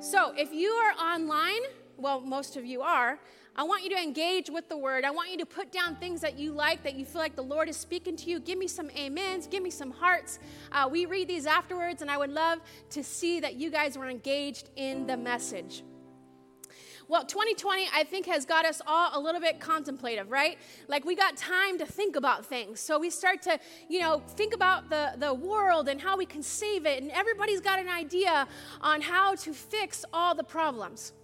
So 0.00 0.32
if 0.36 0.52
you 0.52 0.70
are 0.70 0.92
online, 0.92 1.60
well, 1.96 2.20
most 2.20 2.56
of 2.56 2.64
you 2.64 2.82
are, 2.82 3.18
I 3.56 3.64
want 3.64 3.82
you 3.82 3.90
to 3.90 4.00
engage 4.00 4.48
with 4.48 4.68
the 4.68 4.78
word. 4.78 5.04
I 5.04 5.10
want 5.10 5.32
you 5.32 5.38
to 5.38 5.46
put 5.46 5.72
down 5.72 5.96
things 5.96 6.20
that 6.20 6.38
you 6.38 6.52
like, 6.52 6.84
that 6.84 6.94
you 6.94 7.04
feel 7.04 7.20
like 7.20 7.34
the 7.34 7.42
Lord 7.42 7.68
is 7.68 7.76
speaking 7.76 8.16
to 8.18 8.30
you. 8.30 8.38
Give 8.38 8.56
me 8.56 8.68
some 8.68 8.90
amens, 8.96 9.48
give 9.48 9.60
me 9.60 9.70
some 9.70 9.90
hearts. 9.90 10.38
Uh, 10.70 10.88
we 10.88 11.06
read 11.06 11.26
these 11.26 11.46
afterwards, 11.46 12.00
and 12.00 12.08
I 12.08 12.16
would 12.16 12.30
love 12.30 12.60
to 12.90 13.02
see 13.02 13.40
that 13.40 13.56
you 13.56 13.70
guys 13.70 13.98
were 13.98 14.08
engaged 14.08 14.70
in 14.76 15.08
the 15.08 15.16
message. 15.16 15.82
Well, 17.10 17.24
2020, 17.24 17.88
I 17.94 18.04
think, 18.04 18.26
has 18.26 18.44
got 18.44 18.66
us 18.66 18.82
all 18.86 19.10
a 19.14 19.20
little 19.20 19.40
bit 19.40 19.60
contemplative, 19.60 20.30
right? 20.30 20.58
Like 20.88 21.06
we 21.06 21.16
got 21.16 21.38
time 21.38 21.78
to 21.78 21.86
think 21.86 22.16
about 22.16 22.44
things. 22.44 22.80
So 22.80 22.98
we 22.98 23.08
start 23.08 23.40
to, 23.42 23.58
you 23.88 24.00
know, 24.00 24.22
think 24.28 24.52
about 24.54 24.90
the, 24.90 25.14
the 25.16 25.32
world 25.32 25.88
and 25.88 25.98
how 25.98 26.18
we 26.18 26.26
can 26.26 26.42
save 26.42 26.84
it. 26.84 27.02
And 27.02 27.10
everybody's 27.12 27.62
got 27.62 27.78
an 27.78 27.88
idea 27.88 28.46
on 28.82 29.00
how 29.00 29.34
to 29.36 29.54
fix 29.54 30.04
all 30.12 30.34
the 30.34 30.44
problems. 30.44 31.14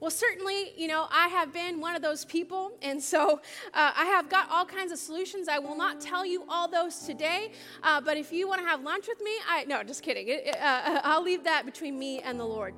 Well, 0.00 0.10
certainly, 0.10 0.72
you 0.76 0.88
know, 0.88 1.08
I 1.10 1.28
have 1.28 1.52
been 1.52 1.78
one 1.78 1.94
of 1.94 2.02
those 2.02 2.24
people, 2.24 2.72
and 2.82 3.02
so 3.02 3.40
uh, 3.74 3.92
I 3.96 4.04
have 4.04 4.30
got 4.30 4.48
all 4.48 4.64
kinds 4.64 4.92
of 4.92 4.98
solutions. 4.98 5.48
I 5.48 5.58
will 5.58 5.76
not 5.76 6.00
tell 6.00 6.24
you 6.24 6.44
all 6.48 6.68
those 6.68 7.00
today, 7.00 7.50
uh, 7.82 8.00
but 8.00 8.16
if 8.16 8.32
you 8.32 8.48
want 8.48 8.60
to 8.60 8.66
have 8.66 8.82
lunch 8.82 9.08
with 9.08 9.20
me, 9.20 9.32
I 9.50 9.64
no, 9.64 9.82
just 9.82 10.04
kidding. 10.04 10.28
It, 10.28 10.56
uh, 10.56 11.00
I'll 11.02 11.22
leave 11.22 11.42
that 11.44 11.66
between 11.66 11.98
me 11.98 12.20
and 12.20 12.38
the 12.38 12.44
Lord. 12.44 12.74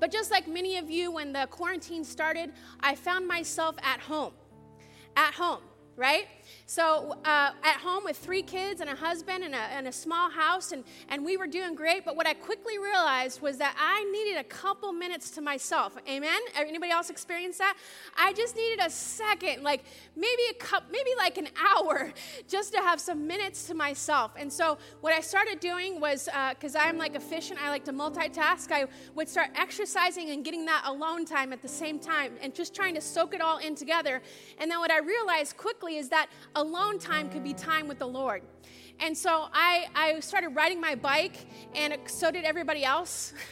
But 0.00 0.10
just 0.10 0.30
like 0.30 0.48
many 0.48 0.78
of 0.78 0.90
you, 0.90 1.12
when 1.12 1.32
the 1.32 1.46
quarantine 1.50 2.04
started, 2.04 2.52
I 2.80 2.94
found 2.94 3.28
myself 3.28 3.76
at 3.82 4.00
home. 4.00 4.32
At 5.14 5.34
home, 5.34 5.62
right? 5.94 6.26
So 6.70 7.16
uh, 7.24 7.50
at 7.64 7.78
home 7.78 8.04
with 8.04 8.16
three 8.16 8.42
kids 8.42 8.80
and 8.80 8.88
a 8.88 8.94
husband 8.94 9.42
and 9.42 9.56
a, 9.56 9.58
and 9.58 9.88
a 9.88 9.92
small 9.92 10.30
house, 10.30 10.70
and, 10.70 10.84
and 11.08 11.24
we 11.24 11.36
were 11.36 11.48
doing 11.48 11.74
great. 11.74 12.04
But 12.04 12.14
what 12.14 12.28
I 12.28 12.34
quickly 12.34 12.78
realized 12.78 13.42
was 13.42 13.58
that 13.58 13.74
I 13.76 14.04
needed 14.12 14.38
a 14.38 14.44
couple 14.44 14.92
minutes 14.92 15.32
to 15.32 15.40
myself. 15.40 15.96
Amen? 16.08 16.38
Anybody 16.54 16.92
else 16.92 17.10
experience 17.10 17.58
that? 17.58 17.76
I 18.16 18.32
just 18.34 18.54
needed 18.54 18.86
a 18.86 18.88
second, 18.88 19.64
like 19.64 19.82
maybe 20.14 20.42
a 20.48 20.54
cup, 20.54 20.84
maybe 20.92 21.10
like 21.18 21.38
an 21.38 21.48
hour, 21.58 22.12
just 22.48 22.72
to 22.74 22.78
have 22.78 23.00
some 23.00 23.26
minutes 23.26 23.66
to 23.66 23.74
myself. 23.74 24.30
And 24.36 24.52
so 24.52 24.78
what 25.00 25.12
I 25.12 25.22
started 25.22 25.58
doing 25.58 25.98
was, 25.98 26.28
because 26.50 26.76
uh, 26.76 26.82
I'm 26.82 26.98
like 26.98 27.16
efficient, 27.16 27.60
I 27.60 27.70
like 27.70 27.84
to 27.86 27.92
multitask. 27.92 28.70
I 28.70 28.84
would 29.16 29.28
start 29.28 29.48
exercising 29.56 30.30
and 30.30 30.44
getting 30.44 30.66
that 30.66 30.84
alone 30.86 31.24
time 31.24 31.52
at 31.52 31.62
the 31.62 31.68
same 31.68 31.98
time, 31.98 32.34
and 32.40 32.54
just 32.54 32.76
trying 32.76 32.94
to 32.94 33.00
soak 33.00 33.34
it 33.34 33.40
all 33.40 33.58
in 33.58 33.74
together. 33.74 34.22
And 34.58 34.70
then 34.70 34.78
what 34.78 34.92
I 34.92 35.00
realized 35.00 35.56
quickly 35.56 35.96
is 35.96 36.10
that 36.10 36.28
alone 36.60 36.98
time 36.98 37.30
could 37.30 37.42
be 37.42 37.54
time 37.54 37.88
with 37.88 37.98
the 37.98 38.06
Lord. 38.06 38.42
And 39.00 39.16
so 39.16 39.46
I, 39.50 39.86
I 39.94 40.20
started 40.20 40.50
riding 40.50 40.78
my 40.78 40.94
bike, 40.94 41.46
and 41.74 41.96
so 42.04 42.30
did 42.30 42.44
everybody 42.44 42.84
else. 42.84 43.32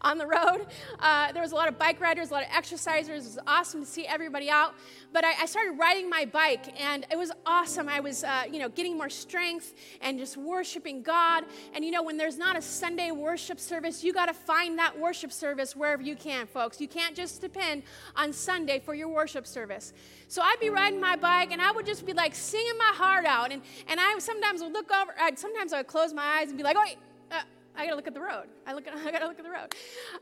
on 0.00 0.18
the 0.18 0.26
road. 0.26 0.66
Uh, 1.00 1.32
there 1.32 1.42
was 1.42 1.52
a 1.52 1.54
lot 1.54 1.68
of 1.68 1.78
bike 1.78 2.00
riders, 2.00 2.30
a 2.30 2.34
lot 2.34 2.42
of 2.42 2.48
exercisers. 2.48 3.08
It 3.08 3.14
was 3.14 3.38
awesome 3.46 3.80
to 3.80 3.86
see 3.86 4.06
everybody 4.06 4.50
out. 4.50 4.74
But 5.12 5.24
I, 5.24 5.42
I 5.42 5.46
started 5.46 5.78
riding 5.78 6.10
my 6.10 6.24
bike, 6.24 6.78
and 6.80 7.06
it 7.10 7.16
was 7.16 7.32
awesome. 7.44 7.88
I 7.88 8.00
was, 8.00 8.24
uh, 8.24 8.44
you 8.50 8.58
know, 8.58 8.68
getting 8.68 8.96
more 8.96 9.08
strength 9.08 9.74
and 10.00 10.18
just 10.18 10.36
worshiping 10.36 11.02
God. 11.02 11.44
And 11.74 11.84
you 11.84 11.90
know, 11.90 12.02
when 12.02 12.16
there's 12.16 12.38
not 12.38 12.56
a 12.56 12.62
Sunday 12.62 13.10
worship 13.10 13.58
service, 13.58 14.04
you 14.04 14.12
got 14.12 14.26
to 14.26 14.34
find 14.34 14.78
that 14.78 14.98
worship 14.98 15.32
service 15.32 15.74
wherever 15.74 16.02
you 16.02 16.16
can, 16.16 16.46
folks. 16.46 16.80
You 16.80 16.88
can't 16.88 17.16
just 17.16 17.40
depend 17.40 17.82
on 18.14 18.32
Sunday 18.32 18.78
for 18.78 18.94
your 18.94 19.08
worship 19.08 19.46
service. 19.46 19.92
So 20.28 20.42
I'd 20.42 20.60
be 20.60 20.70
riding 20.70 21.00
my 21.00 21.16
bike, 21.16 21.52
and 21.52 21.62
I 21.62 21.70
would 21.70 21.86
just 21.86 22.04
be 22.04 22.12
like 22.12 22.34
singing 22.34 22.76
my 22.78 22.92
heart 22.94 23.24
out. 23.24 23.52
And 23.52 23.62
and 23.88 23.98
I 24.00 24.18
sometimes 24.18 24.60
would 24.62 24.72
look 24.72 24.90
over. 24.90 25.14
I'd, 25.18 25.38
sometimes 25.38 25.72
I 25.72 25.78
would 25.78 25.86
close 25.86 26.12
my 26.12 26.40
eyes 26.40 26.48
and 26.48 26.58
be 26.58 26.64
like, 26.64 26.76
"Oh." 26.78 26.86
I 27.76 27.84
gotta 27.84 27.96
look 27.96 28.06
at 28.06 28.14
the 28.14 28.20
road. 28.20 28.46
I 28.66 28.72
look 28.72 28.86
at, 28.86 28.94
I 29.06 29.10
gotta 29.10 29.26
look 29.26 29.38
at 29.38 29.44
the 29.44 29.50
road. 29.50 29.74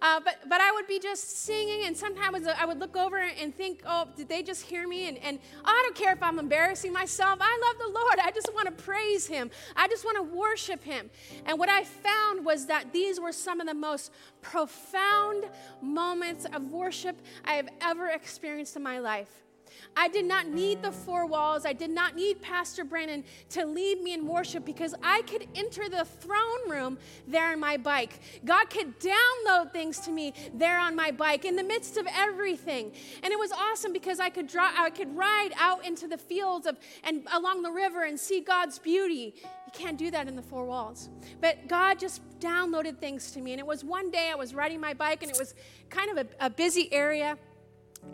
Uh, 0.02 0.20
but 0.24 0.48
but 0.48 0.60
I 0.60 0.72
would 0.72 0.86
be 0.86 0.98
just 0.98 1.44
singing, 1.44 1.86
and 1.86 1.96
sometimes 1.96 2.46
I 2.46 2.64
would 2.64 2.78
look 2.78 2.96
over 2.96 3.18
and 3.18 3.54
think, 3.54 3.82
oh, 3.86 4.08
did 4.16 4.28
they 4.28 4.42
just 4.42 4.62
hear 4.62 4.86
me? 4.86 5.08
And 5.08 5.18
and 5.18 5.38
oh, 5.64 5.68
I 5.68 5.82
don't 5.84 5.96
care 5.96 6.12
if 6.12 6.22
I'm 6.22 6.38
embarrassing 6.38 6.92
myself. 6.92 7.38
I 7.40 7.60
love 7.66 7.78
the 7.78 7.98
Lord. 7.98 8.18
I 8.22 8.30
just 8.30 8.52
want 8.54 8.66
to 8.66 8.84
praise 8.84 9.26
Him. 9.26 9.50
I 9.76 9.88
just 9.88 10.04
want 10.04 10.16
to 10.16 10.36
worship 10.36 10.82
Him. 10.82 11.10
And 11.46 11.58
what 11.58 11.68
I 11.68 11.84
found 11.84 12.44
was 12.44 12.66
that 12.66 12.92
these 12.92 13.20
were 13.20 13.32
some 13.32 13.60
of 13.60 13.66
the 13.66 13.74
most 13.74 14.12
profound 14.42 15.44
moments 15.80 16.44
of 16.44 16.70
worship 16.70 17.16
I 17.44 17.54
have 17.54 17.68
ever 17.80 18.08
experienced 18.08 18.76
in 18.76 18.82
my 18.82 18.98
life. 18.98 19.44
I 19.96 20.08
did 20.08 20.24
not 20.24 20.48
need 20.48 20.82
the 20.82 20.92
four 20.92 21.26
walls. 21.26 21.64
I 21.64 21.72
did 21.72 21.90
not 21.90 22.16
need 22.16 22.40
Pastor 22.42 22.84
Brandon 22.84 23.24
to 23.50 23.64
lead 23.64 24.00
me 24.00 24.14
in 24.14 24.26
worship 24.26 24.64
because 24.64 24.94
I 25.02 25.22
could 25.22 25.46
enter 25.54 25.88
the 25.88 26.04
throne 26.04 26.68
room 26.68 26.98
there 27.26 27.52
on 27.52 27.60
my 27.60 27.76
bike. 27.76 28.20
God 28.44 28.70
could 28.70 28.98
download 28.98 29.72
things 29.72 30.00
to 30.00 30.10
me 30.10 30.32
there 30.54 30.78
on 30.78 30.96
my 30.96 31.10
bike 31.10 31.44
in 31.44 31.56
the 31.56 31.62
midst 31.62 31.96
of 31.96 32.06
everything. 32.14 32.92
And 33.22 33.32
it 33.32 33.38
was 33.38 33.52
awesome 33.52 33.92
because 33.92 34.20
I 34.20 34.30
could 34.30 34.46
draw 34.46 34.70
I 34.76 34.90
could 34.90 35.16
ride 35.16 35.52
out 35.58 35.86
into 35.86 36.08
the 36.08 36.18
fields 36.18 36.66
of 36.66 36.76
and 37.02 37.26
along 37.32 37.62
the 37.62 37.70
river 37.70 38.04
and 38.04 38.18
see 38.18 38.40
God's 38.40 38.78
beauty. 38.78 39.34
You 39.36 39.72
can't 39.72 39.98
do 39.98 40.10
that 40.10 40.28
in 40.28 40.36
the 40.36 40.42
four 40.42 40.64
walls. 40.64 41.10
But 41.40 41.68
God 41.68 41.98
just 41.98 42.22
downloaded 42.40 42.98
things 42.98 43.30
to 43.32 43.40
me. 43.40 43.52
And 43.52 43.60
it 43.60 43.66
was 43.66 43.84
one 43.84 44.10
day 44.10 44.30
I 44.30 44.34
was 44.34 44.54
riding 44.54 44.80
my 44.80 44.94
bike 44.94 45.22
and 45.22 45.30
it 45.30 45.38
was 45.38 45.54
kind 45.90 46.16
of 46.16 46.26
a, 46.26 46.46
a 46.46 46.50
busy 46.50 46.92
area 46.92 47.38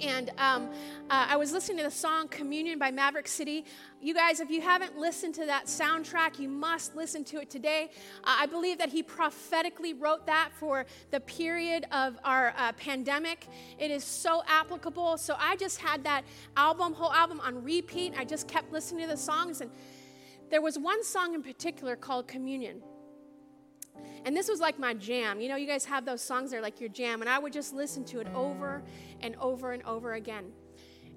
and 0.00 0.30
um, 0.38 0.68
uh, 1.10 1.26
I 1.28 1.36
was 1.36 1.52
listening 1.52 1.78
to 1.78 1.84
the 1.84 1.90
song 1.90 2.28
Communion 2.28 2.78
by 2.78 2.90
Maverick 2.90 3.28
City. 3.28 3.64
You 4.00 4.14
guys, 4.14 4.40
if 4.40 4.50
you 4.50 4.60
haven't 4.60 4.98
listened 4.98 5.34
to 5.36 5.46
that 5.46 5.66
soundtrack, 5.66 6.38
you 6.38 6.48
must 6.48 6.96
listen 6.96 7.24
to 7.24 7.40
it 7.40 7.50
today. 7.50 7.90
Uh, 8.24 8.36
I 8.40 8.46
believe 8.46 8.78
that 8.78 8.88
he 8.88 9.02
prophetically 9.02 9.92
wrote 9.92 10.26
that 10.26 10.50
for 10.58 10.86
the 11.10 11.20
period 11.20 11.86
of 11.92 12.18
our 12.24 12.54
uh, 12.56 12.72
pandemic. 12.72 13.46
It 13.78 13.90
is 13.90 14.04
so 14.04 14.42
applicable. 14.46 15.18
So 15.18 15.36
I 15.38 15.56
just 15.56 15.78
had 15.78 16.04
that 16.04 16.24
album, 16.56 16.94
whole 16.94 17.12
album 17.12 17.40
on 17.40 17.62
repeat. 17.62 18.14
I 18.16 18.24
just 18.24 18.48
kept 18.48 18.72
listening 18.72 19.02
to 19.02 19.10
the 19.10 19.16
songs. 19.16 19.60
And 19.60 19.70
there 20.50 20.62
was 20.62 20.78
one 20.78 21.04
song 21.04 21.34
in 21.34 21.42
particular 21.42 21.96
called 21.96 22.26
Communion. 22.26 22.82
And 24.24 24.36
this 24.36 24.48
was 24.48 24.60
like 24.60 24.78
my 24.78 24.94
jam. 24.94 25.40
You 25.40 25.48
know, 25.48 25.56
you 25.56 25.66
guys 25.66 25.84
have 25.86 26.04
those 26.04 26.20
songs 26.20 26.50
that 26.50 26.58
are 26.58 26.62
like 26.62 26.80
your 26.80 26.88
jam, 26.90 27.20
and 27.20 27.28
I 27.28 27.38
would 27.38 27.52
just 27.52 27.72
listen 27.72 28.04
to 28.06 28.20
it 28.20 28.26
over 28.34 28.82
and 29.20 29.34
over 29.36 29.72
and 29.72 29.82
over 29.84 30.14
again. 30.14 30.52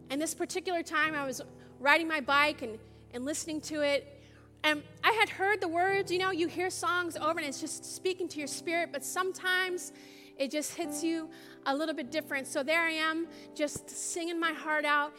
And 0.09 0.22
this 0.22 0.34
particular 0.34 0.84
time, 0.84 1.16
I 1.16 1.25
was 1.25 1.42
riding 1.80 2.08
my 2.08 2.22
bike 2.22 2.62
and, 2.62 2.78
and 3.13 3.25
listening 3.25 3.62
to 3.62 3.81
it. 3.81 4.22
And 4.63 4.81
I 5.03 5.12
had 5.12 5.28
heard 5.28 5.59
the 5.59 5.68
words, 5.68 6.12
you 6.12 6.19
know, 6.19 6.31
you 6.31 6.47
hear 6.47 6.69
songs 6.69 7.18
over 7.18 7.38
and 7.38 7.47
it's 7.47 7.59
just 7.59 7.84
speaking 7.84 8.30
to 8.30 8.38
your 8.38 8.47
spirit, 8.47 8.90
but 8.94 9.03
sometimes 9.03 9.92
it 10.38 10.52
just 10.52 10.75
hits 10.75 11.03
you 11.03 11.30
a 11.66 11.75
little 11.75 11.94
bit 11.94 12.12
different. 12.12 12.47
So 12.47 12.63
there 12.63 12.81
I 12.81 12.92
am, 12.92 13.28
just 13.53 13.90
singing 13.90 14.40
my 14.40 14.53
heart 14.53 14.86
out, 14.86 15.13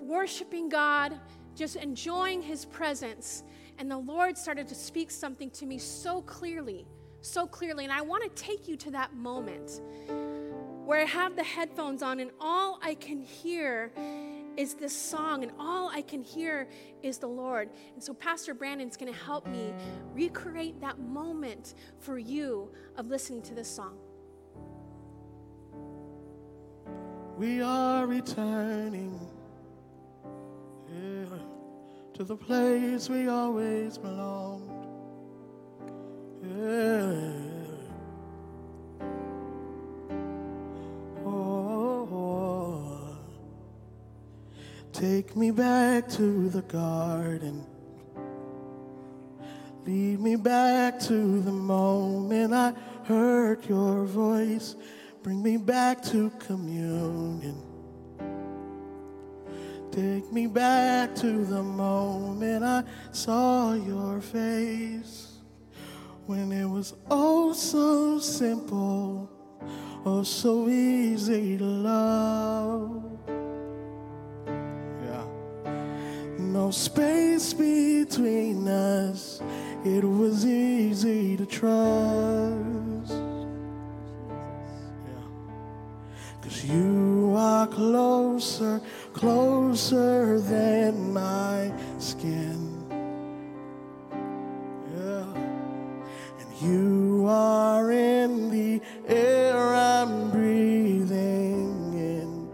worshiping 0.00 0.68
God, 0.68 1.18
just 1.54 1.76
enjoying 1.76 2.42
His 2.42 2.64
presence. 2.64 3.44
And 3.78 3.90
the 3.90 3.98
Lord 3.98 4.36
started 4.36 4.66
to 4.68 4.74
speak 4.74 5.10
something 5.10 5.50
to 5.50 5.66
me 5.66 5.78
so 5.78 6.22
clearly, 6.22 6.86
so 7.22 7.46
clearly. 7.46 7.84
And 7.84 7.92
I 7.92 8.02
want 8.02 8.22
to 8.24 8.42
take 8.42 8.68
you 8.68 8.76
to 8.76 8.90
that 8.92 9.14
moment 9.14 9.80
where 10.84 11.00
I 11.00 11.04
have 11.04 11.36
the 11.36 11.44
headphones 11.44 12.02
on 12.02 12.20
and 12.20 12.30
all 12.40 12.78
I 12.82 12.94
can 12.94 13.22
hear 13.22 13.92
is 14.54 14.74
this 14.74 14.94
song, 14.94 15.42
and 15.42 15.52
all 15.58 15.88
I 15.88 16.02
can 16.02 16.22
hear 16.22 16.68
is 17.02 17.16
the 17.16 17.26
Lord. 17.26 17.70
And 17.94 18.04
so, 18.04 18.12
Pastor 18.12 18.52
Brandon's 18.52 18.98
going 18.98 19.10
to 19.10 19.18
help 19.18 19.46
me 19.46 19.72
recreate 20.12 20.78
that 20.82 20.98
moment 20.98 21.72
for 22.00 22.18
you 22.18 22.70
of 22.98 23.06
listening 23.06 23.40
to 23.44 23.54
this 23.54 23.66
song. 23.66 23.96
We 27.38 27.62
are 27.62 28.06
returning. 28.06 29.18
Yeah 30.90 31.38
to 32.14 32.24
the 32.24 32.36
place 32.36 33.08
we 33.08 33.28
always 33.28 33.96
belonged. 33.96 34.71
Oh, 41.24 43.16
take 44.92 45.34
me 45.34 45.50
back 45.50 46.08
to 46.10 46.48
the 46.50 46.62
garden. 46.62 47.66
Lead 49.86 50.20
me 50.20 50.36
back 50.36 51.00
to 51.00 51.40
the 51.40 51.50
moment 51.50 52.52
I 52.54 52.74
heard 53.04 53.66
your 53.66 54.04
voice. 54.04 54.76
Bring 55.22 55.42
me 55.42 55.56
back 55.56 56.02
to 56.04 56.30
communion. 56.38 57.60
Take 59.90 60.32
me 60.32 60.46
back 60.46 61.14
to 61.16 61.44
the 61.44 61.62
moment 61.62 62.64
I 62.64 62.84
saw 63.10 63.74
your 63.74 64.20
face 64.20 65.31
when 66.26 66.52
it 66.52 66.66
was 66.66 66.94
oh 67.10 67.52
so 67.52 68.18
simple, 68.18 69.28
oh 70.04 70.22
so 70.22 70.68
easy 70.68 71.58
to 71.58 71.64
love. 71.64 73.04
Yeah. 75.04 75.24
No 76.38 76.70
space 76.70 77.52
between 77.52 78.68
us, 78.68 79.40
it 79.84 80.04
was 80.04 80.46
easy 80.46 81.36
to 81.36 81.46
trust. 81.46 82.62
Cause 86.42 86.64
you 86.64 87.34
are 87.36 87.68
closer, 87.68 88.80
closer 89.12 90.40
than 90.40 91.12
my 91.12 91.72
skin. 91.98 92.71
You 96.60 97.26
are 97.28 97.90
in 97.90 98.50
the 98.50 98.80
air 99.08 99.56
I'm 99.74 100.30
breathing 100.30 101.94
in. 101.94 102.50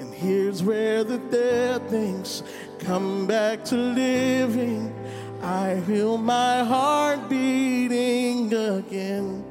And 0.00 0.14
here's 0.14 0.62
where 0.62 1.04
the 1.04 1.18
dead 1.18 1.88
things 1.88 2.42
come 2.78 3.26
back 3.26 3.64
to 3.66 3.76
living. 3.76 4.94
I 5.42 5.80
feel 5.86 6.16
my 6.18 6.64
heart 6.64 7.28
beating 7.28 8.52
again. 8.52 9.44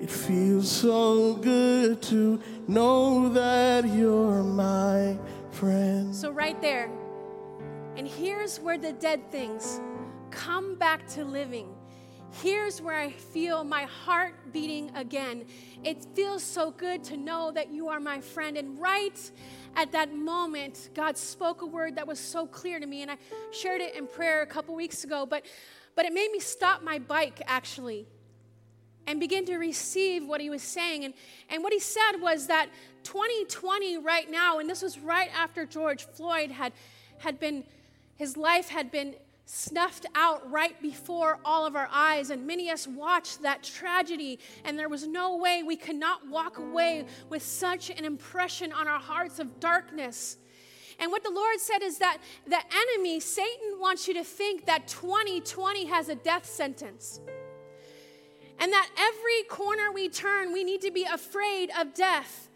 It 0.00 0.10
feels 0.10 0.70
so 0.70 1.34
good 1.34 2.02
to 2.02 2.40
know 2.68 3.28
that 3.30 3.88
you're 3.88 4.42
my 4.42 5.18
friend. 5.50 6.14
So, 6.14 6.30
right 6.30 6.60
there, 6.60 6.90
and 7.96 8.06
here's 8.06 8.60
where 8.60 8.76
the 8.76 8.92
dead 8.92 9.30
things 9.30 9.80
come 10.46 10.76
back 10.76 11.04
to 11.08 11.24
living. 11.24 11.66
Here's 12.40 12.80
where 12.80 12.94
I 12.94 13.10
feel 13.10 13.64
my 13.64 13.82
heart 13.82 14.52
beating 14.52 14.92
again. 14.94 15.44
It 15.82 16.06
feels 16.14 16.40
so 16.40 16.70
good 16.70 17.02
to 17.04 17.16
know 17.16 17.50
that 17.50 17.72
you 17.72 17.88
are 17.88 17.98
my 17.98 18.20
friend. 18.20 18.56
And 18.56 18.78
right 18.78 19.18
at 19.74 19.90
that 19.90 20.14
moment, 20.14 20.90
God 20.94 21.18
spoke 21.18 21.62
a 21.62 21.66
word 21.66 21.96
that 21.96 22.06
was 22.06 22.20
so 22.20 22.46
clear 22.46 22.78
to 22.78 22.86
me. 22.86 23.02
And 23.02 23.10
I 23.10 23.16
shared 23.50 23.80
it 23.80 23.96
in 23.96 24.06
prayer 24.06 24.42
a 24.42 24.46
couple 24.46 24.76
weeks 24.76 25.02
ago, 25.02 25.26
but, 25.26 25.44
but 25.96 26.04
it 26.04 26.12
made 26.12 26.30
me 26.30 26.38
stop 26.38 26.80
my 26.80 27.00
bike 27.00 27.42
actually 27.48 28.06
and 29.08 29.18
begin 29.18 29.46
to 29.46 29.56
receive 29.56 30.24
what 30.24 30.40
he 30.40 30.48
was 30.48 30.62
saying. 30.62 31.04
And, 31.04 31.14
and 31.50 31.64
what 31.64 31.72
he 31.72 31.80
said 31.80 32.20
was 32.20 32.46
that 32.46 32.68
2020 33.02 33.98
right 33.98 34.30
now, 34.30 34.60
and 34.60 34.70
this 34.70 34.82
was 34.82 34.96
right 34.96 35.30
after 35.36 35.66
George 35.66 36.04
Floyd 36.04 36.52
had, 36.52 36.72
had 37.18 37.40
been, 37.40 37.64
his 38.16 38.36
life 38.36 38.68
had 38.68 38.92
been 38.92 39.16
snuffed 39.46 40.06
out 40.16 40.50
right 40.50 40.80
before 40.82 41.38
all 41.44 41.66
of 41.66 41.76
our 41.76 41.88
eyes. 41.90 42.30
And 42.30 42.46
many 42.46 42.68
of 42.68 42.74
us 42.74 42.86
watched 42.86 43.42
that 43.42 43.62
tragedy, 43.62 44.38
and 44.64 44.78
there 44.78 44.88
was 44.88 45.06
no 45.06 45.36
way 45.36 45.62
we 45.62 45.76
could 45.76 45.96
not 45.96 46.28
walk 46.28 46.58
away 46.58 47.06
with 47.30 47.42
such 47.42 47.88
an 47.88 48.04
impression 48.04 48.72
on 48.72 48.88
our 48.88 48.98
hearts 48.98 49.38
of 49.38 49.60
darkness. 49.60 50.36
And 50.98 51.12
what 51.12 51.22
the 51.22 51.30
Lord 51.30 51.60
said 51.60 51.82
is 51.82 51.98
that 51.98 52.18
the 52.46 52.58
enemy, 52.74 53.20
Satan, 53.20 53.78
wants 53.78 54.08
you 54.08 54.14
to 54.14 54.24
think 54.24 54.66
that 54.66 54.88
2020 54.88 55.86
has 55.86 56.08
a 56.08 56.14
death 56.16 56.46
sentence. 56.46 57.20
And 58.58 58.72
that 58.72 58.88
every 58.98 59.42
corner 59.48 59.92
we 59.92 60.08
turn, 60.08 60.52
we 60.52 60.64
need 60.64 60.80
to 60.80 60.90
be 60.90 61.04
afraid 61.04 61.70
of 61.78 61.94
death. 61.94 62.48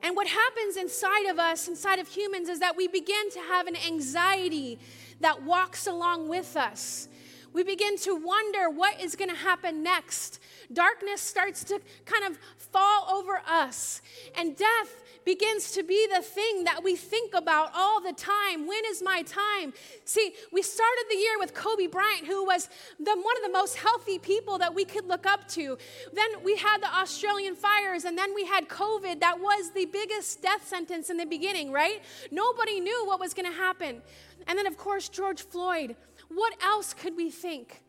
And 0.00 0.16
what 0.16 0.28
happens 0.28 0.76
inside 0.76 1.26
of 1.26 1.38
us, 1.38 1.68
inside 1.68 1.98
of 1.98 2.08
humans, 2.08 2.48
is 2.48 2.60
that 2.60 2.76
we 2.76 2.88
begin 2.88 3.30
to 3.30 3.40
have 3.40 3.66
an 3.66 3.76
anxiety 3.76 4.78
that 5.22 5.42
walks 5.42 5.86
along 5.86 6.28
with 6.28 6.56
us. 6.56 7.08
We 7.52 7.62
begin 7.64 7.98
to 7.98 8.14
wonder 8.16 8.70
what 8.70 9.00
is 9.00 9.14
going 9.14 9.28
to 9.28 9.36
happen 9.36 9.82
next. 9.82 10.40
Darkness 10.72 11.20
starts 11.20 11.64
to 11.64 11.80
kind 12.06 12.24
of 12.24 12.38
fall 12.56 13.08
over 13.10 13.42
us, 13.46 14.00
and 14.36 14.56
death 14.56 15.02
begins 15.24 15.70
to 15.72 15.82
be 15.82 16.08
the 16.12 16.22
thing 16.22 16.64
that 16.64 16.82
we 16.82 16.96
think 16.96 17.34
about 17.34 17.70
all 17.74 18.00
the 18.00 18.12
time. 18.12 18.66
When 18.66 18.82
is 18.86 19.02
my 19.02 19.22
time? 19.22 19.72
See, 20.04 20.34
we 20.50 20.62
started 20.62 21.04
the 21.10 21.16
year 21.16 21.38
with 21.38 21.54
Kobe 21.54 21.86
Bryant, 21.86 22.26
who 22.26 22.44
was 22.44 22.68
the, 22.98 23.12
one 23.12 23.36
of 23.36 23.42
the 23.44 23.52
most 23.52 23.76
healthy 23.76 24.18
people 24.18 24.58
that 24.58 24.74
we 24.74 24.84
could 24.84 25.06
look 25.06 25.26
up 25.26 25.46
to. 25.50 25.78
Then 26.12 26.42
we 26.42 26.56
had 26.56 26.82
the 26.82 26.92
Australian 26.96 27.54
fires, 27.54 28.04
and 28.04 28.16
then 28.16 28.34
we 28.34 28.46
had 28.46 28.68
COVID. 28.68 29.20
That 29.20 29.38
was 29.38 29.70
the 29.70 29.84
biggest 29.84 30.42
death 30.42 30.66
sentence 30.66 31.10
in 31.10 31.16
the 31.16 31.26
beginning, 31.26 31.70
right? 31.70 32.02
Nobody 32.30 32.80
knew 32.80 33.04
what 33.06 33.20
was 33.20 33.34
going 33.34 33.50
to 33.50 33.56
happen. 33.56 34.02
And 34.46 34.58
then, 34.58 34.66
of 34.66 34.76
course, 34.76 35.08
George 35.08 35.42
Floyd. 35.42 35.96
What 36.28 36.54
else 36.62 36.94
could 36.94 37.16
we 37.16 37.30
think? 37.30 37.82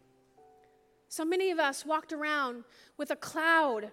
So 1.07 1.23
many 1.23 1.51
of 1.51 1.59
us 1.59 1.85
walked 1.85 2.11
around 2.11 2.63
with 2.97 3.11
a 3.11 3.15
cloud 3.15 3.91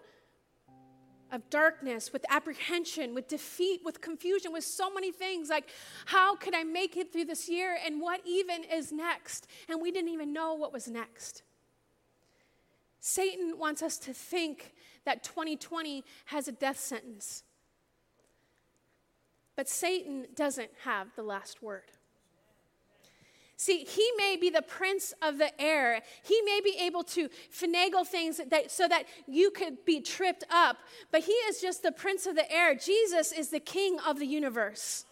of 1.30 1.48
darkness, 1.50 2.12
with 2.12 2.24
apprehension, 2.28 3.14
with 3.14 3.28
defeat, 3.28 3.82
with 3.84 4.00
confusion, 4.00 4.52
with 4.52 4.64
so 4.64 4.92
many 4.92 5.12
things 5.12 5.48
like, 5.48 5.68
how 6.06 6.34
could 6.34 6.54
I 6.54 6.64
make 6.64 6.96
it 6.96 7.12
through 7.12 7.26
this 7.26 7.48
year 7.48 7.78
and 7.84 8.00
what 8.00 8.20
even 8.26 8.64
is 8.64 8.90
next? 8.90 9.46
And 9.68 9.80
we 9.80 9.90
didn't 9.90 10.10
even 10.10 10.32
know 10.32 10.54
what 10.54 10.72
was 10.72 10.88
next. 10.88 11.42
Satan 13.00 13.58
wants 13.58 13.82
us 13.82 13.96
to 13.98 14.12
think 14.12 14.74
that 15.04 15.22
2020 15.22 16.04
has 16.26 16.48
a 16.48 16.52
death 16.52 16.78
sentence. 16.78 17.44
But 19.56 19.68
Satan 19.68 20.26
doesn't 20.34 20.70
have 20.84 21.08
the 21.16 21.22
last 21.22 21.62
word. 21.62 21.92
See, 23.60 23.84
he 23.84 24.10
may 24.16 24.38
be 24.40 24.48
the 24.48 24.62
prince 24.62 25.12
of 25.20 25.36
the 25.36 25.60
air. 25.60 26.00
He 26.22 26.40
may 26.46 26.62
be 26.64 26.78
able 26.80 27.02
to 27.02 27.28
finagle 27.52 28.06
things 28.06 28.40
that, 28.48 28.70
so 28.70 28.88
that 28.88 29.04
you 29.26 29.50
could 29.50 29.84
be 29.84 30.00
tripped 30.00 30.44
up, 30.50 30.78
but 31.12 31.24
he 31.24 31.32
is 31.32 31.60
just 31.60 31.82
the 31.82 31.92
prince 31.92 32.24
of 32.24 32.36
the 32.36 32.50
air. 32.50 32.74
Jesus 32.74 33.32
is 33.32 33.50
the 33.50 33.60
king 33.60 33.98
of 34.08 34.18
the 34.18 34.24
universe. 34.24 35.04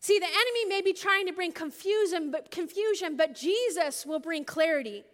See, 0.00 0.18
the 0.18 0.26
enemy 0.26 0.66
may 0.68 0.82
be 0.82 0.92
trying 0.92 1.26
to 1.28 1.32
bring 1.32 1.50
confusion, 1.50 2.30
but 2.30 2.50
confusion, 2.50 3.16
but 3.16 3.34
Jesus 3.34 4.04
will 4.04 4.20
bring 4.20 4.44
clarity. 4.44 5.04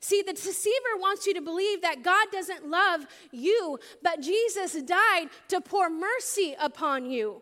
See, 0.00 0.20
the 0.20 0.34
deceiver 0.34 0.98
wants 0.98 1.26
you 1.26 1.32
to 1.32 1.40
believe 1.40 1.80
that 1.80 2.02
God 2.02 2.26
doesn't 2.30 2.68
love 2.68 3.06
you, 3.32 3.78
but 4.02 4.20
Jesus 4.20 4.74
died 4.82 5.28
to 5.48 5.62
pour 5.62 5.88
mercy 5.88 6.54
upon 6.60 7.10
you. 7.10 7.40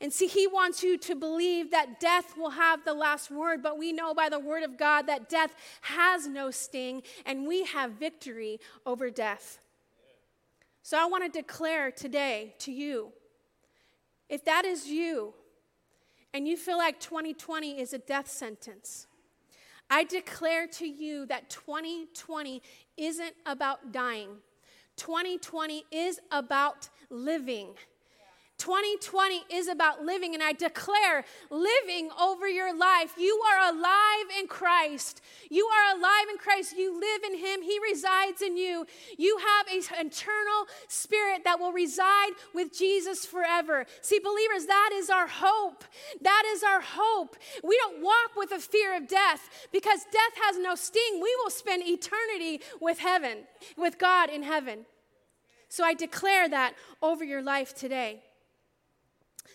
And 0.00 0.12
see, 0.12 0.26
he 0.26 0.46
wants 0.46 0.82
you 0.82 0.96
to 0.98 1.14
believe 1.14 1.70
that 1.72 2.00
death 2.00 2.36
will 2.36 2.50
have 2.50 2.84
the 2.84 2.94
last 2.94 3.30
word, 3.30 3.62
but 3.62 3.78
we 3.78 3.92
know 3.92 4.14
by 4.14 4.30
the 4.30 4.38
word 4.38 4.62
of 4.62 4.78
God 4.78 5.06
that 5.08 5.28
death 5.28 5.52
has 5.82 6.26
no 6.26 6.50
sting, 6.50 7.02
and 7.26 7.46
we 7.46 7.64
have 7.64 7.92
victory 7.92 8.60
over 8.86 9.10
death. 9.10 9.58
So 10.82 10.98
I 10.98 11.04
want 11.04 11.24
to 11.24 11.30
declare 11.30 11.90
today 11.90 12.54
to 12.60 12.72
you 12.72 13.12
if 14.30 14.44
that 14.44 14.64
is 14.64 14.86
you, 14.86 15.34
and 16.32 16.46
you 16.46 16.56
feel 16.56 16.78
like 16.78 17.00
2020 17.00 17.80
is 17.80 17.92
a 17.92 17.98
death 17.98 18.28
sentence, 18.28 19.08
I 19.90 20.04
declare 20.04 20.68
to 20.68 20.86
you 20.86 21.26
that 21.26 21.50
2020 21.50 22.62
isn't 22.96 23.34
about 23.44 23.90
dying. 23.90 24.28
2020 24.96 25.84
is 25.90 26.20
about 26.30 26.88
living. 27.10 27.70
2020 28.60 29.44
is 29.50 29.68
about 29.68 30.04
living, 30.04 30.34
and 30.34 30.42
I 30.42 30.52
declare 30.52 31.24
living 31.48 32.10
over 32.20 32.46
your 32.46 32.76
life. 32.76 33.14
You 33.16 33.40
are 33.50 33.72
alive 33.72 34.26
in 34.38 34.46
Christ. 34.48 35.22
You 35.48 35.66
are 35.66 35.96
alive 35.96 36.26
in 36.30 36.36
Christ. 36.36 36.76
You 36.76 36.92
live 37.00 37.24
in 37.24 37.38
Him, 37.38 37.62
He 37.62 37.78
resides 37.90 38.42
in 38.42 38.58
you. 38.58 38.86
You 39.16 39.38
have 39.38 39.66
an 39.68 40.06
eternal 40.06 40.66
spirit 40.88 41.42
that 41.44 41.58
will 41.58 41.72
reside 41.72 42.32
with 42.54 42.76
Jesus 42.76 43.24
forever. 43.24 43.86
See, 44.02 44.18
believers, 44.18 44.66
that 44.66 44.90
is 44.92 45.08
our 45.08 45.26
hope. 45.26 45.82
That 46.20 46.42
is 46.52 46.62
our 46.62 46.82
hope. 46.82 47.36
We 47.64 47.78
don't 47.78 48.02
walk 48.02 48.36
with 48.36 48.52
a 48.52 48.58
fear 48.58 48.94
of 48.94 49.08
death 49.08 49.68
because 49.72 50.00
death 50.12 50.44
has 50.44 50.58
no 50.58 50.74
sting. 50.74 51.14
We 51.14 51.34
will 51.42 51.50
spend 51.50 51.82
eternity 51.86 52.60
with 52.78 52.98
heaven, 52.98 53.38
with 53.78 53.98
God 53.98 54.28
in 54.28 54.42
heaven. 54.42 54.84
So 55.70 55.82
I 55.82 55.94
declare 55.94 56.46
that 56.48 56.74
over 57.00 57.24
your 57.24 57.42
life 57.42 57.74
today. 57.74 58.22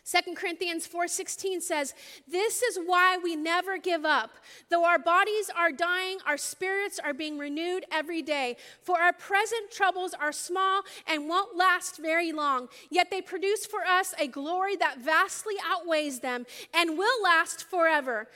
2 0.04 0.36
Corinthians 0.36 0.86
4:16 0.86 1.62
says, 1.62 1.94
"This 2.28 2.62
is 2.62 2.78
why 2.78 3.18
we 3.18 3.36
never 3.36 3.78
give 3.78 4.06
up. 4.06 4.38
Though 4.70 4.84
our 4.84 5.00
bodies 5.00 5.50
are 5.50 5.72
dying, 5.72 6.20
our 6.26 6.38
spirits 6.38 7.00
are 7.00 7.14
being 7.14 7.38
renewed 7.38 7.86
every 7.92 8.22
day. 8.22 8.58
For 8.82 9.00
our 9.00 9.14
present 9.14 9.72
troubles 9.72 10.14
are 10.14 10.32
small 10.32 10.84
and 11.08 11.30
won't 11.30 11.56
last 11.56 11.98
very 11.98 12.32
long, 12.32 12.70
yet 12.90 13.10
they 13.10 13.22
produce 13.22 13.66
for 13.66 13.86
us 13.86 14.14
a 14.18 14.28
glory 14.28 14.76
that 14.76 15.00
vastly 15.00 15.56
outweighs 15.64 16.20
them 16.20 16.46
and 16.74 16.98
will 16.98 17.22
last 17.22 17.64
forever." 17.64 18.30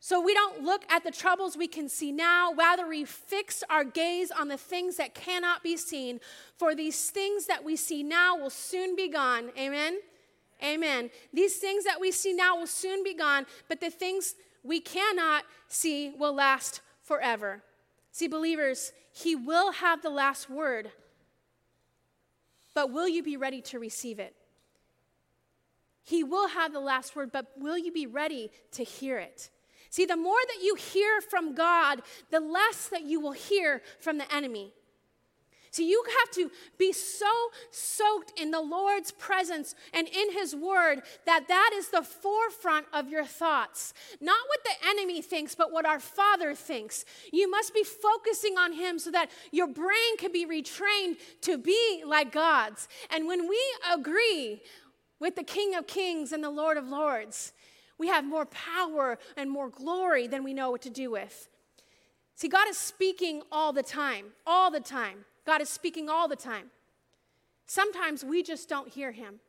So 0.00 0.20
we 0.20 0.34
don't 0.34 0.62
look 0.62 0.84
at 0.90 1.02
the 1.02 1.10
troubles 1.10 1.56
we 1.56 1.66
can 1.66 1.88
see 1.88 2.12
now, 2.12 2.52
rather, 2.52 2.86
we 2.86 3.06
fix 3.06 3.64
our 3.70 3.84
gaze 3.84 4.30
on 4.30 4.48
the 4.48 4.58
things 4.58 4.96
that 4.96 5.14
cannot 5.14 5.62
be 5.62 5.78
seen. 5.78 6.20
For 6.58 6.74
these 6.74 7.08
things 7.08 7.46
that 7.46 7.64
we 7.64 7.74
see 7.74 8.02
now 8.02 8.36
will 8.36 8.50
soon 8.50 8.96
be 8.96 9.08
gone. 9.08 9.50
Amen? 9.56 10.02
Amen. 10.64 11.10
These 11.32 11.56
things 11.56 11.84
that 11.84 12.00
we 12.00 12.10
see 12.10 12.32
now 12.32 12.56
will 12.56 12.66
soon 12.66 13.04
be 13.04 13.14
gone, 13.14 13.46
but 13.68 13.80
the 13.80 13.90
things 13.90 14.34
we 14.62 14.80
cannot 14.80 15.44
see 15.68 16.10
will 16.18 16.34
last 16.34 16.80
forever. 17.02 17.62
See, 18.12 18.28
believers, 18.28 18.92
He 19.12 19.36
will 19.36 19.72
have 19.72 20.02
the 20.02 20.10
last 20.10 20.48
word, 20.48 20.90
but 22.74 22.90
will 22.90 23.08
you 23.08 23.22
be 23.22 23.36
ready 23.36 23.60
to 23.62 23.78
receive 23.78 24.18
it? 24.18 24.34
He 26.02 26.22
will 26.22 26.48
have 26.48 26.72
the 26.72 26.80
last 26.80 27.16
word, 27.16 27.30
but 27.32 27.46
will 27.56 27.78
you 27.78 27.92
be 27.92 28.06
ready 28.06 28.50
to 28.72 28.84
hear 28.84 29.18
it? 29.18 29.50
See, 29.90 30.06
the 30.06 30.16
more 30.16 30.40
that 30.48 30.62
you 30.62 30.74
hear 30.74 31.20
from 31.20 31.54
God, 31.54 32.02
the 32.30 32.40
less 32.40 32.88
that 32.88 33.04
you 33.04 33.20
will 33.20 33.32
hear 33.32 33.80
from 34.00 34.18
the 34.18 34.34
enemy. 34.34 34.72
So 35.74 35.82
you 35.82 36.04
have 36.20 36.30
to 36.36 36.52
be 36.78 36.92
so 36.92 37.26
soaked 37.72 38.38
in 38.40 38.52
the 38.52 38.60
Lord's 38.60 39.10
presence 39.10 39.74
and 39.92 40.06
in 40.06 40.32
His 40.32 40.54
Word 40.54 41.02
that 41.26 41.48
that 41.48 41.72
is 41.74 41.88
the 41.88 42.04
forefront 42.04 42.86
of 42.92 43.08
your 43.08 43.24
thoughts. 43.24 43.92
Not 44.20 44.38
what 44.46 44.60
the 44.62 44.88
enemy 44.88 45.20
thinks, 45.20 45.56
but 45.56 45.72
what 45.72 45.84
our 45.84 45.98
Father 45.98 46.54
thinks. 46.54 47.04
You 47.32 47.50
must 47.50 47.74
be 47.74 47.82
focusing 47.82 48.56
on 48.56 48.72
Him 48.72 49.00
so 49.00 49.10
that 49.10 49.32
your 49.50 49.66
brain 49.66 50.16
can 50.16 50.30
be 50.30 50.46
retrained 50.46 51.16
to 51.40 51.58
be 51.58 52.04
like 52.06 52.30
God's. 52.30 52.86
And 53.10 53.26
when 53.26 53.48
we 53.48 53.60
agree 53.92 54.62
with 55.18 55.34
the 55.34 55.42
King 55.42 55.74
of 55.74 55.88
Kings 55.88 56.30
and 56.30 56.44
the 56.44 56.50
Lord 56.50 56.76
of 56.76 56.86
Lords, 56.86 57.52
we 57.98 58.06
have 58.06 58.24
more 58.24 58.46
power 58.46 59.18
and 59.36 59.50
more 59.50 59.70
glory 59.70 60.28
than 60.28 60.44
we 60.44 60.54
know 60.54 60.70
what 60.70 60.82
to 60.82 60.90
do 60.90 61.10
with. 61.10 61.48
See, 62.36 62.46
God 62.46 62.68
is 62.68 62.78
speaking 62.78 63.42
all 63.50 63.72
the 63.72 63.82
time, 63.82 64.26
all 64.46 64.70
the 64.70 64.78
time. 64.78 65.24
God 65.46 65.60
is 65.60 65.68
speaking 65.68 66.08
all 66.08 66.28
the 66.28 66.36
time. 66.36 66.70
Sometimes 67.66 68.24
we 68.24 68.42
just 68.42 68.68
don't 68.68 68.88
hear 68.88 69.12
him. 69.12 69.40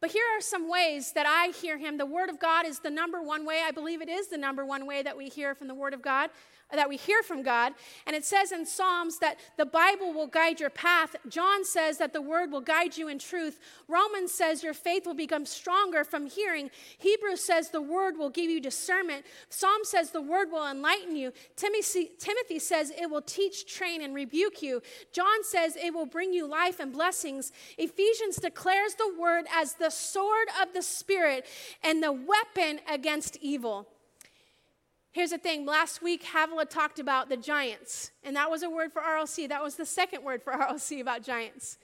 But 0.00 0.12
here 0.12 0.24
are 0.36 0.40
some 0.40 0.70
ways 0.70 1.12
that 1.12 1.26
I 1.26 1.52
hear 1.60 1.76
him. 1.76 1.98
The 1.98 2.06
Word 2.06 2.28
of 2.28 2.38
God 2.38 2.66
is 2.66 2.78
the 2.78 2.90
number 2.90 3.20
one 3.20 3.44
way. 3.44 3.62
I 3.66 3.72
believe 3.72 4.00
it 4.00 4.08
is 4.08 4.28
the 4.28 4.38
number 4.38 4.64
one 4.64 4.86
way 4.86 5.02
that 5.02 5.16
we 5.16 5.28
hear 5.28 5.56
from 5.56 5.66
the 5.66 5.74
Word 5.74 5.92
of 5.92 6.02
God 6.02 6.30
that 6.76 6.88
we 6.88 6.96
hear 6.96 7.22
from 7.22 7.42
God. 7.42 7.72
And 8.06 8.14
it 8.14 8.24
says 8.24 8.52
in 8.52 8.66
Psalms 8.66 9.18
that 9.18 9.38
the 9.56 9.66
Bible 9.66 10.12
will 10.12 10.26
guide 10.26 10.60
your 10.60 10.70
path. 10.70 11.16
John 11.28 11.64
says 11.64 11.98
that 11.98 12.12
the 12.12 12.20
word 12.20 12.50
will 12.50 12.60
guide 12.60 12.96
you 12.96 13.08
in 13.08 13.18
truth. 13.18 13.58
Romans 13.88 14.32
says 14.32 14.62
your 14.62 14.74
faith 14.74 15.06
will 15.06 15.14
become 15.14 15.46
stronger 15.46 16.04
from 16.04 16.26
hearing. 16.26 16.70
Hebrews 16.98 17.42
says 17.42 17.70
the 17.70 17.80
word 17.80 18.18
will 18.18 18.30
give 18.30 18.50
you 18.50 18.60
discernment. 18.60 19.24
Psalm 19.48 19.80
says 19.82 20.10
the 20.10 20.20
word 20.20 20.50
will 20.50 20.68
enlighten 20.68 21.16
you. 21.16 21.32
Timothy, 21.56 22.58
says 22.58 22.90
it 22.90 23.08
will 23.10 23.22
teach, 23.22 23.72
train, 23.72 24.02
and 24.02 24.14
rebuke 24.14 24.62
you. 24.62 24.82
John 25.12 25.42
says 25.42 25.76
it 25.76 25.94
will 25.94 26.06
bring 26.06 26.32
you 26.32 26.46
life 26.46 26.80
and 26.80 26.92
blessings. 26.92 27.52
Ephesians 27.78 28.36
declares 28.36 28.94
the 28.94 29.14
word 29.18 29.46
as 29.54 29.74
the 29.74 29.90
sword 29.90 30.48
of 30.60 30.74
the 30.74 30.82
Spirit 30.82 31.46
and 31.82 32.02
the 32.02 32.12
weapon 32.12 32.80
against 32.88 33.36
evil. 33.40 33.88
Here's 35.18 35.30
the 35.30 35.38
thing 35.38 35.66
last 35.66 36.00
week, 36.00 36.22
Havila 36.22 36.70
talked 36.70 37.00
about 37.00 37.28
the 37.28 37.36
giants, 37.36 38.12
and 38.22 38.36
that 38.36 38.48
was 38.48 38.62
a 38.62 38.70
word 38.70 38.92
for 38.92 39.02
RLC. 39.02 39.48
That 39.48 39.60
was 39.60 39.74
the 39.74 39.84
second 39.84 40.22
word 40.22 40.44
for 40.44 40.52
RLC 40.52 41.00
about 41.00 41.24
giants. 41.24 41.76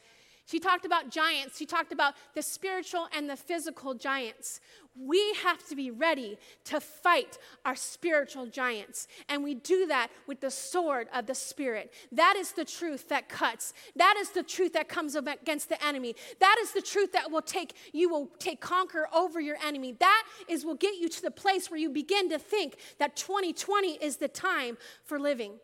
She 0.47 0.61
talked 0.61 0.85
about 0.85 1.11
giants. 1.11 1.59
She 1.59 1.67
talked 1.67 1.91
about 1.91 2.15
the 2.37 2.43
spiritual 2.43 3.09
and 3.13 3.29
the 3.29 3.35
physical 3.35 3.93
giants. 3.93 4.61
We 4.97 5.35
have 5.43 5.67
to 5.69 5.77
be 5.77 5.91
ready 5.91 6.39
to 6.65 6.81
fight 6.81 7.39
our 7.65 7.75
spiritual 7.75 8.47
giants. 8.47 9.09
And 9.29 9.43
we 9.43 9.55
do 9.55 9.87
that 9.87 10.09
with 10.29 10.41
the 10.41 10.51
sword 10.51 11.09
of 11.13 11.27
the 11.27 11.35
Spirit. 11.35 11.93
That 12.13 12.37
is 12.37 12.53
the 12.53 12.65
truth 12.65 13.09
that 13.09 13.29
cuts. 13.29 13.75
That 13.97 14.15
is 14.19 14.31
the 14.31 14.45
truth 14.45 14.73
that 14.75 14.89
comes 14.89 15.17
against 15.17 15.69
the 15.69 15.85
enemy. 15.85 16.15
That 16.39 16.57
is 16.63 16.73
the 16.73 16.83
truth 16.83 17.13
that 17.13 17.31
will 17.31 17.43
take, 17.43 17.75
you 17.93 18.09
will 18.09 18.29
take 18.39 18.61
conquer 18.61 19.09
over 19.13 19.41
your 19.41 19.57
enemy. 19.65 19.97
That 19.99 20.25
is 20.49 20.65
will 20.65 20.77
get 20.77 20.97
you 20.97 21.09
to 21.09 21.23
the 21.23 21.31
place 21.31 21.71
where 21.71 21.81
you 21.81 21.91
begin 21.91 22.31
to 22.31 22.39
think 22.39 22.77
that 22.99 23.17
2020 23.17 23.95
is 23.95 24.19
the 24.19 24.29
time 24.29 24.79
for 25.03 25.19
living. 25.19 25.55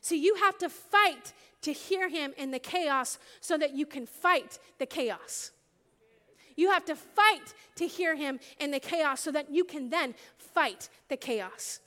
So 0.00 0.16
you 0.16 0.34
have 0.36 0.58
to 0.58 0.68
fight 0.68 1.32
to 1.62 1.72
hear 1.72 2.08
him 2.08 2.34
in 2.36 2.50
the 2.50 2.58
chaos 2.58 3.18
so 3.40 3.56
that 3.58 3.74
you 3.74 3.86
can 3.86 4.06
fight 4.06 4.58
the 4.78 4.86
chaos. 4.86 5.52
You 6.56 6.70
have 6.70 6.84
to 6.86 6.96
fight 6.96 7.54
to 7.76 7.86
hear 7.86 8.14
him 8.14 8.40
in 8.58 8.70
the 8.70 8.80
chaos 8.80 9.20
so 9.20 9.32
that 9.32 9.50
you 9.50 9.64
can 9.64 9.90
then 9.90 10.14
fight 10.36 10.88
the 11.08 11.16
chaos. 11.16 11.80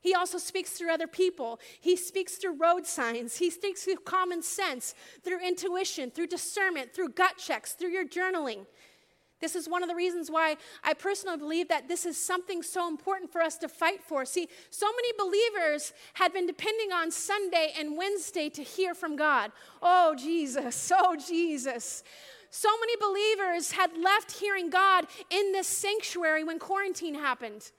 He 0.00 0.14
also 0.14 0.36
speaks 0.36 0.70
through 0.70 0.92
other 0.92 1.06
people. 1.06 1.58
He 1.80 1.96
speaks 1.96 2.34
through 2.34 2.58
road 2.60 2.86
signs. 2.86 3.38
He 3.38 3.50
speaks 3.50 3.84
through 3.84 3.96
common 4.04 4.42
sense, 4.42 4.94
through 5.22 5.40
intuition, 5.40 6.10
through 6.10 6.26
discernment, 6.26 6.94
through 6.94 7.10
gut 7.10 7.38
checks, 7.38 7.72
through 7.72 7.88
your 7.88 8.06
journaling. 8.06 8.66
This 9.40 9.56
is 9.56 9.68
one 9.68 9.82
of 9.82 9.88
the 9.88 9.94
reasons 9.94 10.30
why 10.30 10.56
I 10.82 10.94
personally 10.94 11.36
believe 11.38 11.68
that 11.68 11.88
this 11.88 12.06
is 12.06 12.22
something 12.22 12.62
so 12.62 12.88
important 12.88 13.32
for 13.32 13.42
us 13.42 13.56
to 13.58 13.68
fight 13.68 14.02
for. 14.02 14.24
See, 14.24 14.48
so 14.70 14.86
many 14.86 15.12
believers 15.18 15.92
had 16.14 16.32
been 16.32 16.46
depending 16.46 16.92
on 16.92 17.10
Sunday 17.10 17.72
and 17.78 17.96
Wednesday 17.96 18.48
to 18.50 18.62
hear 18.62 18.94
from 18.94 19.16
God. 19.16 19.52
Oh, 19.82 20.14
Jesus, 20.14 20.92
oh, 20.94 21.16
Jesus. 21.16 22.04
So 22.56 22.68
many 22.78 22.94
believers 23.00 23.72
had 23.72 23.98
left 24.00 24.30
hearing 24.30 24.70
God 24.70 25.08
in 25.28 25.50
this 25.50 25.66
sanctuary 25.66 26.44
when 26.44 26.60
quarantine 26.60 27.16
happened. 27.16 27.72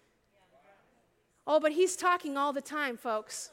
Oh, 1.48 1.62
but 1.62 1.72
He's 1.72 1.96
talking 1.96 2.36
all 2.36 2.52
the 2.52 2.60
time, 2.60 2.98
folks. 2.98 3.52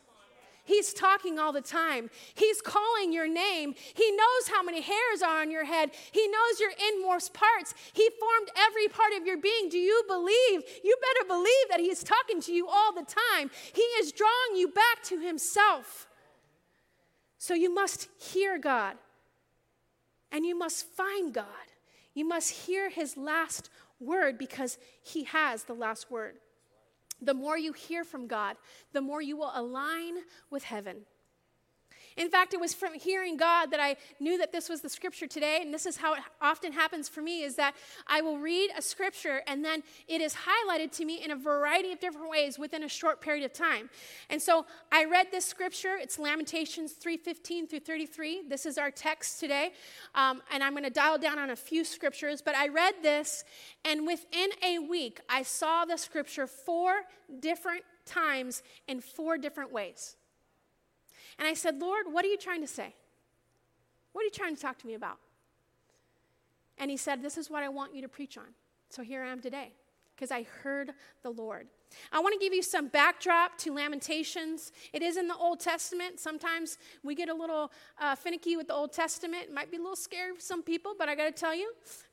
He's 0.64 0.92
talking 0.92 1.38
all 1.38 1.52
the 1.52 1.60
time. 1.60 2.10
He's 2.34 2.60
calling 2.60 3.12
your 3.12 3.28
name. 3.28 3.74
He 3.94 4.10
knows 4.10 4.48
how 4.48 4.64
many 4.64 4.80
hairs 4.80 5.22
are 5.24 5.40
on 5.40 5.52
your 5.52 5.64
head. 5.64 5.92
He 6.10 6.26
knows 6.26 6.58
your 6.58 6.72
inmost 6.90 7.32
parts. 7.32 7.72
He 7.92 8.10
formed 8.18 8.50
every 8.56 8.88
part 8.88 9.12
of 9.16 9.24
your 9.24 9.38
being. 9.38 9.68
Do 9.68 9.78
you 9.78 10.02
believe? 10.08 10.62
You 10.82 10.96
better 11.00 11.28
believe 11.28 11.68
that 11.70 11.78
He 11.78 11.86
is 11.86 12.02
talking 12.02 12.40
to 12.40 12.52
you 12.52 12.66
all 12.66 12.92
the 12.92 13.06
time. 13.30 13.48
He 13.72 13.82
is 14.00 14.10
drawing 14.10 14.56
you 14.56 14.66
back 14.66 15.04
to 15.04 15.20
Himself. 15.20 16.08
So 17.38 17.54
you 17.54 17.72
must 17.72 18.08
hear 18.18 18.58
God 18.58 18.96
and 20.32 20.44
you 20.44 20.58
must 20.58 20.86
find 20.86 21.32
God. 21.32 21.46
You 22.14 22.26
must 22.26 22.50
hear 22.66 22.90
His 22.90 23.16
last 23.16 23.70
word 24.00 24.38
because 24.38 24.78
He 25.02 25.24
has 25.24 25.64
the 25.64 25.74
last 25.74 26.10
word 26.10 26.36
the 27.22 27.34
more 27.34 27.56
you 27.56 27.72
hear 27.72 28.04
from 28.04 28.26
God, 28.26 28.56
the 28.92 29.00
more 29.00 29.22
you 29.22 29.36
will 29.36 29.52
align 29.54 30.14
with 30.50 30.64
heaven. 30.64 31.02
In 32.16 32.28
fact, 32.28 32.54
it 32.54 32.60
was 32.60 32.74
from 32.74 32.94
hearing 32.94 33.36
God 33.36 33.70
that 33.70 33.80
I 33.80 33.96
knew 34.20 34.38
that 34.38 34.52
this 34.52 34.68
was 34.68 34.80
the 34.80 34.88
scripture 34.88 35.26
today, 35.26 35.58
and 35.62 35.72
this 35.72 35.86
is 35.86 35.96
how 35.96 36.14
it 36.14 36.20
often 36.40 36.72
happens 36.72 37.08
for 37.08 37.22
me 37.22 37.42
is 37.42 37.56
that 37.56 37.74
I 38.06 38.20
will 38.20 38.38
read 38.38 38.70
a 38.76 38.82
scripture 38.82 39.42
and 39.46 39.64
then 39.64 39.82
it 40.08 40.20
is 40.20 40.34
highlighted 40.34 40.92
to 40.92 41.04
me 41.04 41.22
in 41.24 41.30
a 41.30 41.36
variety 41.36 41.92
of 41.92 42.00
different 42.00 42.28
ways 42.28 42.58
within 42.58 42.82
a 42.82 42.88
short 42.88 43.20
period 43.20 43.44
of 43.44 43.52
time. 43.52 43.90
And 44.30 44.40
so 44.40 44.66
I 44.90 45.04
read 45.04 45.28
this 45.30 45.44
scripture, 45.44 45.96
it's 45.96 46.18
Lamentations 46.18 46.92
3:15 46.92 47.66
through 47.68 47.80
33. 47.80 48.42
This 48.48 48.66
is 48.66 48.78
our 48.78 48.90
text 48.90 49.40
today. 49.40 49.72
Um, 50.14 50.42
and 50.50 50.62
I'm 50.62 50.72
going 50.72 50.84
to 50.84 50.90
dial 50.90 51.18
down 51.18 51.38
on 51.38 51.50
a 51.50 51.56
few 51.56 51.84
scriptures, 51.84 52.42
but 52.42 52.54
I 52.54 52.68
read 52.68 52.94
this, 53.02 53.44
and 53.84 54.06
within 54.06 54.50
a 54.62 54.78
week, 54.78 55.20
I 55.28 55.42
saw 55.42 55.84
the 55.84 55.96
scripture 55.96 56.46
four 56.46 57.02
different 57.40 57.84
times 58.04 58.62
in 58.88 59.00
four 59.00 59.38
different 59.38 59.72
ways. 59.72 60.16
And 61.42 61.48
I 61.48 61.54
said, 61.54 61.80
Lord, 61.80 62.06
what 62.08 62.24
are 62.24 62.28
you 62.28 62.36
trying 62.36 62.60
to 62.60 62.68
say? 62.68 62.94
What 64.12 64.22
are 64.22 64.26
you 64.26 64.30
trying 64.30 64.54
to 64.54 64.62
talk 64.62 64.78
to 64.78 64.86
me 64.86 64.94
about? 64.94 65.18
And 66.78 66.88
he 66.88 66.96
said, 66.96 67.20
This 67.20 67.36
is 67.36 67.50
what 67.50 67.64
I 67.64 67.68
want 67.68 67.96
you 67.96 68.02
to 68.02 68.08
preach 68.08 68.38
on. 68.38 68.44
So 68.90 69.02
here 69.02 69.24
I 69.24 69.32
am 69.32 69.40
today 69.40 69.72
because 70.14 70.30
I 70.30 70.44
heard 70.62 70.92
the 71.24 71.30
Lord. 71.30 71.66
I 72.12 72.20
want 72.20 72.32
to 72.34 72.38
give 72.38 72.54
you 72.54 72.62
some 72.62 72.86
backdrop 72.86 73.58
to 73.58 73.74
Lamentations. 73.74 74.70
It 74.92 75.02
is 75.02 75.16
in 75.16 75.26
the 75.26 75.34
Old 75.34 75.58
Testament. 75.58 76.20
Sometimes 76.20 76.78
we 77.02 77.16
get 77.16 77.28
a 77.28 77.34
little 77.34 77.72
uh, 78.00 78.14
finicky 78.14 78.56
with 78.56 78.68
the 78.68 78.74
Old 78.74 78.92
Testament. 78.92 79.46
It 79.48 79.52
might 79.52 79.68
be 79.68 79.78
a 79.78 79.80
little 79.80 79.96
scary 79.96 80.36
for 80.36 80.40
some 80.40 80.62
people, 80.62 80.94
but 80.96 81.08
I 81.08 81.16
got 81.16 81.24
to 81.24 81.32
tell 81.32 81.56
you, 81.56 81.72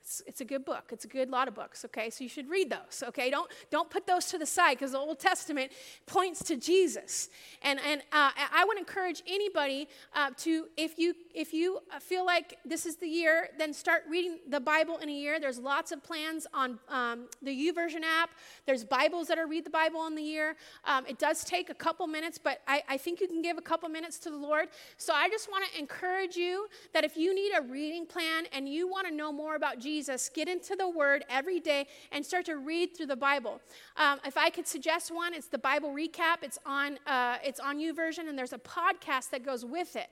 it's, 0.09 0.23
it's, 0.25 0.41
a 0.41 0.45
good 0.45 0.65
book. 0.65 0.85
It's 0.91 1.05
a 1.05 1.07
good 1.07 1.29
lot 1.29 1.47
of 1.47 1.53
books, 1.53 1.85
okay? 1.85 2.09
So 2.09 2.23
you 2.23 2.31
should 2.31 2.49
read 2.49 2.71
those, 2.71 3.03
okay? 3.09 3.29
Don't, 3.29 3.47
don't 3.69 3.91
put 3.91 4.07
those 4.07 4.25
to 4.27 4.39
the 4.39 4.45
side 4.45 4.79
because 4.79 4.93
the 4.93 4.97
Old 4.97 5.19
Testament 5.19 5.71
points 6.07 6.43
to 6.45 6.57
Jesus. 6.57 7.29
And, 7.61 7.79
and 7.87 8.01
uh, 8.11 8.31
I 8.51 8.65
would 8.67 8.79
encourage 8.79 9.21
anybody 9.27 9.87
uh, 10.15 10.31
to, 10.37 10.65
if 10.77 10.97
you, 10.97 11.13
if 11.35 11.53
you 11.53 11.81
feel 11.99 12.25
like 12.25 12.57
this 12.65 12.87
is 12.87 12.95
the 12.95 13.07
year, 13.07 13.49
then 13.59 13.71
start 13.71 14.01
reading 14.09 14.39
the 14.49 14.59
Bible 14.59 14.97
in 14.97 15.09
a 15.09 15.13
year. 15.13 15.39
There's 15.39 15.59
lots 15.59 15.91
of 15.91 16.01
plans 16.01 16.47
on 16.55 16.79
um, 16.89 17.27
the 17.43 17.51
YouVersion 17.51 18.01
app. 18.01 18.31
There's 18.65 18.83
Bibles 18.83 19.27
that 19.27 19.37
are 19.37 19.45
read 19.45 19.63
the 19.63 19.69
Bible 19.69 20.07
in 20.07 20.15
the 20.15 20.23
year. 20.23 20.55
Um, 20.85 21.05
it 21.05 21.19
does 21.19 21.43
take 21.43 21.69
a 21.69 21.75
couple 21.75 22.07
minutes, 22.07 22.39
but 22.39 22.61
I, 22.67 22.81
I 22.89 22.97
think 22.97 23.21
you 23.21 23.27
can 23.27 23.43
give 23.43 23.59
a 23.59 23.61
couple 23.61 23.87
minutes 23.89 24.17
to 24.19 24.31
the 24.31 24.37
Lord. 24.37 24.69
So 24.97 25.13
I 25.13 25.29
just 25.29 25.51
want 25.51 25.71
to 25.71 25.77
encourage 25.77 26.35
you 26.35 26.67
that 26.95 27.03
if 27.03 27.15
you 27.15 27.35
need 27.35 27.51
a 27.55 27.61
reading 27.61 28.07
plan 28.07 28.45
and 28.51 28.67
you 28.67 28.87
want 28.87 29.05
to 29.05 29.13
know 29.13 29.31
more 29.31 29.55
about 29.55 29.77
Jesus, 29.77 29.98
Jesus, 29.99 30.29
get 30.33 30.47
into 30.47 30.77
the 30.77 30.87
Word 30.87 31.25
every 31.29 31.59
day 31.59 31.85
and 32.13 32.25
start 32.25 32.45
to 32.45 32.55
read 32.55 32.95
through 32.95 33.07
the 33.07 33.17
Bible. 33.17 33.59
Um, 33.97 34.19
if 34.25 34.37
I 34.37 34.49
could 34.49 34.65
suggest 34.65 35.13
one, 35.13 35.33
it's 35.33 35.47
the 35.47 35.57
Bible 35.57 35.89
recap. 35.89 36.37
It's 36.41 36.57
on 36.65 36.99
uh, 37.05 37.37
it's 37.43 37.59
on 37.59 37.79
YouVersion, 37.79 38.29
and 38.29 38.37
there's 38.37 38.53
a 38.53 38.59
podcast 38.59 39.31
that 39.31 39.43
goes 39.43 39.65
with 39.65 39.97
it. 39.97 40.07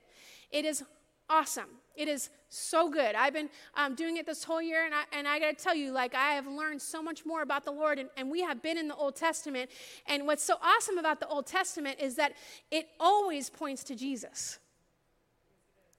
It 0.51 0.65
is 0.65 0.83
awesome. 1.29 1.69
It 1.95 2.09
is 2.09 2.29
so 2.49 2.89
good. 2.89 3.15
I've 3.15 3.31
been 3.33 3.49
um, 3.75 3.95
doing 3.95 4.17
it 4.17 4.25
this 4.25 4.43
whole 4.43 4.61
year, 4.61 4.85
and 4.85 4.93
I, 4.93 5.03
and 5.17 5.25
I 5.25 5.39
got 5.39 5.57
to 5.57 5.63
tell 5.63 5.75
you, 5.75 5.93
like, 5.93 6.13
I 6.13 6.31
have 6.31 6.47
learned 6.47 6.81
so 6.81 7.01
much 7.01 7.25
more 7.25 7.41
about 7.41 7.63
the 7.63 7.71
Lord, 7.71 7.97
and, 7.97 8.09
and 8.17 8.29
we 8.29 8.41
have 8.41 8.61
been 8.61 8.77
in 8.77 8.89
the 8.89 8.95
Old 8.95 9.15
Testament. 9.15 9.69
And 10.05 10.27
what's 10.27 10.43
so 10.43 10.55
awesome 10.61 10.97
about 10.97 11.21
the 11.21 11.27
Old 11.27 11.45
Testament 11.45 11.97
is 12.01 12.15
that 12.15 12.33
it 12.71 12.87
always 12.99 13.49
points 13.49 13.85
to 13.85 13.95
Jesus. 13.95 14.59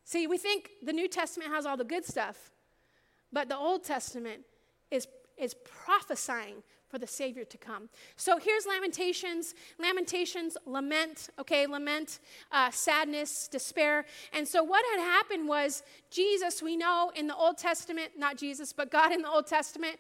See, 0.04 0.26
we 0.26 0.36
think 0.36 0.70
the 0.82 0.92
New 0.92 1.08
Testament 1.08 1.50
has 1.52 1.64
all 1.66 1.76
the 1.76 1.84
good 1.84 2.04
stuff, 2.04 2.50
but 3.32 3.48
the 3.48 3.56
Old 3.56 3.84
Testament 3.84 4.42
is, 4.90 5.06
is 5.36 5.54
prophesying, 5.64 6.62
for 6.88 6.98
the 6.98 7.06
Savior 7.06 7.44
to 7.44 7.58
come. 7.58 7.88
So 8.16 8.38
here's 8.38 8.66
Lamentations. 8.66 9.54
Lamentations, 9.78 10.56
lament, 10.66 11.28
okay, 11.38 11.66
lament, 11.66 12.20
uh, 12.50 12.70
sadness, 12.70 13.48
despair. 13.48 14.06
And 14.32 14.48
so 14.48 14.64
what 14.64 14.84
had 14.92 15.04
happened 15.04 15.48
was 15.48 15.82
Jesus, 16.10 16.62
we 16.62 16.76
know 16.76 17.12
in 17.14 17.26
the 17.26 17.36
Old 17.36 17.58
Testament, 17.58 18.12
not 18.16 18.36
Jesus, 18.36 18.72
but 18.72 18.90
God 18.90 19.12
in 19.12 19.22
the 19.22 19.28
Old 19.28 19.46
Testament, 19.46 19.96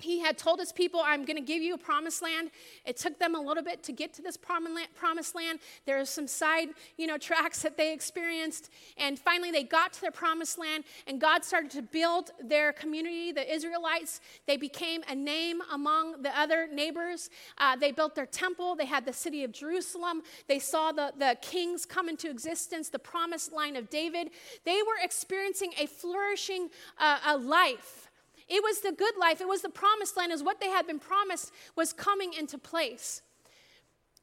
he 0.00 0.20
had 0.20 0.38
told 0.38 0.60
his 0.60 0.72
people, 0.72 1.00
I'm 1.04 1.24
going 1.24 1.36
to 1.36 1.42
give 1.42 1.62
you 1.62 1.74
a 1.74 1.78
promised 1.78 2.22
land. 2.22 2.50
It 2.84 2.96
took 2.96 3.18
them 3.18 3.34
a 3.34 3.40
little 3.40 3.62
bit 3.62 3.82
to 3.84 3.92
get 3.92 4.12
to 4.14 4.22
this 4.22 4.36
promised 4.36 5.34
land. 5.34 5.58
There 5.86 5.98
are 6.00 6.04
some 6.04 6.26
side, 6.26 6.68
you 6.96 7.06
know, 7.06 7.18
tracks 7.18 7.62
that 7.62 7.76
they 7.76 7.92
experienced. 7.92 8.70
And 8.96 9.18
finally, 9.18 9.50
they 9.50 9.64
got 9.64 9.92
to 9.94 10.00
their 10.00 10.10
promised 10.10 10.58
land, 10.58 10.84
and 11.06 11.20
God 11.20 11.44
started 11.44 11.70
to 11.72 11.82
build 11.82 12.30
their 12.42 12.72
community, 12.72 13.32
the 13.32 13.52
Israelites. 13.52 14.20
They 14.46 14.56
became 14.56 15.02
a 15.08 15.14
name 15.14 15.60
among 15.72 16.22
the 16.22 16.38
other 16.38 16.68
neighbors. 16.72 17.30
Uh, 17.58 17.76
they 17.76 17.92
built 17.92 18.14
their 18.14 18.26
temple. 18.26 18.74
They 18.74 18.86
had 18.86 19.04
the 19.04 19.12
city 19.12 19.44
of 19.44 19.52
Jerusalem. 19.52 20.22
They 20.48 20.58
saw 20.58 20.92
the, 20.92 21.12
the 21.18 21.36
kings 21.40 21.86
come 21.86 22.08
into 22.08 22.30
existence, 22.30 22.88
the 22.88 22.98
promised 22.98 23.52
line 23.52 23.76
of 23.76 23.90
David. 23.90 24.30
They 24.64 24.82
were 24.82 25.02
experiencing 25.02 25.72
a 25.78 25.86
flourishing 25.86 26.68
uh, 26.98 27.18
a 27.26 27.36
life 27.36 28.09
it 28.50 28.62
was 28.62 28.80
the 28.80 28.92
good 28.92 29.16
life, 29.16 29.40
it 29.40 29.48
was 29.48 29.62
the 29.62 29.68
promised 29.68 30.16
land, 30.16 30.32
is 30.32 30.42
what 30.42 30.60
they 30.60 30.68
had 30.68 30.86
been 30.86 30.98
promised 30.98 31.52
was 31.76 31.92
coming 31.92 32.32
into 32.32 32.58
place. 32.58 33.22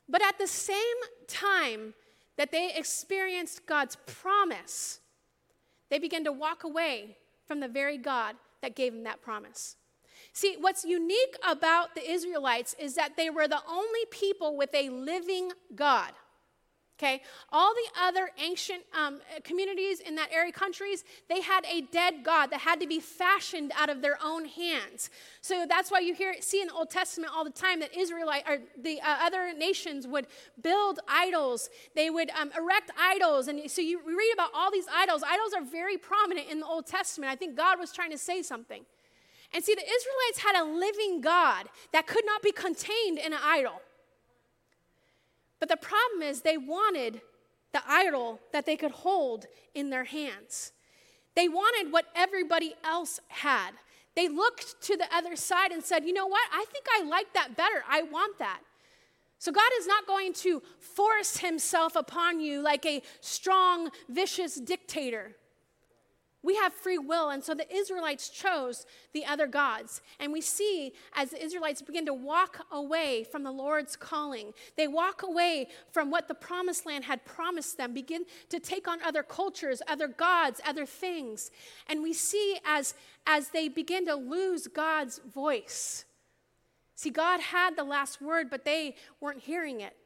But 0.10 0.22
at 0.22 0.38
the 0.38 0.48
same 0.48 0.78
time 1.28 1.94
that 2.36 2.52
they 2.52 2.74
experienced 2.76 3.66
God's 3.66 3.98
promise, 4.06 5.00
they 5.90 5.98
began 5.98 6.24
to 6.26 6.32
walk 6.32 6.64
away 6.64 7.18
from 7.46 7.62
the 7.62 7.68
very 7.68 7.98
God 7.98 8.36
that 8.62 8.76
gave 8.76 8.94
them 8.94 9.04
that 9.04 9.22
promise. 9.22 9.78
See, 10.34 10.56
what's 10.60 10.86
unique 10.86 11.36
about 11.48 11.96
the 11.96 12.08
Israelites 12.08 12.76
is 12.78 12.96
that 12.96 13.18
they 13.18 13.30
were 13.30 13.48
the 13.48 13.62
only 13.68 14.06
people 14.12 14.56
with 14.56 14.74
a 14.76 14.90
living 14.90 15.52
God. 15.74 16.12
Okay, 17.00 17.22
all 17.52 17.76
the 17.76 18.02
other 18.02 18.32
ancient 18.40 18.82
um, 18.98 19.20
communities 19.44 20.00
in 20.00 20.16
that 20.16 20.30
area, 20.34 20.52
countries, 20.52 21.04
they 21.30 21.42
had 21.42 21.64
a 21.66 21.82
dead 21.82 22.24
God 22.24 22.48
that 22.48 22.62
had 22.62 22.80
to 22.80 22.88
be 22.88 23.00
fashioned 23.00 23.72
out 23.78 23.92
of 23.92 24.02
their 24.02 24.18
own 24.24 24.46
hands. 24.46 25.12
So 25.42 25.68
that's 25.70 25.92
why 25.92 26.00
you 26.00 26.16
hear 26.16 26.34
see 26.40 26.60
in 26.60 26.70
the 26.70 26.74
Old 26.74 26.90
Testament 26.90 27.32
all 27.36 27.44
the 27.44 27.52
time 27.52 27.82
that 27.82 27.96
Israelite 27.96 28.46
or 28.50 28.58
the 28.82 29.00
uh, 29.02 29.18
other 29.22 29.54
nations 29.54 30.08
would 30.08 30.26
build 30.64 31.00
idols. 31.08 31.70
They 31.94 32.10
would 32.10 32.32
um, 32.32 32.50
erect 32.58 32.90
idols, 33.00 33.48
and 33.48 33.70
so 33.70 33.80
you 33.82 34.00
read 34.04 34.32
about 34.34 34.50
all 34.56 34.72
these 34.72 34.88
idols. 34.92 35.22
Idols 35.22 35.54
are 35.54 35.64
very 35.64 35.98
prominent 35.98 36.50
in 36.50 36.62
the 36.62 36.66
Old 36.66 36.88
Testament. 36.88 37.32
I 37.32 37.36
think 37.36 37.56
God 37.56 37.78
was 37.78 37.92
trying 37.92 38.10
to 38.10 38.18
say 38.18 38.42
something. 38.42 38.84
And 39.54 39.64
see, 39.64 39.76
the 39.76 39.82
Israelites 39.82 40.40
had 40.40 40.56
a 40.60 40.66
living 40.66 41.22
God 41.22 41.68
that 41.94 42.08
could 42.08 42.26
not 42.26 42.42
be 42.42 42.52
contained 42.52 43.20
in 43.20 43.34
an 43.34 43.40
idol. 43.44 43.82
But 45.60 45.70
the 45.70 45.78
problem 45.78 46.22
is, 46.22 46.42
they 46.42 46.58
wanted 46.58 47.22
the 47.74 47.82
idol 47.88 48.40
that 48.54 48.66
they 48.66 48.76
could 48.76 48.92
hold 48.92 49.46
in 49.74 49.90
their 49.90 50.04
hands. 50.04 50.72
They 51.36 51.48
wanted 51.50 51.92
what 51.92 52.06
everybody 52.16 52.74
else 52.84 53.20
had. 53.28 53.72
They 54.16 54.28
looked 54.28 54.82
to 54.84 54.98
the 54.98 55.08
other 55.14 55.36
side 55.36 55.72
and 55.72 55.84
said, 55.84 56.04
You 56.04 56.14
know 56.14 56.28
what? 56.28 56.42
I 56.52 56.66
think 56.72 56.86
I 56.96 57.04
like 57.04 57.34
that 57.34 57.56
better. 57.56 57.84
I 57.88 58.04
want 58.04 58.40
that. 58.40 58.62
So, 59.40 59.52
God 59.52 59.70
is 59.80 59.86
not 59.86 60.08
going 60.08 60.34
to 60.34 60.64
force 60.80 61.38
himself 61.38 61.96
upon 61.96 62.40
you 62.40 62.62
like 62.62 62.86
a 62.86 63.04
strong, 63.22 63.92
vicious 64.10 64.56
dictator. 64.56 65.36
We 66.48 66.56
have 66.56 66.72
free 66.72 66.98
will, 66.98 67.30
and 67.30 67.44
so 67.44 67.54
the 67.54 67.70
Israelites 67.76 68.30
chose 68.30 68.86
the 69.12 69.26
other 69.26 69.48
gods. 69.48 70.02
And 70.18 70.32
we 70.32 70.40
see 70.40 70.94
as 71.14 71.32
the 71.32 71.44
Israelites 71.44 71.82
begin 71.82 72.06
to 72.06 72.14
walk 72.14 72.66
away 72.72 73.26
from 73.26 73.44
the 73.44 73.52
Lord's 73.52 73.98
calling, 73.98 74.54
they 74.78 74.88
walk 74.88 75.24
away 75.24 75.68
from 75.92 76.10
what 76.10 76.30
the 76.30 76.34
promised 76.34 76.86
land 76.86 77.04
had 77.04 77.26
promised 77.26 77.78
them, 77.78 77.94
begin 77.94 78.24
to 78.48 78.62
take 78.62 78.88
on 78.88 79.04
other 79.04 79.24
cultures, 79.24 79.82
other 79.90 80.08
gods, 80.08 80.62
other 80.66 80.86
things. 80.86 81.52
And 81.90 82.02
we 82.02 82.14
see 82.14 82.58
as, 82.66 82.94
as 83.26 83.50
they 83.50 83.68
begin 83.68 84.06
to 84.06 84.16
lose 84.16 84.68
God's 84.68 85.20
voice. 85.20 86.06
See, 86.96 87.10
God 87.10 87.42
had 87.42 87.76
the 87.76 87.84
last 87.84 88.22
word, 88.22 88.50
but 88.50 88.64
they 88.64 88.96
weren't 89.20 89.42
hearing 89.42 89.82
it. 89.82 89.98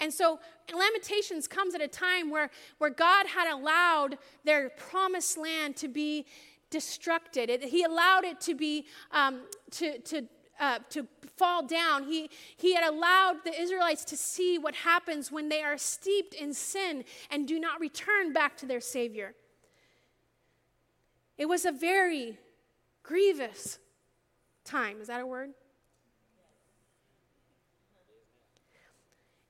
And 0.00 0.12
so 0.12 0.38
Lamentations 0.72 1.48
comes 1.48 1.74
at 1.74 1.80
a 1.80 1.88
time 1.88 2.30
where, 2.30 2.50
where 2.78 2.90
God 2.90 3.26
had 3.26 3.52
allowed 3.52 4.18
their 4.44 4.70
promised 4.70 5.38
land 5.38 5.76
to 5.76 5.88
be 5.88 6.26
destructed. 6.70 7.48
It, 7.48 7.64
he 7.64 7.82
allowed 7.84 8.24
it 8.24 8.40
to 8.42 8.54
be, 8.54 8.86
um, 9.12 9.40
to, 9.72 9.98
to, 9.98 10.24
uh, 10.60 10.78
to 10.90 11.06
fall 11.36 11.66
down. 11.66 12.04
He, 12.04 12.30
he 12.56 12.74
had 12.74 12.88
allowed 12.88 13.44
the 13.44 13.58
Israelites 13.58 14.04
to 14.06 14.16
see 14.16 14.58
what 14.58 14.74
happens 14.74 15.32
when 15.32 15.48
they 15.48 15.62
are 15.62 15.78
steeped 15.78 16.34
in 16.34 16.52
sin 16.52 17.04
and 17.30 17.48
do 17.48 17.58
not 17.58 17.80
return 17.80 18.32
back 18.32 18.56
to 18.58 18.66
their 18.66 18.80
Savior. 18.80 19.34
It 21.36 21.46
was 21.46 21.64
a 21.64 21.72
very 21.72 22.36
grievous 23.02 23.78
time. 24.64 25.00
Is 25.00 25.06
that 25.06 25.20
a 25.20 25.26
word? 25.26 25.50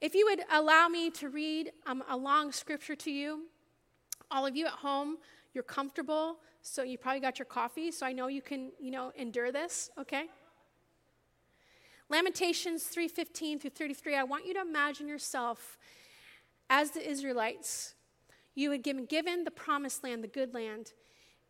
If 0.00 0.14
you 0.14 0.26
would 0.26 0.42
allow 0.52 0.86
me 0.86 1.10
to 1.10 1.28
read 1.28 1.72
um, 1.86 2.04
a 2.08 2.16
long 2.16 2.52
scripture 2.52 2.94
to 2.94 3.10
you, 3.10 3.46
all 4.30 4.46
of 4.46 4.54
you 4.54 4.66
at 4.66 4.72
home, 4.72 5.16
you're 5.54 5.64
comfortable, 5.64 6.38
so 6.62 6.84
you 6.84 6.96
probably 6.98 7.20
got 7.20 7.38
your 7.38 7.46
coffee, 7.46 7.90
so 7.90 8.06
I 8.06 8.12
know 8.12 8.28
you 8.28 8.40
can, 8.40 8.70
you 8.78 8.92
know, 8.92 9.12
endure 9.16 9.50
this, 9.50 9.90
okay? 9.98 10.26
Lamentations 12.08 12.84
3:15 12.84 13.60
through 13.60 13.70
33. 13.70 14.14
I 14.14 14.22
want 14.22 14.46
you 14.46 14.54
to 14.54 14.60
imagine 14.60 15.08
yourself 15.08 15.76
as 16.70 16.92
the 16.92 17.06
Israelites. 17.06 17.94
You 18.54 18.70
had 18.70 18.84
been 18.84 19.04
given 19.04 19.44
the 19.44 19.50
promised 19.50 20.04
land, 20.04 20.22
the 20.22 20.28
good 20.28 20.54
land, 20.54 20.92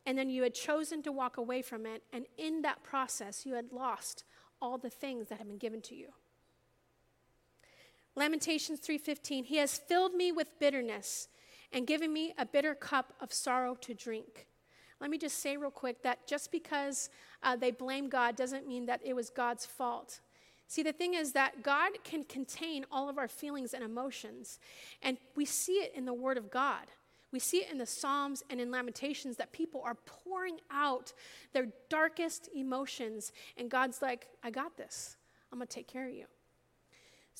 and 0.07 0.17
then 0.17 0.31
you 0.31 0.43
had 0.43 0.55
chosen 0.55 1.03
to 1.03 1.13
walk 1.13 1.37
away 1.37 1.61
from 1.61 1.85
it, 1.85 2.03
and 2.15 2.25
in 2.39 2.63
that 2.63 2.83
process, 2.83 3.45
you 3.45 3.55
had 3.55 3.73
lost 3.73 4.25
all 4.61 4.79
the 4.79 4.91
things 4.91 5.29
that 5.29 5.37
had 5.39 5.49
been 5.49 5.59
given 5.59 5.83
to 5.83 5.95
you. 5.95 6.09
Lamentations 8.15 8.81
3:15 8.81 9.45
He 9.45 9.57
has 9.57 9.79
filled 9.79 10.15
me 10.15 10.33
with 10.33 10.59
bitterness 10.59 11.29
and 11.73 11.87
given 11.87 12.13
me 12.13 12.35
a 12.39 12.47
bitter 12.47 12.75
cup 12.75 13.15
of 13.21 13.33
sorrow 13.33 13.75
to 13.77 13.95
drink. 13.95 14.47
Let 15.01 15.11
me 15.11 15.19
just 15.19 15.39
say 15.39 15.57
real 15.57 15.71
quick 15.71 16.03
that 16.03 16.27
just 16.27 16.51
because 16.51 17.11
uh, 17.43 17.57
they 17.57 17.71
blame 17.71 18.09
God 18.09 18.37
doesn't 18.37 18.67
mean 18.67 18.87
that 18.87 19.01
it 19.05 19.15
was 19.15 19.31
God's 19.31 19.65
fault. 19.65 20.21
See, 20.67 20.83
the 20.83 20.93
thing 20.93 21.15
is 21.15 21.33
that 21.33 21.63
God 21.63 21.93
can 22.05 22.25
contain 22.25 22.85
all 22.91 23.09
of 23.09 23.17
our 23.17 23.29
feelings 23.29 23.73
and 23.73 23.83
emotions, 23.83 24.59
and 25.03 25.17
we 25.35 25.45
see 25.45 25.75
it 25.75 25.93
in 25.95 26.05
the 26.05 26.13
Word 26.13 26.37
of 26.37 26.51
God. 26.51 26.87
We 27.33 27.39
see 27.39 27.59
it 27.59 27.71
in 27.71 27.79
the 27.79 27.87
Psalms 27.87 28.43
and 28.51 28.61
in 28.61 28.71
Lamentations 28.71 29.37
that 29.37 29.53
people 29.53 29.83
are 29.83 29.95
pouring 29.95 30.59
out 30.71 31.13
their 31.53 31.69
darkest 31.89 32.51
emotions, 32.55 33.33
and 33.57 33.71
God's 33.71 34.03
like, 34.03 34.29
I 34.43 34.51
got 34.51 34.77
this. 34.77 35.17
I'm 35.51 35.59
going 35.59 35.69
to 35.69 35.75
take 35.75 35.89
care 35.89 36.07
of 36.07 36.15
you. 36.15 36.27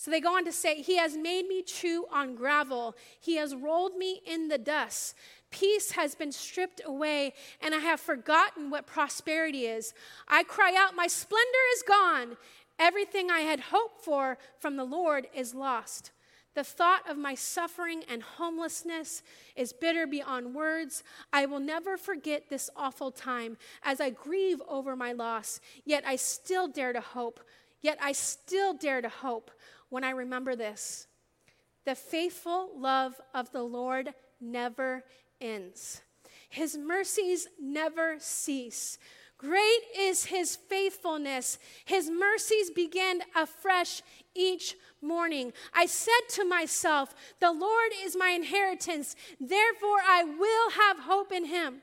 So 0.01 0.13
they 0.13 0.21
go 0.21 0.37
on 0.37 0.45
to 0.45 0.53
say, 0.53 0.81
He 0.81 0.97
has 0.99 1.17
made 1.17 1.49
me 1.49 1.61
chew 1.61 2.07
on 2.13 2.37
gravel. 2.37 2.95
He 3.19 3.35
has 3.35 3.57
rolled 3.57 3.97
me 3.97 4.21
in 4.25 4.47
the 4.47 4.57
dust. 4.57 5.17
Peace 5.51 5.91
has 5.91 6.15
been 6.15 6.31
stripped 6.31 6.81
away, 6.87 7.35
and 7.61 7.75
I 7.75 7.79
have 7.79 7.99
forgotten 7.99 8.71
what 8.71 8.87
prosperity 8.87 9.67
is. 9.67 9.93
I 10.29 10.45
cry 10.45 10.73
out, 10.79 10.95
My 10.95 11.09
splendor 11.09 11.65
is 11.75 11.83
gone. 11.83 12.37
Everything 12.79 13.29
I 13.29 13.41
had 13.41 13.59
hoped 13.59 14.05
for 14.05 14.39
from 14.61 14.77
the 14.77 14.85
Lord 14.85 15.27
is 15.35 15.53
lost. 15.53 16.13
The 16.55 16.63
thought 16.63 17.03
of 17.11 17.19
my 17.19 17.35
suffering 17.35 18.05
and 18.09 18.23
homelessness 18.23 19.25
is 19.57 19.73
bitter 19.73 20.07
beyond 20.07 20.55
words. 20.55 21.03
I 21.33 21.47
will 21.47 21.59
never 21.59 21.97
forget 21.97 22.49
this 22.49 22.71
awful 22.77 23.11
time 23.11 23.57
as 23.83 24.01
I 24.01 24.11
grieve 24.11 24.63
over 24.69 24.95
my 24.95 25.11
loss, 25.11 25.59
yet 25.85 26.05
I 26.07 26.15
still 26.15 26.69
dare 26.69 26.93
to 26.93 27.01
hope. 27.01 27.41
Yet 27.81 27.99
I 28.03 28.13
still 28.13 28.75
dare 28.75 29.01
to 29.01 29.09
hope 29.09 29.51
when 29.91 30.05
I 30.05 30.11
remember 30.11 30.57
this. 30.57 31.07
The 31.85 31.95
faithful 31.95 32.71
love 32.77 33.15
of 33.35 33.51
the 33.53 33.63
Lord 33.63 34.15
never 34.41 35.05
ends, 35.41 36.03
His 36.49 36.77
mercies 36.77 37.49
never 37.61 38.17
cease. 38.19 38.99
Great 39.39 39.83
is 39.97 40.27
his 40.27 40.57
faithfulness. 40.57 41.61
His 41.85 42.11
mercies 42.11 42.71
begin 42.71 43.23
afresh 43.37 44.03
each 44.35 44.75
morning. 45.01 45.53
I 45.73 45.87
said 45.87 46.29
to 46.31 46.45
myself, 46.45 47.15
The 47.39 47.53
Lord 47.53 47.93
is 48.03 48.17
my 48.17 48.31
inheritance, 48.31 49.15
therefore 49.41 50.01
I 50.05 50.25
will 50.25 50.71
have 50.71 51.05
hope 51.05 51.31
in 51.31 51.45
him. 51.45 51.83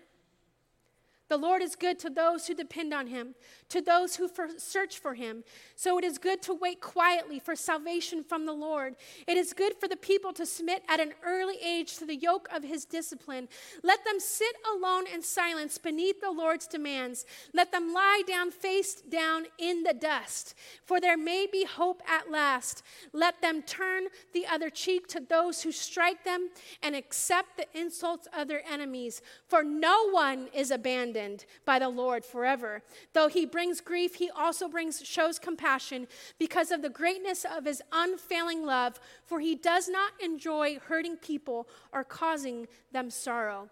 The 1.30 1.38
Lord 1.38 1.62
is 1.62 1.76
good 1.78 1.98
to 2.00 2.10
those 2.10 2.46
who 2.46 2.54
depend 2.54 2.94
on 2.94 3.08
him, 3.08 3.36
to 3.76 3.82
those 3.82 4.16
who 4.16 4.30
for 4.30 4.48
search 4.58 5.00
for 5.00 5.16
him. 5.16 5.44
So 5.76 5.98
it 5.98 6.06
is 6.06 6.18
good 6.18 6.42
to 6.44 6.54
wait 6.54 6.80
quietly 6.80 7.40
for 7.40 7.58
salvation 7.58 8.24
from 8.24 8.46
the 8.46 8.54
Lord. 8.54 8.96
It 9.28 9.36
is 9.36 9.52
good 9.52 9.74
for 9.82 9.90
the 9.90 9.98
people 9.98 10.32
to 10.34 10.46
submit 10.46 10.84
at 10.88 11.02
an 11.02 11.14
early 11.26 11.58
age 11.62 11.98
to 11.98 12.06
the 12.06 12.16
yoke 12.16 12.48
of 12.54 12.64
his 12.64 12.86
discipline. 12.86 13.50
Let 13.84 14.06
them 14.06 14.22
sit 14.22 14.56
alone 14.74 15.08
in 15.14 15.22
silence 15.22 15.78
beneath 15.78 16.22
the 16.22 16.32
Lord's 16.32 16.68
demands. 16.68 17.26
Let 17.54 17.74
them 17.74 17.94
lie 17.94 18.22
down 18.26 18.52
face 18.52 19.02
down 19.02 19.48
in 19.58 19.84
the 19.84 19.94
dust, 19.94 20.56
for 20.86 21.02
there 21.02 21.18
may 21.18 21.46
be 21.46 21.66
hope 21.66 22.02
at 22.08 22.32
last. 22.32 22.82
Let 23.12 23.42
them 23.42 23.62
turn 23.62 24.06
the 24.34 24.48
other 24.48 24.70
cheek 24.70 25.08
to 25.08 25.20
those 25.20 25.64
who 25.64 25.74
strike 25.74 26.24
them 26.24 26.50
and 26.82 26.96
accept 26.96 27.58
the 27.58 27.68
insults 27.78 28.30
of 28.34 28.48
their 28.48 28.66
enemies. 28.66 29.22
For 29.50 29.66
no 29.66 30.12
one 30.12 30.48
is 30.54 30.72
abandoned 30.72 31.46
by 31.66 31.80
the 31.80 31.90
Lord 31.90 32.24
forever. 32.24 32.82
Though 33.12 33.28
he 33.28 33.46
brings 33.66 33.82
grief, 33.82 34.14
he 34.16 34.30
also 34.30 34.68
brings 34.68 35.04
shows 35.04 35.40
compassion 35.40 36.08
because 36.38 36.70
of 36.70 36.84
the 36.84 36.90
greatness 36.90 37.48
of 37.58 37.66
his 37.66 37.82
unfailing 37.92 38.64
love, 38.64 39.00
for 39.24 39.40
he 39.40 39.56
does 39.56 39.90
not 39.90 40.12
enjoy 40.24 40.78
hurting 40.86 41.18
people 41.18 41.68
or 41.92 42.04
causing 42.04 42.68
them 42.92 43.10
sorrow. 43.10 43.68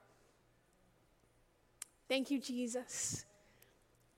Thank 2.10 2.32
you, 2.32 2.39
Jesus. 2.39 3.25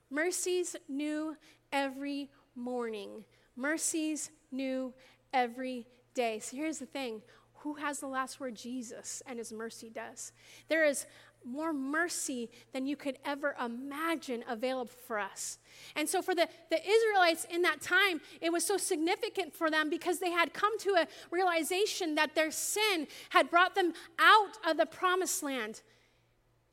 Mercies 0.09 0.77
new 0.87 1.35
every 1.73 2.29
morning. 2.55 3.25
Mercies 3.57 4.31
new 4.53 4.93
every 5.33 5.87
day. 6.13 6.39
So 6.39 6.55
here's 6.55 6.79
the 6.79 6.85
thing 6.85 7.21
who 7.65 7.73
has 7.73 7.99
the 7.99 8.07
last 8.07 8.39
word? 8.39 8.55
Jesus, 8.55 9.21
and 9.25 9.39
his 9.39 9.51
mercy 9.51 9.89
does. 9.89 10.31
There 10.69 10.85
is 10.85 11.05
more 11.45 11.73
mercy 11.73 12.49
than 12.73 12.85
you 12.85 12.95
could 12.95 13.17
ever 13.23 13.55
imagine 13.63 14.43
available 14.47 14.91
for 15.07 15.19
us. 15.19 15.59
And 15.95 16.07
so, 16.07 16.21
for 16.21 16.33
the, 16.33 16.47
the 16.69 16.79
Israelites 16.87 17.45
in 17.49 17.61
that 17.61 17.81
time, 17.81 18.21
it 18.41 18.51
was 18.51 18.65
so 18.65 18.77
significant 18.77 19.53
for 19.53 19.69
them 19.69 19.89
because 19.89 20.19
they 20.19 20.31
had 20.31 20.53
come 20.53 20.77
to 20.79 20.91
a 20.91 21.07
realization 21.31 22.15
that 22.15 22.35
their 22.35 22.51
sin 22.51 23.07
had 23.29 23.49
brought 23.49 23.75
them 23.75 23.93
out 24.19 24.57
of 24.67 24.77
the 24.77 24.85
promised 24.85 25.43
land. 25.43 25.81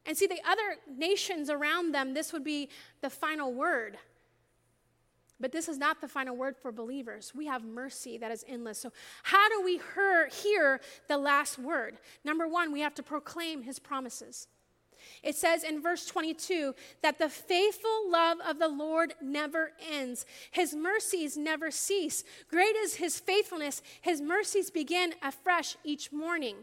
And 0.07 0.17
see, 0.17 0.27
the 0.27 0.41
other 0.47 0.77
nations 0.97 1.51
around 1.51 1.95
them, 1.95 2.15
this 2.15 2.33
would 2.33 2.45
be 2.45 2.69
the 3.03 3.11
final 3.11 3.53
word. 3.53 3.99
But 5.43 5.51
this 5.51 5.69
is 5.69 5.77
not 5.77 6.01
the 6.01 6.07
final 6.07 6.37
word 6.37 6.57
for 6.57 6.71
believers. 6.71 7.33
We 7.35 7.47
have 7.47 7.65
mercy 7.65 8.17
that 8.19 8.31
is 8.31 8.45
endless. 8.47 8.79
So, 8.79 8.93
how 9.25 9.49
do 9.49 9.61
we 9.65 9.81
hear, 9.95 10.29
hear 10.29 10.81
the 11.09 11.19
last 11.19 11.59
word? 11.59 11.99
Number 12.25 12.47
one, 12.47 12.73
we 12.73 12.81
have 12.81 12.95
to 12.95 13.03
proclaim 13.03 13.63
his 13.63 13.81
promises. 13.81 14.47
It 15.23 15.37
says 15.37 15.65
in 15.65 15.83
verse 15.83 16.07
22 16.07 16.75
that 17.03 17.19
the 17.19 17.29
faithful 17.29 18.11
love 18.11 18.39
of 18.47 18.59
the 18.59 18.69
Lord 18.69 19.15
never 19.21 19.73
ends. 19.91 20.27
His 20.51 20.75
mercies 20.75 21.37
never 21.37 21.71
cease. 21.71 22.25
Great 22.49 22.77
is 22.77 22.97
his 22.97 23.19
faithfulness. 23.19 23.83
His 24.01 24.21
mercies 24.21 24.71
begin 24.71 25.15
afresh 25.23 25.77
each 25.85 26.13
morning. 26.13 26.57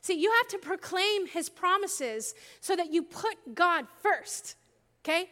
See, 0.00 0.14
you 0.14 0.32
have 0.38 0.48
to 0.48 0.58
proclaim 0.58 1.26
his 1.26 1.48
promises 1.48 2.34
so 2.60 2.76
that 2.76 2.92
you 2.92 3.02
put 3.02 3.54
God 3.54 3.86
first. 4.02 4.56
Okay? 5.04 5.28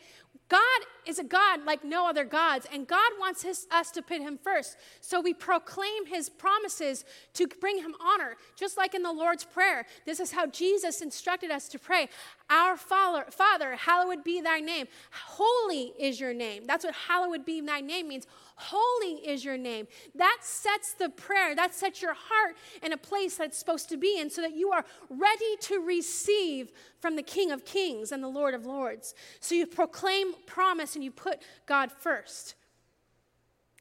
God 0.48 0.80
is 1.06 1.18
a 1.18 1.24
God 1.24 1.64
like 1.64 1.84
no 1.84 2.08
other 2.08 2.24
gods, 2.24 2.66
and 2.72 2.86
God 2.86 3.12
wants 3.18 3.42
his, 3.42 3.66
us 3.70 3.90
to 3.92 4.02
put 4.02 4.20
him 4.20 4.38
first. 4.42 4.76
So 5.00 5.20
we 5.20 5.34
proclaim 5.34 6.06
his 6.06 6.28
promises 6.28 7.04
to 7.34 7.46
bring 7.46 7.78
him 7.78 7.94
honor, 8.00 8.36
just 8.56 8.76
like 8.76 8.94
in 8.94 9.02
the 9.02 9.12
Lord's 9.12 9.44
Prayer. 9.44 9.86
This 10.04 10.20
is 10.20 10.32
how 10.32 10.46
Jesus 10.46 11.00
instructed 11.02 11.50
us 11.50 11.68
to 11.68 11.78
pray 11.78 12.08
Our 12.48 12.76
Father, 12.76 13.26
Father 13.30 13.76
hallowed 13.76 14.22
be 14.22 14.40
thy 14.40 14.60
name. 14.60 14.86
Holy 15.10 15.92
is 15.98 16.20
your 16.20 16.34
name. 16.34 16.64
That's 16.66 16.84
what 16.84 16.94
hallowed 16.94 17.44
be 17.44 17.60
thy 17.60 17.80
name 17.80 18.08
means. 18.08 18.26
Holy 18.58 19.16
is 19.26 19.44
your 19.44 19.58
name. 19.58 19.86
That 20.14 20.38
sets 20.40 20.94
the 20.94 21.10
prayer, 21.10 21.54
that 21.54 21.74
sets 21.74 22.00
your 22.00 22.14
heart 22.14 22.56
in 22.82 22.92
a 22.92 22.96
place 22.96 23.36
that's 23.36 23.58
supposed 23.58 23.90
to 23.90 23.98
be 23.98 24.18
in 24.18 24.30
so 24.30 24.40
that 24.40 24.56
you 24.56 24.70
are 24.70 24.84
ready 25.10 25.56
to 25.62 25.80
receive 25.80 26.72
from 27.00 27.16
the 27.16 27.22
King 27.22 27.50
of 27.50 27.66
Kings 27.66 28.12
and 28.12 28.22
the 28.22 28.28
Lord 28.28 28.54
of 28.54 28.64
Lords. 28.64 29.14
So 29.40 29.54
you 29.54 29.66
proclaim 29.66 30.32
promise 30.46 30.95
and 30.96 31.04
you 31.04 31.12
put 31.12 31.42
God 31.66 31.92
first. 31.92 32.56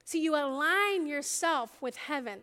So 0.04 0.20
you 0.20 0.36
align 0.36 1.08
yourself 1.08 1.82
with 1.82 1.96
heaven. 1.96 2.42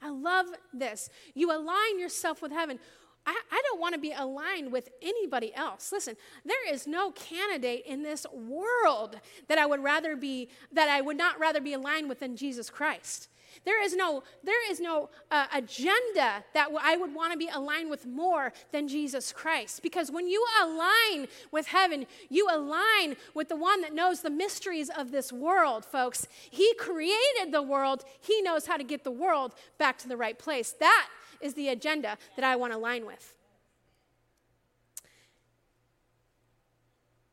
I 0.00 0.08
love 0.08 0.46
this. 0.72 1.10
You 1.34 1.52
align 1.52 1.98
yourself 1.98 2.40
with 2.40 2.52
heaven. 2.52 2.78
I, 3.26 3.38
I 3.50 3.62
don't 3.66 3.80
want 3.80 3.94
to 3.94 4.00
be 4.00 4.12
aligned 4.12 4.70
with 4.72 4.88
anybody 5.02 5.54
else. 5.54 5.92
Listen, 5.92 6.16
there 6.44 6.72
is 6.72 6.86
no 6.86 7.10
candidate 7.10 7.84
in 7.86 8.02
this 8.02 8.26
world 8.32 9.20
that 9.48 9.58
I 9.58 9.66
would 9.66 9.82
rather 9.82 10.16
be, 10.16 10.48
that 10.72 10.88
I 10.88 11.00
would 11.00 11.16
not 11.16 11.38
rather 11.38 11.60
be 11.60 11.72
aligned 11.72 12.08
with 12.08 12.20
than 12.20 12.36
Jesus 12.36 12.70
Christ. 12.70 13.28
There 13.64 13.82
is 13.82 13.94
no, 13.94 14.22
there 14.42 14.70
is 14.70 14.80
no 14.80 15.10
uh, 15.30 15.46
agenda 15.54 16.44
that 16.54 16.68
I 16.80 16.96
would 16.96 17.14
want 17.14 17.32
to 17.32 17.38
be 17.38 17.48
aligned 17.52 17.90
with 17.90 18.06
more 18.06 18.52
than 18.72 18.88
Jesus 18.88 19.32
Christ. 19.32 19.82
Because 19.82 20.10
when 20.10 20.28
you 20.28 20.44
align 20.62 21.28
with 21.50 21.66
heaven, 21.66 22.06
you 22.28 22.48
align 22.50 23.16
with 23.34 23.48
the 23.48 23.56
one 23.56 23.80
that 23.82 23.94
knows 23.94 24.20
the 24.20 24.30
mysteries 24.30 24.90
of 24.90 25.10
this 25.10 25.32
world, 25.32 25.84
folks. 25.84 26.26
He 26.50 26.74
created 26.74 27.52
the 27.52 27.62
world, 27.62 28.04
He 28.20 28.42
knows 28.42 28.66
how 28.66 28.76
to 28.76 28.84
get 28.84 29.04
the 29.04 29.10
world 29.10 29.54
back 29.78 29.98
to 29.98 30.08
the 30.08 30.16
right 30.16 30.38
place. 30.38 30.72
That 30.80 31.08
is 31.40 31.54
the 31.54 31.68
agenda 31.68 32.18
that 32.36 32.44
I 32.44 32.56
want 32.56 32.72
to 32.72 32.78
align 32.78 33.06
with. 33.06 33.34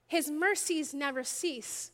His 0.07 0.29
mercies 0.29 0.93
never 0.93 1.23
cease. 1.23 1.91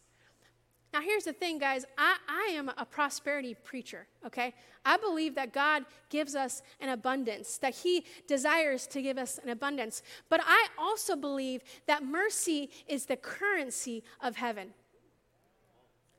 Now, 0.97 1.03
here's 1.03 1.25
the 1.25 1.33
thing, 1.33 1.59
guys. 1.59 1.85
I, 1.95 2.15
I 2.27 2.53
am 2.53 2.71
a 2.75 2.83
prosperity 2.83 3.55
preacher, 3.63 4.07
okay? 4.25 4.55
I 4.83 4.97
believe 4.97 5.35
that 5.35 5.53
God 5.53 5.85
gives 6.09 6.33
us 6.33 6.63
an 6.79 6.89
abundance, 6.89 7.59
that 7.59 7.75
He 7.75 8.03
desires 8.25 8.87
to 8.87 9.03
give 9.03 9.19
us 9.19 9.39
an 9.43 9.49
abundance. 9.49 10.01
But 10.27 10.41
I 10.43 10.69
also 10.75 11.15
believe 11.15 11.61
that 11.85 12.03
mercy 12.03 12.71
is 12.87 13.05
the 13.05 13.15
currency 13.15 14.03
of 14.21 14.37
heaven. 14.37 14.69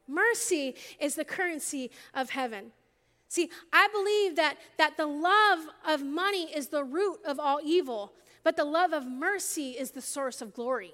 Mercy 0.06 0.76
is 1.00 1.16
the 1.16 1.24
currency 1.24 1.90
of 2.14 2.30
heaven. 2.30 2.70
See, 3.26 3.50
I 3.72 3.88
believe 3.88 4.36
that, 4.36 4.58
that 4.76 4.96
the 4.96 5.06
love 5.06 5.58
of 5.88 6.06
money 6.06 6.54
is 6.54 6.68
the 6.68 6.84
root 6.84 7.18
of 7.26 7.40
all 7.40 7.58
evil, 7.64 8.12
but 8.44 8.56
the 8.56 8.64
love 8.64 8.92
of 8.92 9.08
mercy 9.08 9.72
is 9.72 9.90
the 9.90 10.00
source 10.00 10.40
of 10.40 10.54
glory. 10.54 10.92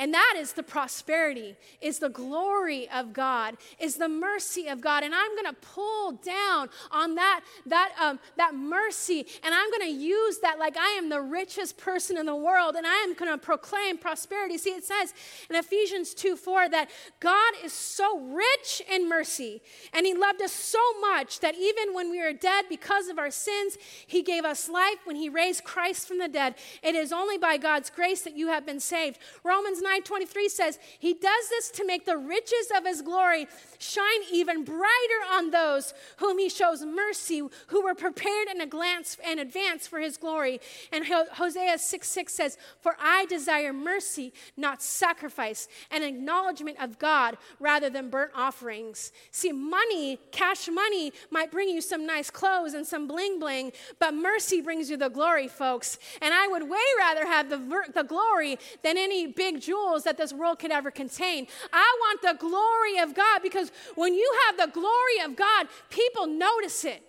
And 0.00 0.14
that 0.14 0.34
is 0.38 0.54
the 0.54 0.62
prosperity, 0.62 1.56
is 1.82 1.98
the 1.98 2.08
glory 2.08 2.88
of 2.88 3.12
God, 3.12 3.58
is 3.78 3.96
the 3.96 4.08
mercy 4.08 4.66
of 4.66 4.80
God. 4.80 5.04
And 5.04 5.14
I'm 5.14 5.32
going 5.32 5.54
to 5.54 5.60
pull 5.60 6.12
down 6.12 6.70
on 6.90 7.16
that, 7.16 7.42
that, 7.66 7.92
um, 8.00 8.18
that 8.38 8.54
mercy, 8.54 9.26
and 9.44 9.54
I'm 9.54 9.70
going 9.70 9.94
to 9.94 10.02
use 10.02 10.38
that 10.38 10.58
like 10.58 10.78
I 10.78 10.92
am 10.92 11.10
the 11.10 11.20
richest 11.20 11.76
person 11.76 12.16
in 12.16 12.24
the 12.24 12.34
world, 12.34 12.76
and 12.76 12.86
I 12.86 12.94
am 13.00 13.12
going 13.12 13.30
to 13.30 13.36
proclaim 13.36 13.98
prosperity. 13.98 14.56
See, 14.56 14.70
it 14.70 14.84
says 14.84 15.12
in 15.50 15.56
Ephesians 15.56 16.14
2 16.14 16.34
4 16.34 16.70
that 16.70 16.88
God 17.20 17.52
is 17.62 17.74
so 17.74 18.20
rich 18.20 18.82
in 18.90 19.06
mercy, 19.06 19.60
and 19.92 20.06
He 20.06 20.14
loved 20.14 20.40
us 20.40 20.52
so 20.52 20.80
much 21.02 21.40
that 21.40 21.54
even 21.56 21.92
when 21.92 22.10
we 22.10 22.22
were 22.22 22.32
dead 22.32 22.64
because 22.70 23.08
of 23.08 23.18
our 23.18 23.30
sins, 23.30 23.76
He 24.06 24.22
gave 24.22 24.46
us 24.46 24.66
life 24.66 25.00
when 25.04 25.16
He 25.16 25.28
raised 25.28 25.62
Christ 25.62 26.08
from 26.08 26.16
the 26.16 26.28
dead. 26.28 26.54
It 26.82 26.94
is 26.94 27.12
only 27.12 27.36
by 27.36 27.58
God's 27.58 27.90
grace 27.90 28.22
that 28.22 28.34
you 28.34 28.48
have 28.48 28.64
been 28.64 28.80
saved. 28.80 29.18
Romans 29.44 29.82
9 29.82 29.89
9:23 29.90 30.48
says, 30.48 30.78
"He 30.98 31.14
does 31.14 31.48
this 31.48 31.70
to 31.70 31.84
make 31.84 32.04
the 32.04 32.16
riches 32.16 32.70
of 32.76 32.86
his 32.86 33.02
glory 33.02 33.48
shine 33.78 34.22
even 34.30 34.62
brighter 34.62 35.22
on 35.30 35.50
those 35.50 35.94
whom 36.18 36.38
he 36.38 36.48
shows 36.48 36.84
mercy, 36.84 37.42
who 37.68 37.82
were 37.82 37.94
prepared 37.94 38.48
in 38.48 38.60
a 38.60 38.66
glance 38.66 39.16
in 39.24 39.38
advance 39.38 39.86
for 39.86 39.98
his 39.98 40.16
glory." 40.16 40.60
And 40.92 41.06
Hosea 41.06 41.78
6, 41.78 42.08
6 42.08 42.32
says, 42.32 42.58
"For 42.80 42.96
I 43.00 43.24
desire 43.26 43.72
mercy, 43.72 44.32
not 44.56 44.82
sacrifice, 44.82 45.66
an 45.90 46.02
acknowledgement 46.02 46.78
of 46.80 46.98
God 46.98 47.36
rather 47.58 47.90
than 47.90 48.10
burnt 48.10 48.32
offerings." 48.34 49.12
See, 49.32 49.52
money, 49.52 50.20
cash 50.30 50.68
money 50.68 51.12
might 51.30 51.50
bring 51.50 51.68
you 51.68 51.80
some 51.80 52.06
nice 52.06 52.30
clothes 52.30 52.74
and 52.74 52.86
some 52.86 53.08
bling 53.08 53.40
bling, 53.40 53.72
but 53.98 54.14
mercy 54.14 54.60
brings 54.60 54.88
you 54.90 54.96
the 54.96 55.08
glory, 55.08 55.48
folks. 55.48 55.98
And 56.20 56.32
I 56.32 56.46
would 56.46 56.68
way 56.68 56.78
rather 56.98 57.26
have 57.26 57.48
the, 57.50 57.58
the 57.92 58.04
glory 58.04 58.58
than 58.82 58.96
any 58.96 59.26
big 59.26 59.60
jewels 59.70 60.02
that 60.04 60.16
this 60.16 60.32
world 60.32 60.58
could 60.58 60.72
ever 60.72 60.90
contain. 60.90 61.46
I 61.72 61.88
want 62.00 62.22
the 62.22 62.36
glory 62.38 62.98
of 62.98 63.14
God 63.14 63.40
because 63.42 63.70
when 63.94 64.14
you 64.14 64.28
have 64.46 64.56
the 64.56 64.72
glory 64.72 65.18
of 65.24 65.36
God, 65.36 65.68
people 65.90 66.26
notice 66.26 66.84
it. 66.84 67.02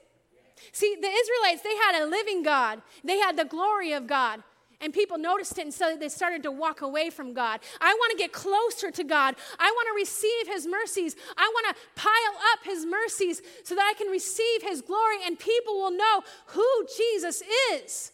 See, 0.72 0.96
the 0.96 1.08
Israelites, 1.08 1.64
they 1.64 1.76
had 1.76 2.04
a 2.04 2.06
living 2.06 2.44
God, 2.44 2.82
they 3.04 3.18
had 3.18 3.36
the 3.36 3.46
glory 3.46 3.94
of 3.94 4.06
God. 4.08 4.44
And 4.84 4.92
people 4.92 5.20
noticed 5.20 5.60
it, 5.60 5.62
and 5.62 5.74
so 5.74 5.96
they 5.96 6.10
started 6.10 6.42
to 6.42 6.52
walk 6.52 6.82
away 6.82 7.12
from 7.12 7.36
God. 7.36 7.60
I 7.80 7.94
want 7.94 8.12
to 8.14 8.18
get 8.18 8.34
closer 8.34 8.90
to 8.90 9.04
God. 9.04 9.36
I 9.60 9.70
want 9.70 9.88
to 9.90 9.94
receive 9.96 10.48
His 10.48 10.66
mercies. 10.66 11.16
I 11.38 11.48
want 11.54 11.68
to 11.70 11.84
pile 11.94 12.36
up 12.52 12.66
His 12.66 12.84
mercies 12.84 13.44
so 13.64 13.76
that 13.76 13.86
I 13.88 13.94
can 13.96 14.08
receive 14.08 14.64
His 14.64 14.82
glory, 14.82 15.18
and 15.24 15.38
people 15.38 15.76
will 15.76 15.96
know 15.96 16.24
who 16.48 16.88
Jesus 16.98 17.44
is. 17.74 18.12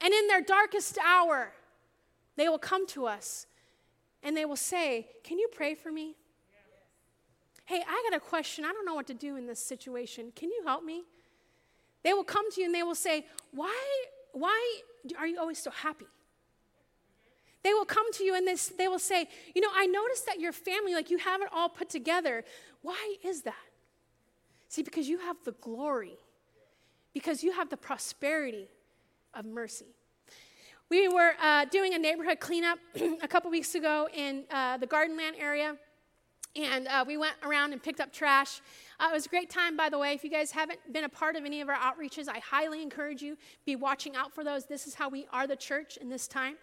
And 0.00 0.14
in 0.14 0.28
their 0.28 0.42
darkest 0.42 0.96
hour, 1.04 1.50
they 2.36 2.48
will 2.48 2.64
come 2.72 2.86
to 2.94 3.06
us 3.06 3.46
and 4.22 4.36
they 4.36 4.44
will 4.44 4.56
say, 4.56 5.08
Can 5.24 5.38
you 5.38 5.48
pray 5.52 5.74
for 5.74 5.90
me? 5.90 6.16
Hey, 7.64 7.82
I 7.86 8.08
got 8.10 8.16
a 8.16 8.20
question. 8.20 8.64
I 8.64 8.72
don't 8.72 8.84
know 8.84 8.94
what 8.94 9.06
to 9.06 9.14
do 9.14 9.36
in 9.36 9.46
this 9.46 9.64
situation. 9.64 10.32
Can 10.34 10.50
you 10.50 10.62
help 10.64 10.84
me? 10.84 11.04
They 12.02 12.12
will 12.12 12.24
come 12.24 12.50
to 12.50 12.60
you 12.60 12.66
and 12.66 12.74
they 12.74 12.82
will 12.82 12.94
say, 12.94 13.26
Why, 13.52 14.04
why 14.32 14.80
are 15.18 15.26
you 15.26 15.38
always 15.38 15.58
so 15.58 15.70
happy? 15.70 16.06
They 17.62 17.74
will 17.74 17.84
come 17.84 18.10
to 18.14 18.24
you 18.24 18.34
and 18.34 18.46
this, 18.46 18.68
they 18.68 18.88
will 18.88 18.98
say, 18.98 19.28
You 19.54 19.60
know, 19.60 19.68
I 19.74 19.86
noticed 19.86 20.26
that 20.26 20.40
your 20.40 20.52
family, 20.52 20.94
like 20.94 21.10
you 21.10 21.18
have 21.18 21.42
it 21.42 21.48
all 21.52 21.68
put 21.68 21.88
together. 21.88 22.44
Why 22.82 23.16
is 23.22 23.42
that? 23.42 23.54
See, 24.68 24.82
because 24.82 25.08
you 25.08 25.18
have 25.18 25.36
the 25.44 25.52
glory, 25.52 26.16
because 27.12 27.42
you 27.42 27.52
have 27.52 27.70
the 27.70 27.76
prosperity 27.76 28.68
of 29.34 29.44
mercy. 29.44 29.96
We 30.90 31.06
were 31.06 31.34
uh, 31.40 31.66
doing 31.66 31.94
a 31.94 31.98
neighborhood 31.98 32.40
cleanup 32.40 32.80
a 33.22 33.28
couple 33.28 33.48
weeks 33.48 33.76
ago 33.76 34.08
in 34.12 34.42
uh, 34.50 34.76
the 34.76 34.88
Gardenland 34.88 35.36
area, 35.38 35.76
and 36.56 36.88
uh, 36.88 37.04
we 37.06 37.16
went 37.16 37.34
around 37.44 37.72
and 37.72 37.80
picked 37.80 38.00
up 38.00 38.12
trash. 38.12 38.60
Uh, 38.98 39.10
it 39.12 39.14
was 39.14 39.26
a 39.26 39.28
great 39.28 39.48
time, 39.50 39.76
by 39.76 39.88
the 39.88 39.96
way. 39.96 40.14
If 40.14 40.24
you 40.24 40.30
guys 40.30 40.50
haven't 40.50 40.80
been 40.92 41.04
a 41.04 41.08
part 41.08 41.36
of 41.36 41.44
any 41.44 41.60
of 41.60 41.68
our 41.68 41.76
outreaches, 41.76 42.28
I 42.28 42.40
highly 42.40 42.82
encourage 42.82 43.22
you 43.22 43.36
be 43.64 43.76
watching 43.76 44.16
out 44.16 44.34
for 44.34 44.42
those. 44.42 44.66
This 44.66 44.88
is 44.88 44.94
how 44.94 45.08
we 45.08 45.28
are 45.32 45.46
the 45.46 45.54
church 45.54 45.96
in 45.96 46.08
this 46.08 46.26
time. 46.26 46.56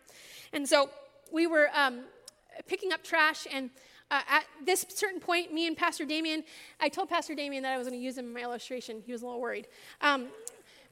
And 0.52 0.68
so 0.68 0.90
we 1.32 1.48
were 1.48 1.70
um, 1.74 2.02
picking 2.68 2.92
up 2.92 3.06
trash, 3.06 3.48
and 3.50 3.70
uh, 4.12 4.24
at 4.28 4.44
this 4.66 4.86
certain 4.90 5.22
point, 5.22 5.54
me 5.54 5.68
and 5.68 5.78
Pastor 5.78 6.04
Damien, 6.04 6.44
I 6.82 6.90
told 6.90 7.08
Pastor 7.08 7.34
Damien 7.34 7.64
that 7.64 7.72
I 7.72 7.78
was 7.78 7.88
going 7.88 7.98
to 7.98 8.04
use 8.04 8.18
him 8.18 8.26
in 8.26 8.34
my 8.34 8.42
illustration. 8.42 9.02
He 9.06 9.14
was 9.14 9.22
a 9.22 9.26
little 9.26 9.40
worried. 9.40 9.70
Um, 10.02 10.28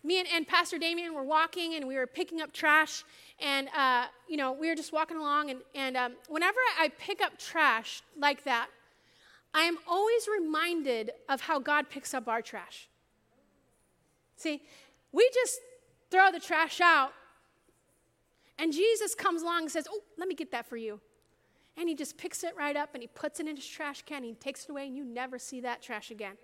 me 0.05 0.19
and, 0.19 0.27
and, 0.33 0.47
Pastor 0.47 0.77
Damien 0.77 1.13
were 1.13 1.23
walking 1.23 1.73
and 1.73 1.87
we 1.87 1.95
were 1.95 2.05
picking 2.05 2.39
up 2.41 2.53
trash, 2.53 3.03
and 3.39 3.67
uh, 3.75 4.05
you 4.29 4.37
know 4.37 4.53
we 4.53 4.69
were 4.69 4.75
just 4.75 4.93
walking 4.93 5.17
along. 5.17 5.49
And, 5.49 5.59
and 5.73 5.97
um, 5.97 6.13
whenever 6.29 6.59
I 6.79 6.91
pick 6.99 7.21
up 7.21 7.37
trash 7.37 8.03
like 8.17 8.43
that, 8.43 8.67
I 9.53 9.63
am 9.63 9.77
always 9.87 10.27
reminded 10.27 11.11
of 11.27 11.41
how 11.41 11.59
God 11.59 11.89
picks 11.89 12.13
up 12.13 12.27
our 12.27 12.41
trash. 12.41 12.87
See, 14.35 14.61
we 15.11 15.29
just 15.33 15.59
throw 16.11 16.31
the 16.31 16.39
trash 16.39 16.81
out, 16.81 17.13
and 18.59 18.71
Jesus 18.71 19.15
comes 19.15 19.41
along 19.41 19.63
and 19.63 19.71
says, 19.71 19.87
Oh, 19.89 20.01
let 20.17 20.27
me 20.27 20.35
get 20.35 20.51
that 20.51 20.67
for 20.67 20.77
you. 20.77 20.99
And 21.77 21.89
he 21.89 21.95
just 21.95 22.17
picks 22.17 22.43
it 22.43 22.55
right 22.57 22.77
up 22.77 22.91
and 22.93 23.03
he 23.03 23.07
puts 23.07 23.41
it 23.41 23.47
in 23.47 23.55
his 23.57 23.67
trash 23.67 24.01
can 24.03 24.17
and 24.17 24.25
he 24.25 24.33
takes 24.33 24.65
it 24.65 24.69
away, 24.69 24.87
and 24.87 24.95
you 24.95 25.03
never 25.03 25.39
see 25.39 25.61
that 25.61 25.81
trash 25.81 26.11
again. 26.11 26.37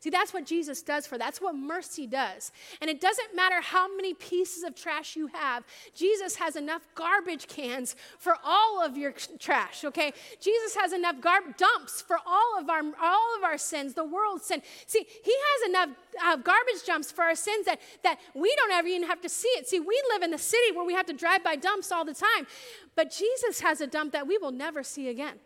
See, 0.00 0.10
that's 0.10 0.32
what 0.32 0.46
Jesus 0.46 0.82
does 0.82 1.06
for. 1.06 1.18
That's 1.18 1.40
what 1.40 1.54
mercy 1.54 2.06
does. 2.06 2.52
And 2.80 2.90
it 2.90 3.00
doesn't 3.00 3.34
matter 3.34 3.60
how 3.60 3.94
many 3.94 4.14
pieces 4.14 4.62
of 4.62 4.74
trash 4.74 5.16
you 5.16 5.28
have. 5.28 5.64
Jesus 5.94 6.36
has 6.36 6.56
enough 6.56 6.82
garbage 6.94 7.46
cans 7.46 7.96
for 8.18 8.34
all 8.44 8.84
of 8.84 8.96
your 8.96 9.12
trash, 9.38 9.84
okay? 9.84 10.12
Jesus 10.40 10.76
has 10.76 10.92
enough 10.92 11.20
gar- 11.20 11.54
dumps 11.56 12.02
for 12.02 12.18
all 12.26 12.58
of 12.58 12.68
our 12.68 12.82
all 13.00 13.36
of 13.36 13.44
our 13.44 13.58
sins, 13.58 13.94
the 13.94 14.04
world's 14.04 14.44
sin. 14.44 14.62
See, 14.86 15.06
he 15.24 15.32
has 15.32 15.68
enough 15.68 15.90
uh, 16.24 16.36
garbage 16.36 16.84
dumps 16.86 17.10
for 17.10 17.24
our 17.24 17.34
sins 17.34 17.66
that 17.66 17.80
that 18.02 18.18
we 18.34 18.54
don't 18.56 18.72
ever 18.72 18.88
even 18.88 19.08
have 19.08 19.20
to 19.22 19.28
see 19.28 19.48
it. 19.48 19.68
See, 19.68 19.80
we 19.80 20.00
live 20.12 20.22
in 20.22 20.30
the 20.30 20.38
city 20.38 20.74
where 20.74 20.84
we 20.84 20.94
have 20.94 21.06
to 21.06 21.12
drive 21.12 21.42
by 21.44 21.56
dumps 21.56 21.92
all 21.92 22.04
the 22.04 22.14
time. 22.14 22.46
But 22.94 23.10
Jesus 23.10 23.60
has 23.60 23.80
a 23.80 23.86
dump 23.86 24.12
that 24.12 24.26
we 24.26 24.38
will 24.38 24.52
never 24.52 24.82
see 24.82 25.08
again. 25.08 25.38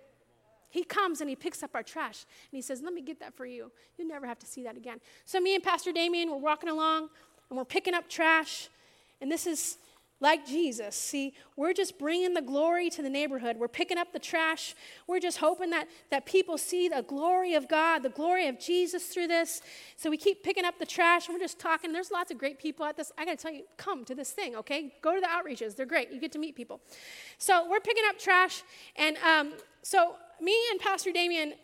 He 0.72 0.84
comes 0.84 1.20
and 1.20 1.28
he 1.28 1.36
picks 1.36 1.62
up 1.62 1.70
our 1.74 1.82
trash 1.82 2.24
and 2.50 2.56
he 2.56 2.62
says, 2.62 2.80
Let 2.82 2.94
me 2.94 3.02
get 3.02 3.20
that 3.20 3.34
for 3.34 3.44
you. 3.44 3.70
You'll 3.98 4.08
never 4.08 4.26
have 4.26 4.38
to 4.38 4.46
see 4.46 4.64
that 4.64 4.74
again. 4.74 5.00
So, 5.26 5.38
me 5.38 5.54
and 5.54 5.62
Pastor 5.62 5.92
Damien, 5.92 6.30
we're 6.30 6.38
walking 6.38 6.70
along 6.70 7.10
and 7.50 7.58
we're 7.58 7.66
picking 7.66 7.92
up 7.92 8.08
trash. 8.08 8.70
And 9.20 9.30
this 9.30 9.46
is 9.46 9.76
like 10.22 10.46
Jesus. 10.46 10.94
See, 10.94 11.34
we're 11.56 11.72
just 11.74 11.98
bringing 11.98 12.32
the 12.32 12.40
glory 12.40 12.88
to 12.90 13.02
the 13.02 13.10
neighborhood. 13.10 13.56
We're 13.58 13.68
picking 13.68 13.98
up 13.98 14.12
the 14.12 14.18
trash. 14.18 14.74
We're 15.06 15.20
just 15.20 15.38
hoping 15.38 15.70
that, 15.70 15.88
that 16.10 16.24
people 16.24 16.56
see 16.56 16.88
the 16.88 17.02
glory 17.02 17.54
of 17.54 17.68
God, 17.68 18.04
the 18.04 18.08
glory 18.08 18.46
of 18.46 18.58
Jesus 18.58 19.06
through 19.06 19.26
this. 19.26 19.60
So 19.96 20.08
we 20.08 20.16
keep 20.16 20.42
picking 20.42 20.64
up 20.64 20.78
the 20.78 20.86
trash 20.86 21.26
and 21.26 21.34
we're 21.34 21.40
just 21.40 21.58
talking. 21.58 21.92
There's 21.92 22.12
lots 22.12 22.30
of 22.30 22.38
great 22.38 22.58
people 22.58 22.86
at 22.86 22.96
this. 22.96 23.10
I 23.18 23.24
got 23.24 23.36
to 23.36 23.42
tell 23.42 23.52
you, 23.52 23.64
come 23.76 24.04
to 24.06 24.14
this 24.14 24.30
thing, 24.30 24.54
okay? 24.56 24.94
Go 25.02 25.14
to 25.14 25.20
the 25.20 25.26
outreaches. 25.26 25.74
They're 25.74 25.84
great. 25.84 26.12
You 26.12 26.20
get 26.20 26.32
to 26.32 26.38
meet 26.38 26.54
people. 26.54 26.80
So 27.38 27.68
we're 27.68 27.80
picking 27.80 28.04
up 28.08 28.18
trash. 28.18 28.62
And 28.94 29.16
um, 29.18 29.54
so 29.82 30.14
me 30.40 30.56
and 30.70 30.80
Pastor 30.80 31.12
Damien, 31.12 31.54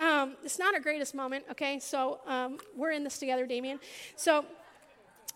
um, 0.00 0.36
it's 0.44 0.58
not 0.58 0.74
our 0.74 0.80
greatest 0.80 1.14
moment, 1.14 1.44
okay? 1.52 1.78
So 1.78 2.18
um, 2.26 2.58
we're 2.76 2.92
in 2.92 3.04
this 3.04 3.18
together, 3.18 3.46
Damien. 3.46 3.78
So 4.16 4.44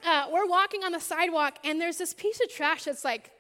uh, 0.05 0.27
we're 0.33 0.47
walking 0.47 0.85
on 0.85 0.93
the 0.93 1.01
sidewalk, 1.01 1.59
and 1.65 1.81
there's 1.81 1.99
this 1.99 2.15
piece 2.15 2.41
of 2.41 2.51
trash 2.51 2.85
that's 2.85 3.05
like 3.05 3.31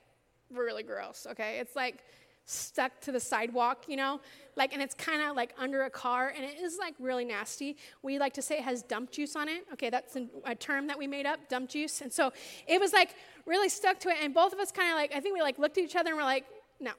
really 0.50 0.82
gross, 0.82 1.26
okay? 1.30 1.58
It's 1.58 1.74
like 1.76 2.00
stuck 2.44 3.00
to 3.00 3.12
the 3.12 3.20
sidewalk, 3.20 3.84
you 3.88 3.96
know? 3.96 4.20
Like, 4.56 4.72
and 4.72 4.82
it's 4.82 4.94
kind 4.94 5.22
of 5.22 5.36
like 5.36 5.54
under 5.58 5.84
a 5.84 5.90
car, 5.90 6.32
and 6.34 6.44
it 6.44 6.58
is 6.58 6.76
like 6.78 6.94
really 6.98 7.24
nasty. 7.24 7.76
We 8.02 8.18
like 8.18 8.34
to 8.34 8.42
say 8.42 8.58
it 8.58 8.64
has 8.64 8.82
dump 8.82 9.10
juice 9.10 9.34
on 9.34 9.48
it. 9.48 9.64
Okay, 9.72 9.90
that's 9.90 10.16
a 10.44 10.54
term 10.54 10.86
that 10.88 10.98
we 10.98 11.06
made 11.06 11.26
up, 11.26 11.48
dump 11.48 11.70
juice. 11.70 12.00
And 12.00 12.12
so 12.12 12.32
it 12.66 12.80
was 12.80 12.92
like 12.92 13.14
really 13.46 13.68
stuck 13.68 13.98
to 14.00 14.08
it, 14.10 14.16
and 14.22 14.34
both 14.34 14.52
of 14.52 14.58
us 14.58 14.70
kind 14.70 14.90
of 14.90 14.96
like, 14.96 15.14
I 15.14 15.20
think 15.20 15.34
we 15.34 15.40
like 15.40 15.58
looked 15.58 15.78
at 15.78 15.84
each 15.84 15.96
other 15.96 16.10
and 16.10 16.18
we're 16.18 16.24
like, 16.24 16.44
no. 16.80 16.90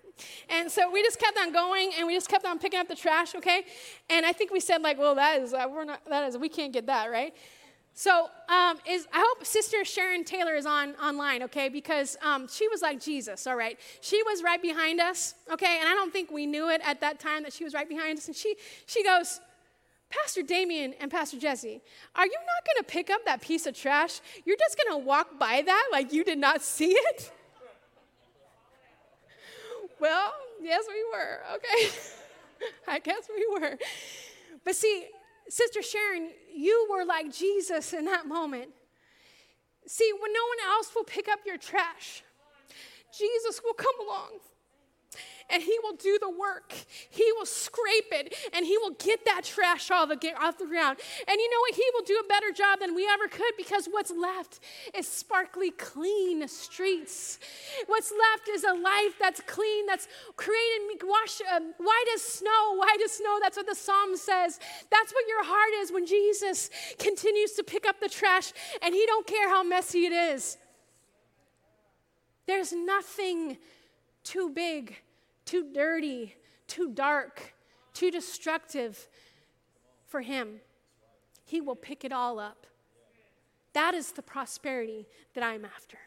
And 0.50 0.72
so 0.72 0.90
we 0.90 1.04
just 1.04 1.20
kept 1.20 1.38
on 1.38 1.52
going 1.52 1.92
and 1.98 2.08
we 2.08 2.14
just 2.14 2.30
kept 2.30 2.46
on 2.46 2.58
picking 2.58 2.80
up 2.80 2.88
the 2.88 2.96
trash, 2.96 3.36
okay? 3.36 3.66
And 4.10 4.26
I 4.26 4.32
think 4.32 4.52
we 4.52 4.62
said, 4.62 4.82
like, 4.82 4.98
well, 4.98 5.16
that 5.16 5.42
is, 5.42 5.54
uh, 5.54 5.66
we're 5.70 5.84
not, 5.84 6.06
that 6.10 6.30
is, 6.30 6.38
we 6.38 6.48
can't 6.48 6.72
get 6.72 6.86
that, 6.86 7.12
right? 7.12 7.36
So 7.96 8.30
um, 8.50 8.78
is, 8.90 9.08
I 9.14 9.24
hope 9.28 9.46
Sister 9.46 9.86
Sharon 9.86 10.24
Taylor 10.24 10.56
is 10.56 10.66
on 10.66 10.96
online, 10.96 11.44
okay? 11.44 11.70
Because 11.70 12.18
um, 12.24 12.48
she 12.48 12.68
was 12.68 12.82
like 12.82 13.00
Jesus, 13.00 13.46
all 13.46 13.56
right? 13.56 13.80
She 14.02 14.22
was 14.24 14.42
right 14.42 14.62
behind 14.62 15.00
us, 15.00 15.36
okay? 15.52 15.78
And 15.80 15.88
I 15.88 15.94
don't 15.94 16.12
think 16.12 16.32
we 16.32 16.48
knew 16.48 16.70
it 16.70 16.82
at 16.84 17.02
that 17.02 17.20
time 17.20 17.44
that 17.44 17.54
she 17.54 17.64
was 17.64 17.74
right 17.74 17.88
behind 17.88 18.18
us. 18.18 18.28
And 18.28 18.36
she, 18.36 18.56
she 18.88 19.04
goes, 19.04 19.40
Pastor 20.10 20.42
Damien 20.42 20.96
and 21.00 21.12
Pastor 21.12 21.40
Jesse, 21.40 21.82
are 22.16 22.26
you 22.26 22.32
not 22.32 22.66
going 22.66 22.78
to 22.80 22.84
pick 22.84 23.10
up 23.12 23.26
that 23.26 23.42
piece 23.42 23.68
of 23.68 23.76
trash? 23.76 24.22
You're 24.44 24.58
just 24.58 24.76
going 24.78 25.00
to 25.00 25.06
walk 25.06 25.40
by 25.40 25.62
that 25.64 25.90
like 25.92 26.14
you 26.14 26.24
did 26.24 26.40
not 26.40 26.62
see 26.62 26.92
it? 26.92 27.32
Well, 30.00 30.34
yes, 30.62 30.84
we 30.90 31.02
were. 31.14 31.40
Okay. 31.56 31.96
I 32.90 33.00
guess 33.00 33.30
we 33.34 33.48
were. 33.58 33.78
But 34.66 34.76
see, 34.76 35.08
Sister 35.50 35.82
Sharon, 35.82 36.30
you 36.54 36.88
were 36.90 37.06
like 37.06 37.34
Jesus 37.34 37.94
in 37.94 38.06
that 38.06 38.28
moment. 38.28 38.70
See, 39.86 40.12
when 40.14 40.32
no 40.34 40.40
one 40.40 40.76
else 40.76 40.92
will 40.96 41.04
pick 41.04 41.28
up 41.28 41.40
your 41.46 41.58
trash, 41.58 42.24
Jesus 43.18 43.62
will 43.64 43.74
come 43.74 43.96
along 44.08 44.40
and 45.50 45.62
he 45.62 45.78
will 45.84 45.96
do 45.96 46.18
the 46.20 46.30
work. 46.30 46.74
He 47.10 47.32
will 47.38 47.46
scrape 47.46 48.12
it 48.12 48.36
and 48.54 48.66
he 48.66 48.78
will 48.78 48.92
get 48.92 49.26
that 49.26 49.44
trash 49.44 49.92
off 49.92 50.10
the, 50.10 50.34
off 50.40 50.58
the 50.58 50.66
ground. 50.66 51.00
And 51.28 51.40
you 51.40 51.50
know 51.50 51.60
what? 51.62 51.76
He 51.76 51.86
will 51.94 52.04
do 52.04 52.22
a 52.24 52.28
better 52.28 52.52
job 52.52 52.80
than 52.80 52.96
we 52.96 53.08
ever 53.08 53.28
could 53.28 53.54
because 53.58 53.88
what's 53.88 54.12
left 54.12 54.60
is 54.96 55.08
sparkly, 55.08 55.72
clean 55.72 56.48
streets. 56.48 57.40
What's 57.88 58.12
left 58.12 58.50
is 58.50 58.64
a 58.64 58.74
life 58.74 59.16
that's 59.20 59.42
clean, 59.42 59.86
that's 59.86 60.08
created, 60.36 61.02
washed, 61.04 61.42
uh, 61.52 61.60
white 61.78 62.06
as 62.16 62.22
snow, 62.22 62.76
white 62.76 63.02
as 63.04 63.12
snow. 63.12 63.38
That's 63.42 63.58
what 63.58 63.68
the 63.68 63.76
psalm 63.76 64.16
says. 64.16 64.60
That's 64.90 65.14
what 65.14 65.28
your 65.28 65.44
heart 65.44 65.74
is 65.82 65.92
when 65.92 66.06
Jesus 66.06 66.70
continues 67.00 67.54
to 67.54 67.64
pick 67.64 67.88
up 67.88 68.00
the 68.00 68.10
trash 68.10 68.54
and 68.82 68.94
he 68.94 69.06
don't 69.06 69.28
care 69.28 69.50
how 69.50 69.64
messy 69.64 70.06
it 70.06 70.14
is. 70.14 70.58
There's 72.46 72.74
nothing 72.74 73.58
too 74.24 74.50
big 74.50 74.98
too 75.46 75.72
dirty, 75.74 76.36
too 76.68 76.92
dark, 76.94 77.54
too 77.94 78.12
destructive 78.12 79.08
for 80.06 80.22
Him. 80.22 80.62
He 81.46 81.62
will 81.62 81.76
pick 81.76 82.04
it 82.04 82.12
all 82.12 82.40
up. 82.40 82.68
That 83.74 83.94
is 83.94 84.12
the 84.12 84.22
prosperity 84.22 85.08
that 85.34 85.44
I'm 85.44 85.66
after. 85.66 85.98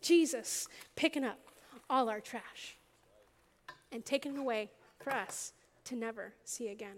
Jesus 0.00 0.66
picking 0.96 1.24
up 1.24 1.38
all 1.88 2.08
our 2.08 2.20
trash 2.20 2.76
and 3.92 4.04
taking 4.04 4.34
it 4.34 4.38
away 4.38 4.70
for 4.98 5.12
us 5.12 5.52
to 5.84 5.96
never 5.96 6.34
see 6.44 6.68
again. 6.68 6.96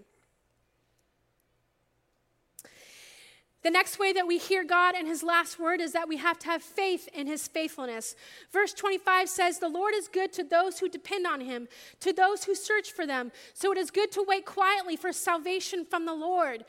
The 3.65 3.71
next 3.71 3.99
way 3.99 4.13
that 4.13 4.27
we 4.27 4.37
hear 4.37 4.63
God 4.63 4.95
and 4.95 5.09
his 5.09 5.23
last 5.23 5.59
word 5.59 5.81
is 5.81 5.93
that 5.93 6.07
we 6.07 6.19
have 6.19 6.39
to 6.41 6.49
have 6.49 6.63
faith 6.63 7.09
in 7.15 7.27
his 7.27 7.49
faithfulness. 7.49 8.15
Verse 8.53 8.75
25 8.75 9.27
says, 9.27 9.59
The 9.59 9.71
Lord 9.71 9.95
is 9.97 10.07
good 10.07 10.35
to 10.35 10.45
those 10.45 10.79
who 10.79 10.89
depend 10.89 11.27
on 11.27 11.41
him, 11.41 11.67
to 12.01 12.13
those 12.13 12.45
who 12.45 12.55
search 12.55 12.93
for 12.93 13.07
them. 13.07 13.33
So 13.55 13.73
it 13.73 13.79
is 13.79 13.91
good 13.91 14.13
to 14.13 14.25
wait 14.29 14.45
quietly 14.45 14.97
for 14.97 15.15
salvation 15.15 15.87
from 15.87 16.05
the 16.05 16.13
Lord. 16.13 16.67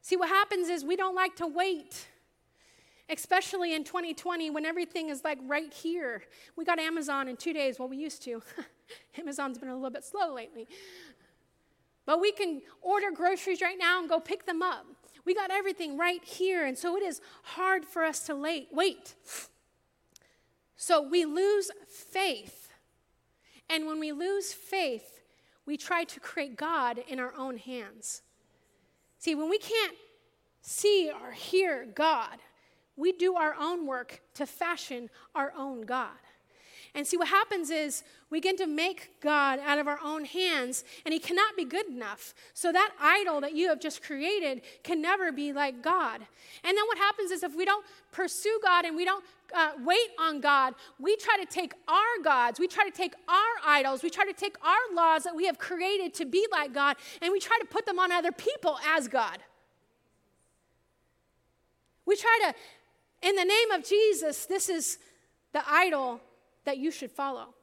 See, 0.00 0.16
what 0.16 0.30
happens 0.30 0.70
is 0.70 0.82
we 0.82 0.96
don't 0.96 1.14
like 1.14 1.36
to 1.36 1.46
wait, 1.46 2.06
especially 3.10 3.74
in 3.74 3.84
2020 3.84 4.48
when 4.48 4.64
everything 4.64 5.10
is 5.10 5.24
like 5.24 5.38
right 5.46 5.72
here. 5.74 6.22
We 6.56 6.64
got 6.64 6.78
Amazon 6.78 7.28
in 7.28 7.36
two 7.36 7.52
days. 7.52 7.78
Well, 7.78 7.88
we 7.88 7.98
used 7.98 8.22
to. 8.22 8.42
Amazon's 9.18 9.58
been 9.58 9.68
a 9.68 9.74
little 9.74 9.90
bit 9.90 10.04
slow 10.04 10.34
lately. 10.34 10.66
But 12.06 12.18
we 12.18 12.32
can 12.32 12.62
order 12.80 13.10
groceries 13.10 13.60
right 13.60 13.76
now 13.78 14.00
and 14.00 14.08
go 14.08 14.20
pick 14.20 14.46
them 14.46 14.62
up. 14.62 14.86
We 15.24 15.34
got 15.34 15.50
everything 15.50 15.96
right 15.96 16.22
here. 16.24 16.66
And 16.66 16.76
so 16.76 16.96
it 16.96 17.02
is 17.02 17.20
hard 17.42 17.84
for 17.84 18.04
us 18.04 18.26
to 18.26 18.36
wait. 18.36 19.14
So 20.76 21.00
we 21.02 21.24
lose 21.24 21.70
faith 21.88 22.70
And 23.68 23.86
when 23.86 23.98
we 23.98 24.12
lose 24.12 24.52
faith, 24.52 25.22
we 25.66 25.76
try 25.76 26.04
to 26.04 26.20
create 26.20 26.56
God 26.56 26.98
in 27.08 27.18
our 27.18 27.34
own 27.36 27.56
hands. 27.56 28.22
See, 29.18 29.34
when 29.34 29.48
we 29.48 29.58
can't 29.58 29.96
see 30.60 31.10
or 31.10 31.32
hear 31.32 31.86
God, 31.94 32.38
we 32.96 33.12
do 33.12 33.34
our 33.34 33.54
own 33.58 33.86
work 33.86 34.20
to 34.34 34.46
fashion 34.46 35.10
our 35.34 35.52
own 35.56 35.82
God. 35.82 36.10
And 36.94 37.04
see, 37.04 37.16
what 37.16 37.28
happens 37.28 37.70
is 37.70 38.04
we 38.30 38.40
get 38.40 38.56
to 38.58 38.66
make 38.68 39.20
God 39.20 39.58
out 39.58 39.78
of 39.78 39.88
our 39.88 39.98
own 40.02 40.24
hands, 40.24 40.84
and 41.04 41.12
He 41.12 41.18
cannot 41.18 41.56
be 41.56 41.64
good 41.64 41.88
enough. 41.88 42.34
So 42.54 42.70
that 42.70 42.92
idol 43.00 43.40
that 43.40 43.54
you 43.54 43.68
have 43.68 43.80
just 43.80 44.00
created 44.00 44.62
can 44.84 45.02
never 45.02 45.32
be 45.32 45.52
like 45.52 45.82
God. 45.82 46.20
And 46.62 46.78
then 46.78 46.86
what 46.86 46.98
happens 46.98 47.32
is 47.32 47.42
if 47.42 47.56
we 47.56 47.64
don't 47.64 47.84
pursue 48.12 48.60
God 48.62 48.84
and 48.84 48.94
we 48.94 49.04
don't 49.04 49.24
uh, 49.52 49.72
wait 49.84 50.10
on 50.20 50.40
God, 50.40 50.74
we 51.00 51.16
try 51.16 51.36
to 51.36 51.46
take 51.46 51.74
our 51.88 52.22
gods, 52.22 52.60
we 52.60 52.68
try 52.68 52.84
to 52.84 52.96
take 52.96 53.14
our 53.28 53.66
idols, 53.66 54.04
we 54.04 54.10
try 54.10 54.24
to 54.24 54.32
take 54.32 54.56
our 54.64 54.94
laws 54.94 55.24
that 55.24 55.34
we 55.34 55.46
have 55.46 55.58
created 55.58 56.14
to 56.14 56.24
be 56.24 56.46
like 56.52 56.72
God, 56.72 56.96
and 57.20 57.32
we 57.32 57.40
try 57.40 57.58
to 57.60 57.66
put 57.66 57.86
them 57.86 57.98
on 57.98 58.12
other 58.12 58.32
people 58.32 58.78
as 58.86 59.08
God. 59.08 59.38
We 62.06 62.14
try 62.14 62.38
to, 62.44 63.28
in 63.28 63.34
the 63.34 63.44
name 63.44 63.70
of 63.72 63.84
Jesus, 63.84 64.46
this 64.46 64.68
is 64.68 64.98
the 65.52 65.62
idol 65.68 66.20
that 66.64 66.78
you 66.78 66.90
should 66.90 67.10
follow. 67.10 67.54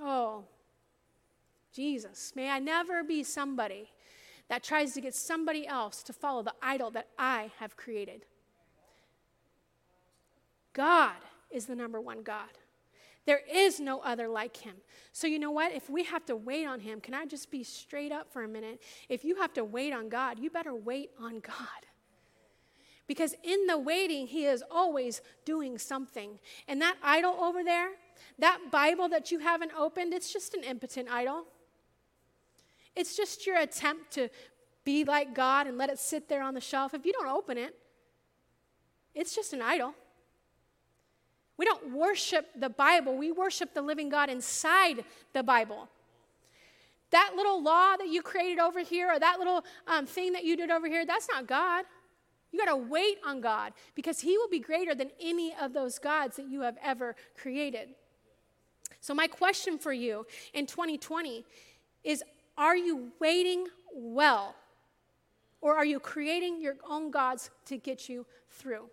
Oh, 0.00 0.44
Jesus, 1.72 2.32
may 2.34 2.48
I 2.50 2.58
never 2.58 3.04
be 3.04 3.22
somebody 3.22 3.90
that 4.48 4.62
tries 4.64 4.94
to 4.94 5.00
get 5.00 5.14
somebody 5.14 5.66
else 5.66 6.02
to 6.02 6.12
follow 6.12 6.42
the 6.42 6.54
idol 6.60 6.90
that 6.90 7.08
I 7.18 7.52
have 7.58 7.76
created. 7.76 8.26
God 10.72 11.16
is 11.50 11.66
the 11.66 11.76
number 11.76 12.00
one 12.00 12.22
God. 12.22 12.48
There 13.26 13.42
is 13.52 13.78
no 13.78 14.00
other 14.00 14.28
like 14.28 14.56
him. 14.56 14.76
So, 15.12 15.26
you 15.26 15.38
know 15.38 15.50
what? 15.50 15.72
If 15.72 15.90
we 15.90 16.04
have 16.04 16.24
to 16.26 16.34
wait 16.34 16.66
on 16.66 16.80
him, 16.80 17.00
can 17.00 17.14
I 17.14 17.26
just 17.26 17.50
be 17.50 17.62
straight 17.62 18.12
up 18.12 18.32
for 18.32 18.42
a 18.42 18.48
minute? 18.48 18.82
If 19.08 19.24
you 19.24 19.36
have 19.36 19.52
to 19.54 19.64
wait 19.64 19.92
on 19.92 20.08
God, 20.08 20.38
you 20.38 20.50
better 20.50 20.74
wait 20.74 21.10
on 21.20 21.40
God. 21.40 21.86
Because 23.06 23.34
in 23.42 23.66
the 23.66 23.78
waiting, 23.78 24.26
he 24.26 24.46
is 24.46 24.64
always 24.70 25.20
doing 25.44 25.78
something. 25.78 26.38
And 26.66 26.80
that 26.80 26.96
idol 27.02 27.32
over 27.32 27.62
there, 27.62 27.90
that 28.38 28.58
Bible 28.70 29.08
that 29.08 29.30
you 29.30 29.38
haven't 29.38 29.72
opened, 29.76 30.12
it's 30.12 30.32
just 30.32 30.54
an 30.54 30.64
impotent 30.64 31.08
idol. 31.10 31.44
It's 32.96 33.16
just 33.16 33.46
your 33.46 33.56
attempt 33.56 34.12
to 34.12 34.28
be 34.84 35.04
like 35.04 35.34
God 35.34 35.66
and 35.66 35.78
let 35.78 35.90
it 35.90 35.98
sit 35.98 36.28
there 36.28 36.42
on 36.42 36.54
the 36.54 36.60
shelf. 36.60 36.94
If 36.94 37.04
you 37.04 37.12
don't 37.12 37.28
open 37.28 37.58
it, 37.58 37.74
it's 39.14 39.34
just 39.34 39.52
an 39.52 39.62
idol. 39.62 39.94
We 41.56 41.66
don't 41.66 41.92
worship 41.92 42.46
the 42.58 42.70
Bible, 42.70 43.16
we 43.16 43.32
worship 43.32 43.74
the 43.74 43.82
living 43.82 44.08
God 44.08 44.30
inside 44.30 45.04
the 45.34 45.42
Bible. 45.42 45.88
That 47.10 47.32
little 47.36 47.62
law 47.62 47.96
that 47.96 48.08
you 48.08 48.22
created 48.22 48.58
over 48.58 48.80
here, 48.80 49.12
or 49.12 49.18
that 49.18 49.38
little 49.38 49.64
um, 49.86 50.06
thing 50.06 50.32
that 50.32 50.44
you 50.44 50.56
did 50.56 50.70
over 50.70 50.86
here, 50.86 51.04
that's 51.04 51.28
not 51.28 51.46
God. 51.46 51.84
You 52.52 52.58
got 52.58 52.70
to 52.70 52.76
wait 52.76 53.18
on 53.26 53.40
God 53.40 53.72
because 53.94 54.20
He 54.20 54.38
will 54.38 54.48
be 54.48 54.58
greater 54.58 54.94
than 54.94 55.10
any 55.20 55.52
of 55.60 55.72
those 55.72 55.98
gods 55.98 56.36
that 56.36 56.48
you 56.48 56.62
have 56.62 56.76
ever 56.82 57.14
created. 57.36 57.90
So, 59.00 59.14
my 59.14 59.26
question 59.26 59.78
for 59.78 59.92
you 59.92 60.26
in 60.52 60.66
2020 60.66 61.44
is 62.04 62.22
Are 62.56 62.76
you 62.76 63.12
waiting 63.18 63.66
well? 63.94 64.54
Or 65.62 65.76
are 65.76 65.84
you 65.84 66.00
creating 66.00 66.60
your 66.60 66.76
own 66.88 67.10
gods 67.10 67.50
to 67.66 67.76
get 67.76 68.08
you 68.08 68.26
through? 68.50 68.88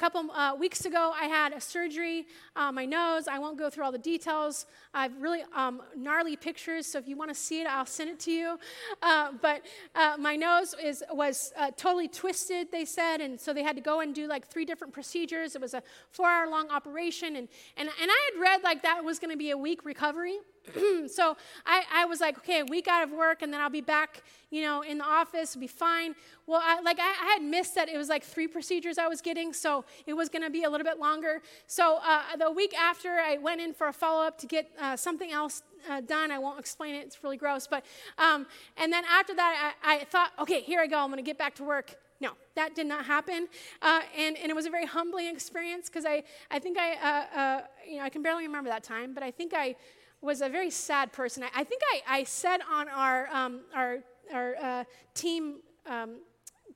Couple 0.00 0.30
uh, 0.30 0.56
weeks 0.58 0.86
ago, 0.86 1.12
I 1.14 1.26
had 1.26 1.52
a 1.52 1.60
surgery 1.60 2.26
on 2.56 2.74
my 2.74 2.86
nose. 2.86 3.28
I 3.28 3.38
won't 3.38 3.58
go 3.58 3.68
through 3.68 3.84
all 3.84 3.92
the 3.92 3.98
details. 3.98 4.64
I 4.94 5.02
have 5.02 5.12
really 5.20 5.42
um, 5.54 5.82
gnarly 5.94 6.36
pictures, 6.36 6.86
so 6.86 6.98
if 6.98 7.06
you 7.06 7.16
want 7.18 7.30
to 7.30 7.34
see 7.34 7.60
it, 7.60 7.66
I'll 7.66 7.84
send 7.84 8.08
it 8.08 8.18
to 8.20 8.30
you. 8.30 8.58
Uh, 9.02 9.32
but 9.42 9.66
uh, 9.94 10.16
my 10.18 10.36
nose 10.36 10.74
is, 10.82 11.04
was 11.12 11.52
uh, 11.54 11.70
totally 11.76 12.08
twisted, 12.08 12.72
they 12.72 12.86
said, 12.86 13.20
and 13.20 13.38
so 13.38 13.52
they 13.52 13.62
had 13.62 13.76
to 13.76 13.82
go 13.82 14.00
and 14.00 14.14
do 14.14 14.26
like 14.26 14.48
three 14.48 14.64
different 14.64 14.94
procedures. 14.94 15.54
It 15.54 15.60
was 15.60 15.74
a 15.74 15.82
four 16.12 16.30
hour 16.30 16.48
long 16.48 16.70
operation, 16.70 17.36
and, 17.36 17.46
and, 17.76 17.90
and 18.00 18.10
I 18.10 18.30
had 18.32 18.40
read 18.40 18.62
like 18.62 18.82
that 18.84 19.04
was 19.04 19.18
going 19.18 19.32
to 19.32 19.36
be 19.36 19.50
a 19.50 19.58
week 19.58 19.84
recovery. 19.84 20.38
so 21.06 21.36
I, 21.64 21.84
I, 21.92 22.04
was 22.04 22.20
like, 22.20 22.38
okay, 22.38 22.60
a 22.60 22.64
week 22.64 22.86
out 22.86 23.02
of 23.02 23.10
work, 23.10 23.42
and 23.42 23.52
then 23.52 23.60
I'll 23.60 23.70
be 23.70 23.80
back, 23.80 24.22
you 24.50 24.62
know, 24.62 24.82
in 24.82 24.98
the 24.98 25.04
office, 25.04 25.56
be 25.56 25.66
fine. 25.66 26.14
Well, 26.46 26.60
I, 26.62 26.80
like 26.80 26.98
I, 27.00 27.08
I, 27.08 27.32
had 27.38 27.42
missed 27.42 27.74
that 27.76 27.88
it 27.88 27.96
was 27.96 28.08
like 28.08 28.22
three 28.22 28.46
procedures 28.46 28.98
I 28.98 29.08
was 29.08 29.20
getting, 29.20 29.52
so 29.52 29.84
it 30.06 30.14
was 30.14 30.28
going 30.28 30.42
to 30.42 30.50
be 30.50 30.64
a 30.64 30.70
little 30.70 30.84
bit 30.84 30.98
longer. 30.98 31.40
So 31.66 31.98
uh, 32.04 32.36
the 32.38 32.50
week 32.50 32.74
after, 32.78 33.08
I 33.08 33.38
went 33.38 33.60
in 33.60 33.72
for 33.72 33.88
a 33.88 33.92
follow 33.92 34.22
up 34.22 34.38
to 34.38 34.46
get 34.46 34.70
uh, 34.78 34.96
something 34.96 35.32
else 35.32 35.62
uh, 35.88 36.02
done. 36.02 36.30
I 36.30 36.38
won't 36.38 36.60
explain 36.60 36.94
it; 36.94 37.06
it's 37.06 37.24
really 37.24 37.38
gross. 37.38 37.66
But 37.66 37.84
um, 38.18 38.46
and 38.76 38.92
then 38.92 39.04
after 39.10 39.34
that, 39.34 39.74
I, 39.82 39.94
I 39.94 40.04
thought, 40.04 40.32
okay, 40.40 40.60
here 40.60 40.80
I 40.80 40.86
go. 40.86 40.98
I'm 40.98 41.10
going 41.10 41.16
to 41.16 41.28
get 41.28 41.38
back 41.38 41.54
to 41.56 41.64
work. 41.64 41.96
No, 42.20 42.32
that 42.54 42.74
did 42.74 42.86
not 42.86 43.06
happen. 43.06 43.48
Uh, 43.80 44.00
and, 44.16 44.36
and 44.36 44.50
it 44.50 44.54
was 44.54 44.66
a 44.66 44.70
very 44.70 44.86
humbling 44.86 45.26
experience 45.26 45.88
because 45.88 46.04
I, 46.04 46.22
I 46.50 46.58
think 46.58 46.76
I, 46.78 46.92
uh, 46.92 47.38
uh, 47.38 47.60
you 47.88 47.96
know, 47.96 48.04
I 48.04 48.10
can 48.10 48.22
barely 48.22 48.46
remember 48.46 48.68
that 48.68 48.84
time, 48.84 49.14
but 49.14 49.22
I 49.22 49.30
think 49.30 49.54
I 49.54 49.74
was 50.20 50.42
a 50.42 50.48
very 50.48 50.70
sad 50.70 51.12
person. 51.12 51.42
I, 51.42 51.48
I 51.54 51.64
think 51.64 51.80
I, 51.92 52.18
I, 52.18 52.24
said 52.24 52.60
on 52.70 52.88
our, 52.90 53.28
um, 53.32 53.60
our, 53.74 53.98
our 54.32 54.56
uh, 54.56 54.84
team 55.14 55.60
um, 55.86 56.16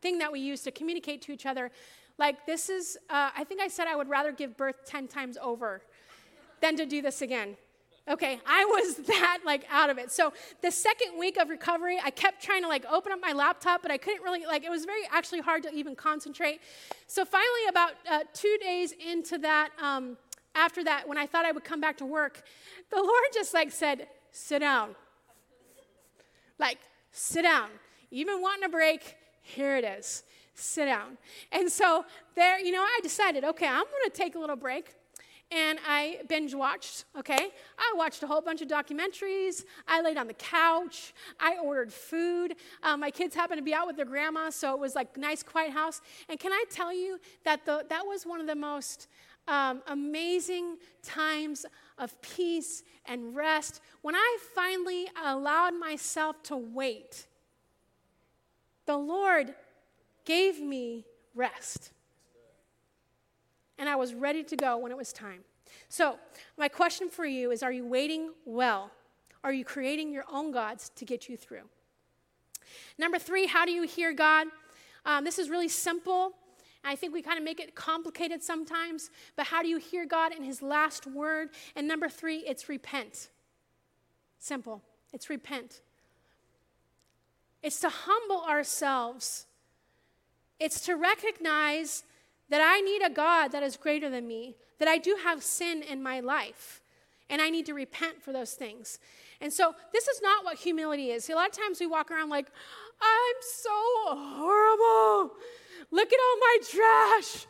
thing 0.00 0.18
that 0.18 0.32
we 0.32 0.40
use 0.40 0.62
to 0.62 0.70
communicate 0.70 1.20
to 1.22 1.32
each 1.32 1.44
other, 1.44 1.70
like, 2.16 2.46
this 2.46 2.70
is, 2.70 2.96
uh, 3.10 3.30
I 3.36 3.44
think 3.44 3.60
I 3.60 3.68
said 3.68 3.86
I 3.86 3.96
would 3.96 4.08
rather 4.08 4.32
give 4.32 4.56
birth 4.56 4.86
10 4.86 5.08
times 5.08 5.36
over 5.42 5.82
than 6.60 6.76
to 6.76 6.86
do 6.86 7.02
this 7.02 7.20
again. 7.20 7.56
Okay, 8.06 8.38
I 8.46 8.64
was 8.66 8.96
that 9.06 9.38
like 9.46 9.64
out 9.70 9.90
of 9.90 9.98
it. 9.98 10.12
So 10.12 10.32
the 10.62 10.70
second 10.70 11.18
week 11.18 11.38
of 11.38 11.48
recovery, 11.48 11.98
I 12.02 12.10
kept 12.10 12.42
trying 12.42 12.62
to 12.62 12.68
like 12.68 12.84
open 12.90 13.12
up 13.12 13.20
my 13.20 13.32
laptop, 13.32 13.82
but 13.82 13.90
I 13.90 13.96
couldn't 13.96 14.22
really 14.22 14.44
like. 14.44 14.64
It 14.64 14.70
was 14.70 14.84
very 14.84 15.02
actually 15.10 15.40
hard 15.40 15.62
to 15.62 15.72
even 15.72 15.96
concentrate. 15.96 16.60
So 17.06 17.24
finally, 17.24 17.66
about 17.68 17.92
uh, 18.10 18.20
two 18.34 18.56
days 18.60 18.92
into 18.92 19.38
that 19.38 19.70
um, 19.80 20.16
after 20.54 20.84
that, 20.84 21.08
when 21.08 21.18
I 21.18 21.26
thought 21.26 21.44
I 21.44 21.52
would 21.52 21.64
come 21.64 21.80
back 21.80 21.96
to 21.98 22.06
work, 22.06 22.42
the 22.90 22.96
Lord 23.02 23.24
just 23.32 23.54
like 23.54 23.72
said, 23.72 24.06
sit 24.30 24.60
down. 24.60 24.94
Like, 26.58 26.78
sit 27.10 27.42
down. 27.42 27.68
You've 28.10 28.28
been 28.28 28.40
wanting 28.40 28.64
a 28.64 28.68
break, 28.68 29.16
here 29.42 29.76
it 29.76 29.84
is. 29.84 30.22
Sit 30.54 30.84
down. 30.84 31.18
And 31.50 31.70
so 31.70 32.04
there, 32.36 32.60
you 32.60 32.70
know, 32.70 32.82
I 32.82 33.00
decided, 33.02 33.42
okay, 33.44 33.66
I'm 33.66 33.84
gonna 33.84 34.10
take 34.12 34.36
a 34.36 34.38
little 34.38 34.56
break. 34.56 34.94
And 35.54 35.78
I 35.86 36.20
binge 36.28 36.52
watched, 36.52 37.04
okay? 37.16 37.50
I 37.78 37.94
watched 37.96 38.24
a 38.24 38.26
whole 38.26 38.40
bunch 38.40 38.60
of 38.60 38.66
documentaries. 38.66 39.64
I 39.86 40.00
laid 40.00 40.16
on 40.16 40.26
the 40.26 40.34
couch. 40.34 41.14
I 41.38 41.58
ordered 41.58 41.92
food. 41.92 42.56
Um, 42.82 43.00
my 43.00 43.12
kids 43.12 43.36
happened 43.36 43.58
to 43.58 43.62
be 43.62 43.72
out 43.72 43.86
with 43.86 43.96
their 43.96 44.04
grandma, 44.04 44.50
so 44.50 44.74
it 44.74 44.80
was 44.80 44.96
like 44.96 45.16
nice, 45.16 45.44
quiet 45.44 45.72
house. 45.72 46.00
And 46.28 46.40
can 46.40 46.52
I 46.52 46.64
tell 46.70 46.92
you 46.92 47.20
that 47.44 47.64
the, 47.66 47.86
that 47.88 48.04
was 48.04 48.26
one 48.26 48.40
of 48.40 48.48
the 48.48 48.56
most 48.56 49.06
um, 49.46 49.82
amazing 49.86 50.78
times 51.02 51.66
of 51.98 52.20
peace 52.20 52.82
and 53.06 53.36
rest, 53.36 53.80
when 54.02 54.16
I 54.16 54.38
finally 54.54 55.06
allowed 55.24 55.78
myself 55.78 56.42
to 56.44 56.56
wait, 56.56 57.26
the 58.86 58.96
Lord 58.96 59.54
gave 60.24 60.60
me 60.60 61.04
rest. 61.34 61.92
And 63.84 63.90
I 63.90 63.96
was 63.96 64.14
ready 64.14 64.42
to 64.44 64.56
go 64.56 64.78
when 64.78 64.90
it 64.90 64.96
was 64.96 65.12
time. 65.12 65.40
So, 65.90 66.18
my 66.56 66.68
question 66.68 67.10
for 67.10 67.26
you 67.26 67.50
is 67.50 67.62
Are 67.62 67.70
you 67.70 67.84
waiting 67.84 68.30
well? 68.46 68.90
Are 69.44 69.52
you 69.52 69.62
creating 69.62 70.10
your 70.10 70.24
own 70.32 70.52
gods 70.52 70.90
to 70.96 71.04
get 71.04 71.28
you 71.28 71.36
through? 71.36 71.64
Number 72.96 73.18
three, 73.18 73.46
how 73.46 73.66
do 73.66 73.72
you 73.72 73.82
hear 73.82 74.14
God? 74.14 74.46
Um, 75.04 75.22
this 75.22 75.38
is 75.38 75.50
really 75.50 75.68
simple. 75.68 76.32
I 76.82 76.96
think 76.96 77.12
we 77.12 77.20
kind 77.20 77.36
of 77.36 77.44
make 77.44 77.60
it 77.60 77.74
complicated 77.74 78.42
sometimes, 78.42 79.10
but 79.36 79.48
how 79.48 79.60
do 79.60 79.68
you 79.68 79.76
hear 79.76 80.06
God 80.06 80.34
in 80.34 80.42
His 80.42 80.62
last 80.62 81.06
word? 81.06 81.50
And 81.76 81.86
number 81.86 82.08
three, 82.08 82.38
it's 82.38 82.70
repent. 82.70 83.28
Simple. 84.38 84.80
It's 85.12 85.28
repent. 85.28 85.82
It's 87.62 87.80
to 87.80 87.90
humble 87.90 88.46
ourselves. 88.48 89.44
It's 90.58 90.80
to 90.86 90.94
recognize 90.94 92.04
that 92.54 92.62
I 92.64 92.80
need 92.82 93.02
a 93.04 93.10
God 93.10 93.48
that 93.48 93.64
is 93.64 93.76
greater 93.76 94.08
than 94.08 94.28
me, 94.28 94.54
that 94.78 94.86
I 94.86 94.96
do 94.96 95.16
have 95.24 95.42
sin 95.42 95.82
in 95.82 96.00
my 96.00 96.20
life, 96.20 96.82
and 97.28 97.42
I 97.42 97.50
need 97.50 97.66
to 97.66 97.74
repent 97.74 98.22
for 98.22 98.32
those 98.32 98.52
things. 98.52 99.00
And 99.40 99.52
so, 99.52 99.74
this 99.92 100.06
is 100.06 100.22
not 100.22 100.44
what 100.44 100.58
humility 100.58 101.10
is. 101.10 101.24
See, 101.24 101.32
a 101.32 101.36
lot 101.36 101.48
of 101.48 101.56
times 101.56 101.80
we 101.80 101.88
walk 101.88 102.12
around 102.12 102.28
like, 102.28 102.46
I'm 103.02 103.36
so 103.56 103.70
horrible. 104.06 105.34
Look 105.90 106.12
at 106.12 106.18
all 106.20 106.38
my 106.38 106.58
trash. 106.70 107.46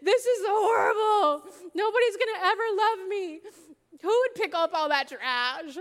This 0.00 0.24
is 0.24 0.46
horrible. 0.46 1.42
Nobody's 1.74 2.16
going 2.16 2.34
to 2.38 2.46
ever 2.46 2.62
love 2.76 3.08
me. 3.08 3.40
Who 4.00 4.08
would 4.08 4.34
pick 4.36 4.54
up 4.54 4.70
all 4.74 4.88
that 4.90 5.08
trash? 5.08 5.76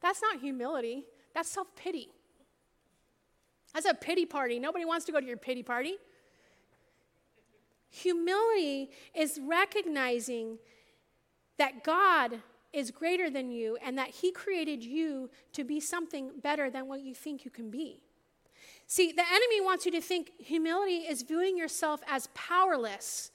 That's 0.00 0.22
not 0.22 0.38
humility, 0.40 1.06
that's 1.34 1.48
self 1.48 1.74
pity. 1.74 2.10
That's 3.74 3.86
a 3.86 3.94
pity 3.94 4.26
party. 4.26 4.60
Nobody 4.60 4.84
wants 4.84 5.06
to 5.06 5.12
go 5.12 5.18
to 5.18 5.26
your 5.26 5.36
pity 5.36 5.64
party. 5.64 5.96
Humility 7.90 8.90
is 9.14 9.40
recognizing 9.42 10.58
that 11.58 11.84
God 11.84 12.40
is 12.72 12.90
greater 12.90 13.30
than 13.30 13.50
you 13.50 13.78
and 13.82 13.96
that 13.96 14.10
He 14.10 14.30
created 14.30 14.84
you 14.84 15.30
to 15.52 15.64
be 15.64 15.80
something 15.80 16.30
better 16.42 16.70
than 16.70 16.88
what 16.88 17.00
you 17.00 17.14
think 17.14 17.44
you 17.44 17.50
can 17.50 17.70
be. 17.70 18.00
See, 18.86 19.12
the 19.12 19.24
enemy 19.26 19.60
wants 19.60 19.84
you 19.84 19.92
to 19.92 20.00
think 20.00 20.32
humility 20.38 20.98
is 20.98 21.22
viewing 21.22 21.56
yourself 21.56 22.00
as 22.06 22.28
powerless. 22.34 23.30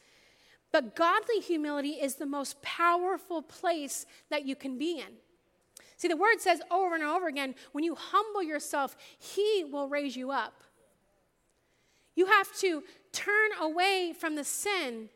But 0.72 0.96
godly 0.96 1.40
humility 1.40 1.92
is 1.92 2.16
the 2.16 2.26
most 2.26 2.62
powerful 2.62 3.42
place 3.42 4.06
that 4.30 4.46
you 4.46 4.56
can 4.56 4.78
be 4.78 5.00
in. 5.00 5.14
See, 5.98 6.08
the 6.08 6.18
word 6.18 6.40
says 6.40 6.62
over 6.72 6.96
and 6.96 7.04
over 7.04 7.28
again 7.28 7.56
when 7.74 7.84
you 7.84 7.96
humble 7.96 8.42
yourself, 8.42 8.96
He 9.20 9.66
will 9.70 9.90
raise 9.90 10.16
you 10.16 10.32
up. 10.32 10.64
You 12.16 12.26
have 12.28 12.56
to 12.60 12.84
turn 13.12 13.52
away 13.60 14.14
from 14.18 14.36
the 14.36 14.44
sin 14.44 15.10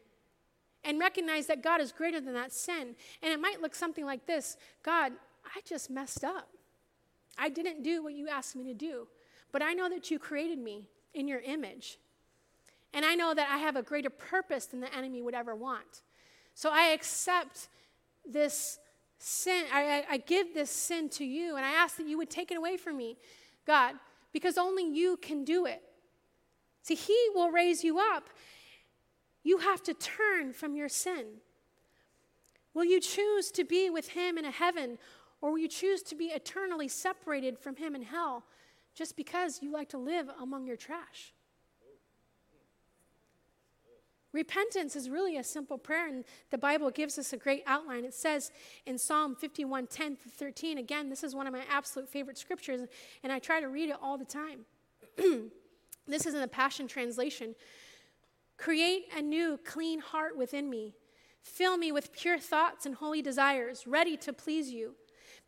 and 0.84 1.00
recognize 1.00 1.48
that 1.48 1.64
God 1.64 1.82
is 1.82 1.92
greater 1.92 2.22
than 2.22 2.34
that 2.34 2.54
sin. 2.54 2.96
And 3.22 3.34
it 3.34 3.40
might 3.40 3.62
look 3.62 3.76
something 3.76 4.06
like 4.06 4.26
this 4.26 4.58
God, 4.84 5.14
I 5.46 5.62
just 5.66 5.90
messed 5.90 6.24
up. 6.24 6.50
I 7.38 7.50
didn't 7.50 7.84
do 7.84 8.04
what 8.04 8.14
you 8.14 8.30
asked 8.30 8.56
me 8.56 8.64
to 8.66 8.74
do, 8.74 9.08
but 9.52 9.62
I 9.62 9.74
know 9.74 9.90
that 9.90 10.10
you 10.10 10.20
created 10.20 10.58
me 10.58 10.88
in 11.14 11.28
your 11.28 11.40
image. 11.40 11.98
And 12.94 13.04
I 13.04 13.16
know 13.16 13.34
that 13.34 13.50
I 13.52 13.58
have 13.58 13.76
a 13.76 13.82
greater 13.82 14.10
purpose 14.10 14.68
than 14.68 14.80
the 14.80 14.94
enemy 14.96 15.22
would 15.22 15.34
ever 15.34 15.54
want. 15.54 16.04
So 16.54 16.70
I 16.72 16.94
accept 16.94 17.68
this 18.26 18.80
sin, 19.18 19.66
I, 19.74 20.06
I, 20.10 20.18
give 20.18 20.54
this 20.54 20.70
sin 20.70 21.10
to 21.10 21.26
you, 21.26 21.58
and 21.58 21.66
I 21.66 21.72
ask 21.72 21.98
that 21.98 22.08
you 22.08 22.18
would 22.18 22.30
take 22.30 22.52
it 22.52 22.58
away 22.58 22.78
from 22.78 22.98
me, 22.98 23.18
God, 23.66 23.96
because 24.32 24.58
only 24.58 24.88
you 24.88 25.18
can 25.18 25.44
do 25.44 25.66
it. 25.66 25.82
See, 26.86 26.94
He 26.94 27.18
will 27.34 27.50
raise 27.50 27.84
you 27.84 27.98
up. 27.98 28.30
You 29.42 29.58
have 29.58 29.82
to 29.84 29.96
turn 29.96 30.54
from 30.54 30.76
your 30.76 30.88
sin. 30.88 31.26
Will 32.76 32.86
you 32.86 33.02
choose 33.02 33.50
to 33.54 33.64
be 33.64 33.90
with 33.90 34.10
Him 34.10 34.38
in 34.38 34.46
a 34.46 34.52
heaven, 34.52 35.00
or 35.42 35.50
will 35.50 35.58
you 35.58 35.68
choose 35.68 36.04
to 36.04 36.16
be 36.16 36.26
eternally 36.26 36.88
separated 36.88 37.58
from 37.58 37.78
Him 37.78 37.96
in 37.96 38.04
hell 38.04 38.44
just 38.94 39.18
because 39.18 39.64
you 39.64 39.72
like 39.72 39.90
to 39.90 39.98
live 39.98 40.30
among 40.40 40.68
your 40.68 40.76
trash? 40.76 41.34
Repentance 44.32 44.96
is 44.96 45.10
really 45.10 45.38
a 45.38 45.44
simple 45.44 45.80
prayer, 45.80 46.08
and 46.08 46.24
the 46.52 46.58
Bible 46.60 46.92
gives 46.92 47.18
us 47.18 47.34
a 47.34 47.38
great 47.38 47.64
outline. 47.66 48.06
It 48.06 48.14
says 48.14 48.52
in 48.86 49.00
Psalm 49.00 49.36
51 49.36 49.88
10 49.88 50.18
to 50.18 50.30
13, 50.30 50.78
again, 50.78 51.10
this 51.10 51.24
is 51.24 51.34
one 51.34 51.48
of 51.48 51.54
my 51.54 51.64
absolute 51.68 52.08
favorite 52.08 52.38
scriptures, 52.38 52.82
and 53.24 53.34
I 53.34 53.40
try 53.40 53.60
to 53.60 53.70
read 53.70 53.90
it 53.90 53.98
all 54.00 54.20
the 54.20 54.26
time. 54.26 54.66
this 56.08 56.26
is 56.26 56.34
in 56.34 56.42
the 56.42 56.48
Passion 56.48 56.88
Translation. 56.88 57.56
Create 58.58 59.06
a 59.16 59.22
new, 59.22 59.60
clean 59.64 60.00
heart 60.00 60.38
within 60.38 60.70
me. 60.70 60.94
Fill 61.42 61.78
me 61.78 61.92
with 61.92 62.12
pure 62.12 62.40
thoughts 62.40 62.86
and 62.86 62.96
holy 62.96 63.22
desires, 63.22 63.86
ready 63.86 64.18
to 64.18 64.34
please 64.34 64.72
you. 64.72 64.96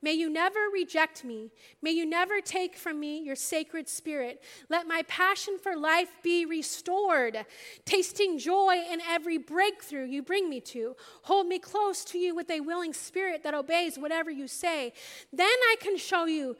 May 0.01 0.13
you 0.13 0.29
never 0.29 0.59
reject 0.71 1.23
me. 1.23 1.49
May 1.81 1.91
you 1.91 2.05
never 2.05 2.39
take 2.39 2.75
from 2.75 2.99
me 2.99 3.19
your 3.19 3.35
sacred 3.35 3.89
spirit. 3.89 4.43
Let 4.69 4.87
my 4.87 5.01
passion 5.07 5.57
for 5.57 5.75
life 5.75 6.11
be 6.21 6.45
restored, 6.45 7.45
tasting 7.83 8.37
joy 8.37 8.83
in 8.91 9.01
every 9.01 9.39
breakthrough 9.39 10.05
you 10.05 10.21
bring 10.21 10.49
me 10.49 10.61
to. 10.61 10.95
Hold 11.23 11.47
me 11.47 11.57
close 11.57 12.05
to 12.05 12.19
you 12.19 12.35
with 12.35 12.49
a 12.51 12.59
willing 12.59 12.93
spirit 12.93 13.41
that 13.43 13.55
obeys 13.55 13.97
whatever 13.97 14.29
you 14.29 14.47
say. 14.47 14.93
Then 15.33 15.47
I 15.47 15.75
can 15.79 15.97
show 15.97 16.25
you 16.25 16.55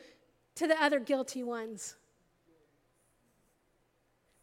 to 0.55 0.65
the 0.65 0.81
other 0.81 0.99
guilty 0.99 1.43
ones. 1.43 1.95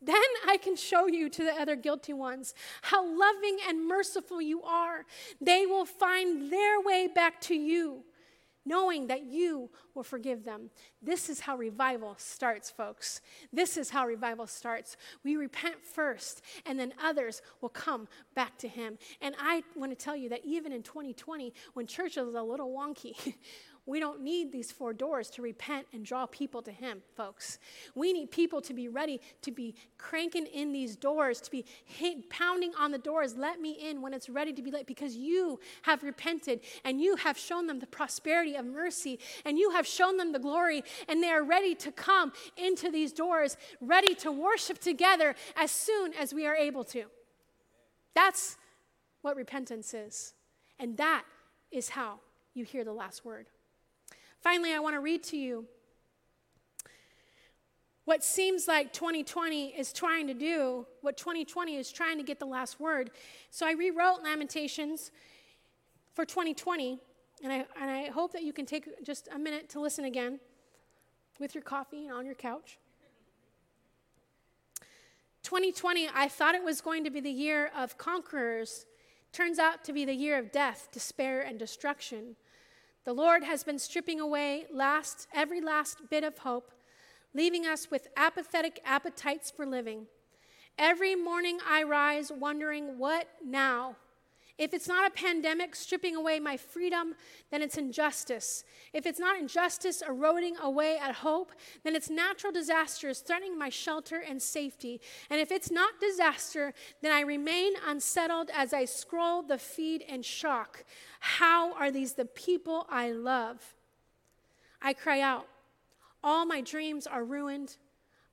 Then 0.04 0.16
I 0.46 0.56
can 0.56 0.76
show 0.76 1.06
you 1.06 1.28
to 1.30 1.44
the 1.44 1.52
other 1.52 1.76
guilty 1.76 2.12
ones 2.12 2.54
how 2.82 3.04
loving 3.04 3.58
and 3.68 3.86
merciful 3.86 4.40
you 4.40 4.62
are. 4.62 5.04
They 5.40 5.66
will 5.66 5.86
find 5.86 6.52
their 6.52 6.80
way 6.80 7.08
back 7.12 7.40
to 7.42 7.54
you 7.54 8.04
knowing 8.66 9.06
that 9.08 9.24
you 9.24 9.70
will 9.94 10.02
forgive 10.02 10.44
them. 10.44 10.70
This 11.02 11.28
is 11.28 11.40
how 11.40 11.56
revival 11.56 12.14
starts, 12.18 12.70
folks. 12.70 13.20
This 13.52 13.76
is 13.76 13.90
how 13.90 14.06
revival 14.06 14.46
starts. 14.46 14.96
We 15.22 15.36
repent 15.36 15.84
first, 15.84 16.42
and 16.64 16.78
then 16.78 16.94
others 17.02 17.42
will 17.60 17.68
come 17.68 18.08
back 18.34 18.56
to 18.58 18.68
Him. 18.68 18.98
And 19.20 19.34
I 19.38 19.62
want 19.76 19.92
to 19.92 20.02
tell 20.02 20.16
you 20.16 20.28
that 20.30 20.40
even 20.44 20.72
in 20.72 20.82
2020, 20.82 21.52
when 21.74 21.86
church 21.86 22.16
is 22.16 22.34
a 22.34 22.42
little 22.42 22.70
wonky, 22.70 23.34
We 23.86 24.00
don't 24.00 24.22
need 24.22 24.50
these 24.50 24.72
four 24.72 24.94
doors 24.94 25.28
to 25.30 25.42
repent 25.42 25.86
and 25.92 26.06
draw 26.06 26.24
people 26.24 26.62
to 26.62 26.70
Him, 26.70 27.02
folks. 27.16 27.58
We 27.94 28.14
need 28.14 28.30
people 28.30 28.62
to 28.62 28.72
be 28.72 28.88
ready 28.88 29.20
to 29.42 29.50
be 29.50 29.74
cranking 29.98 30.46
in 30.46 30.72
these 30.72 30.96
doors, 30.96 31.38
to 31.42 31.50
be 31.50 31.66
hit, 31.84 32.30
pounding 32.30 32.72
on 32.78 32.92
the 32.92 32.98
doors, 32.98 33.36
let 33.36 33.60
me 33.60 33.72
in 33.72 34.00
when 34.00 34.14
it's 34.14 34.30
ready 34.30 34.54
to 34.54 34.62
be 34.62 34.70
let, 34.70 34.86
because 34.86 35.16
you 35.16 35.60
have 35.82 36.02
repented 36.02 36.60
and 36.84 36.98
you 36.98 37.16
have 37.16 37.36
shown 37.36 37.66
them 37.66 37.78
the 37.78 37.86
prosperity 37.86 38.54
of 38.54 38.64
mercy 38.64 39.18
and 39.44 39.58
you 39.58 39.70
have 39.70 39.86
shown 39.86 40.16
them 40.16 40.32
the 40.32 40.38
glory, 40.38 40.82
and 41.06 41.22
they 41.22 41.30
are 41.30 41.44
ready 41.44 41.74
to 41.74 41.92
come 41.92 42.32
into 42.56 42.90
these 42.90 43.12
doors, 43.12 43.58
ready 43.82 44.14
to 44.14 44.32
worship 44.32 44.78
together 44.78 45.34
as 45.56 45.70
soon 45.70 46.14
as 46.14 46.32
we 46.32 46.46
are 46.46 46.56
able 46.56 46.84
to. 46.84 47.04
That's 48.14 48.56
what 49.20 49.36
repentance 49.36 49.92
is. 49.92 50.32
And 50.78 50.96
that 50.96 51.24
is 51.70 51.90
how 51.90 52.20
you 52.54 52.64
hear 52.64 52.84
the 52.84 52.92
last 52.92 53.24
word. 53.24 53.46
Finally, 54.44 54.74
I 54.74 54.78
want 54.78 54.94
to 54.94 55.00
read 55.00 55.22
to 55.24 55.38
you 55.38 55.64
what 58.04 58.22
seems 58.22 58.68
like 58.68 58.92
2020 58.92 59.68
is 59.68 59.90
trying 59.90 60.26
to 60.26 60.34
do, 60.34 60.84
what 61.00 61.16
2020 61.16 61.76
is 61.76 61.90
trying 61.90 62.18
to 62.18 62.22
get 62.22 62.38
the 62.38 62.44
last 62.44 62.78
word. 62.78 63.10
So 63.50 63.66
I 63.66 63.72
rewrote 63.72 64.22
Lamentations 64.22 65.10
for 66.12 66.26
2020, 66.26 66.98
and 67.42 67.52
I, 67.54 67.64
and 67.80 67.90
I 67.90 68.10
hope 68.10 68.32
that 68.32 68.42
you 68.42 68.52
can 68.52 68.66
take 68.66 69.02
just 69.02 69.30
a 69.34 69.38
minute 69.38 69.70
to 69.70 69.80
listen 69.80 70.04
again 70.04 70.38
with 71.40 71.54
your 71.54 71.64
coffee 71.64 72.04
and 72.04 72.12
on 72.14 72.26
your 72.26 72.34
couch. 72.34 72.76
2020, 75.42 76.10
I 76.14 76.28
thought 76.28 76.54
it 76.54 76.62
was 76.62 76.82
going 76.82 77.04
to 77.04 77.10
be 77.10 77.20
the 77.20 77.30
year 77.30 77.70
of 77.74 77.96
conquerors. 77.96 78.84
Turns 79.32 79.58
out 79.58 79.84
to 79.84 79.94
be 79.94 80.04
the 80.04 80.14
year 80.14 80.38
of 80.38 80.52
death, 80.52 80.90
despair, 80.92 81.40
and 81.40 81.58
destruction. 81.58 82.36
The 83.04 83.12
Lord 83.12 83.44
has 83.44 83.62
been 83.64 83.78
stripping 83.78 84.18
away 84.18 84.64
last, 84.72 85.28
every 85.34 85.60
last 85.60 86.08
bit 86.08 86.24
of 86.24 86.38
hope, 86.38 86.70
leaving 87.34 87.66
us 87.66 87.90
with 87.90 88.08
apathetic 88.16 88.80
appetites 88.82 89.50
for 89.50 89.66
living. 89.66 90.06
Every 90.78 91.14
morning 91.14 91.58
I 91.68 91.82
rise 91.82 92.32
wondering, 92.32 92.98
what 92.98 93.28
now? 93.44 93.96
If 94.56 94.72
it's 94.72 94.86
not 94.86 95.04
a 95.04 95.10
pandemic 95.10 95.74
stripping 95.74 96.14
away 96.14 96.38
my 96.38 96.56
freedom, 96.56 97.16
then 97.50 97.60
it's 97.60 97.76
injustice. 97.76 98.62
If 98.92 99.04
it's 99.04 99.18
not 99.18 99.36
injustice 99.36 100.00
eroding 100.00 100.56
away 100.58 100.96
at 100.96 101.16
hope, 101.16 101.50
then 101.82 101.96
it's 101.96 102.08
natural 102.08 102.52
disasters 102.52 103.18
threatening 103.18 103.58
my 103.58 103.68
shelter 103.68 104.22
and 104.26 104.40
safety. 104.40 105.00
And 105.28 105.40
if 105.40 105.50
it's 105.50 105.72
not 105.72 105.98
disaster, 105.98 106.72
then 107.02 107.10
I 107.10 107.22
remain 107.22 107.72
unsettled 107.84 108.48
as 108.54 108.72
I 108.72 108.84
scroll 108.84 109.42
the 109.42 109.58
feed 109.58 110.02
in 110.02 110.22
shock. 110.22 110.84
How 111.18 111.74
are 111.74 111.90
these 111.90 112.12
the 112.12 112.24
people 112.24 112.86
I 112.88 113.10
love? 113.10 113.74
I 114.80 114.92
cry 114.92 115.20
out, 115.20 115.48
All 116.22 116.46
my 116.46 116.60
dreams 116.60 117.08
are 117.08 117.24
ruined. 117.24 117.76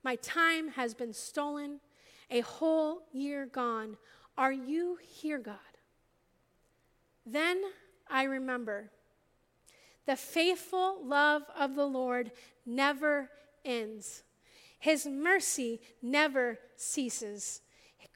My 0.04 0.14
time 0.16 0.68
has 0.70 0.94
been 0.94 1.12
stolen. 1.12 1.80
A 2.30 2.40
whole 2.40 3.02
year 3.12 3.46
gone. 3.46 3.96
Are 4.38 4.52
you 4.52 4.98
here, 5.02 5.38
God? 5.38 5.71
Then 7.24 7.62
I 8.10 8.24
remember 8.24 8.90
the 10.06 10.16
faithful 10.16 10.98
love 11.04 11.42
of 11.56 11.76
the 11.76 11.86
Lord 11.86 12.32
never 12.66 13.30
ends, 13.64 14.24
His 14.78 15.06
mercy 15.06 15.80
never 16.02 16.58
ceases. 16.76 17.60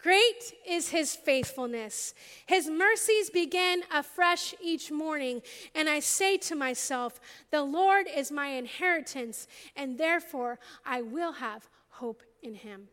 Great 0.02 0.54
is 0.68 0.90
his 0.90 1.16
faithfulness. 1.16 2.14
His 2.46 2.68
mercies 2.68 3.30
begin 3.30 3.82
afresh 3.92 4.54
each 4.62 4.92
morning. 4.92 5.42
And 5.74 5.88
I 5.88 6.00
say 6.00 6.36
to 6.38 6.54
myself, 6.54 7.18
The 7.50 7.62
Lord 7.62 8.06
is 8.14 8.30
my 8.30 8.48
inheritance, 8.48 9.48
and 9.74 9.98
therefore 9.98 10.58
I 10.84 11.02
will 11.02 11.32
have 11.32 11.68
hope 11.88 12.22
in 12.42 12.54
him. 12.54 12.88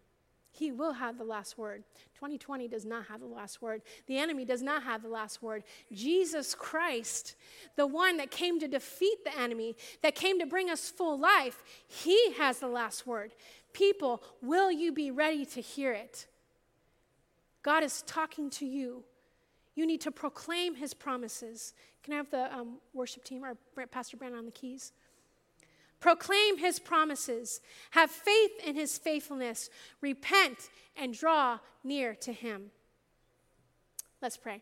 He 0.56 0.72
will 0.72 0.93
have 0.93 1.18
the 1.18 1.24
last 1.24 1.58
word. 1.58 1.84
2020 2.14 2.68
does 2.68 2.86
not 2.86 3.08
have 3.08 3.22
the 3.22 3.26
last 3.26 3.60
word. 3.60 3.82
The 4.06 4.20
enemy 4.20 4.45
does 4.45 4.62
not 4.62 4.84
have 4.84 5.01
the 5.01 5.10
last 5.10 5.41
word. 5.41 5.64
Jesus 5.91 6.54
Christ, 6.54 7.36
the 7.76 7.88
one 7.88 8.18
that 8.18 8.30
came 8.30 8.60
to 8.60 8.68
defeat 8.68 9.26
the 9.26 9.36
enemy, 9.36 9.76
that 10.04 10.14
came 10.14 10.39
to 10.39 10.45
bring 10.45 10.70
us 10.70 10.91
full 10.91 11.20
life, 11.20 11.64
he 11.88 12.34
has 12.34 12.60
the 12.60 12.68
last 12.68 13.08
word. 13.08 13.34
People, 13.74 14.22
will 14.43 14.72
you 14.72 14.91
be 14.91 15.10
ready 15.10 15.43
to 15.47 15.60
hear 15.60 15.91
it? 15.91 16.28
God 17.64 17.84
is 17.84 18.04
talking 18.04 18.51
to 18.51 18.66
you. 18.68 19.04
You 19.74 19.88
need 19.88 20.01
to 20.01 20.12
proclaim 20.12 20.76
his 20.76 20.93
promises. 20.93 21.74
Can 22.04 22.14
I 22.14 22.18
have 22.18 22.30
the 22.30 22.54
um, 22.54 22.78
worship 22.93 23.24
team 23.24 23.43
or 23.43 23.58
Pastor 23.88 24.18
Brandon 24.18 24.38
on 24.38 24.45
the 24.45 24.51
keys? 24.51 24.91
Proclaim 26.04 26.58
his 26.58 26.80
promises. 26.80 27.62
Have 27.91 28.12
faith 28.12 28.51
in 28.66 28.76
his 28.76 28.97
faithfulness. 28.97 29.70
Repent 30.01 30.70
and 30.97 31.14
draw 31.14 31.60
near 31.82 32.14
to 32.16 32.34
him. 32.34 32.72
Let's 34.22 34.36
pray. 34.36 34.62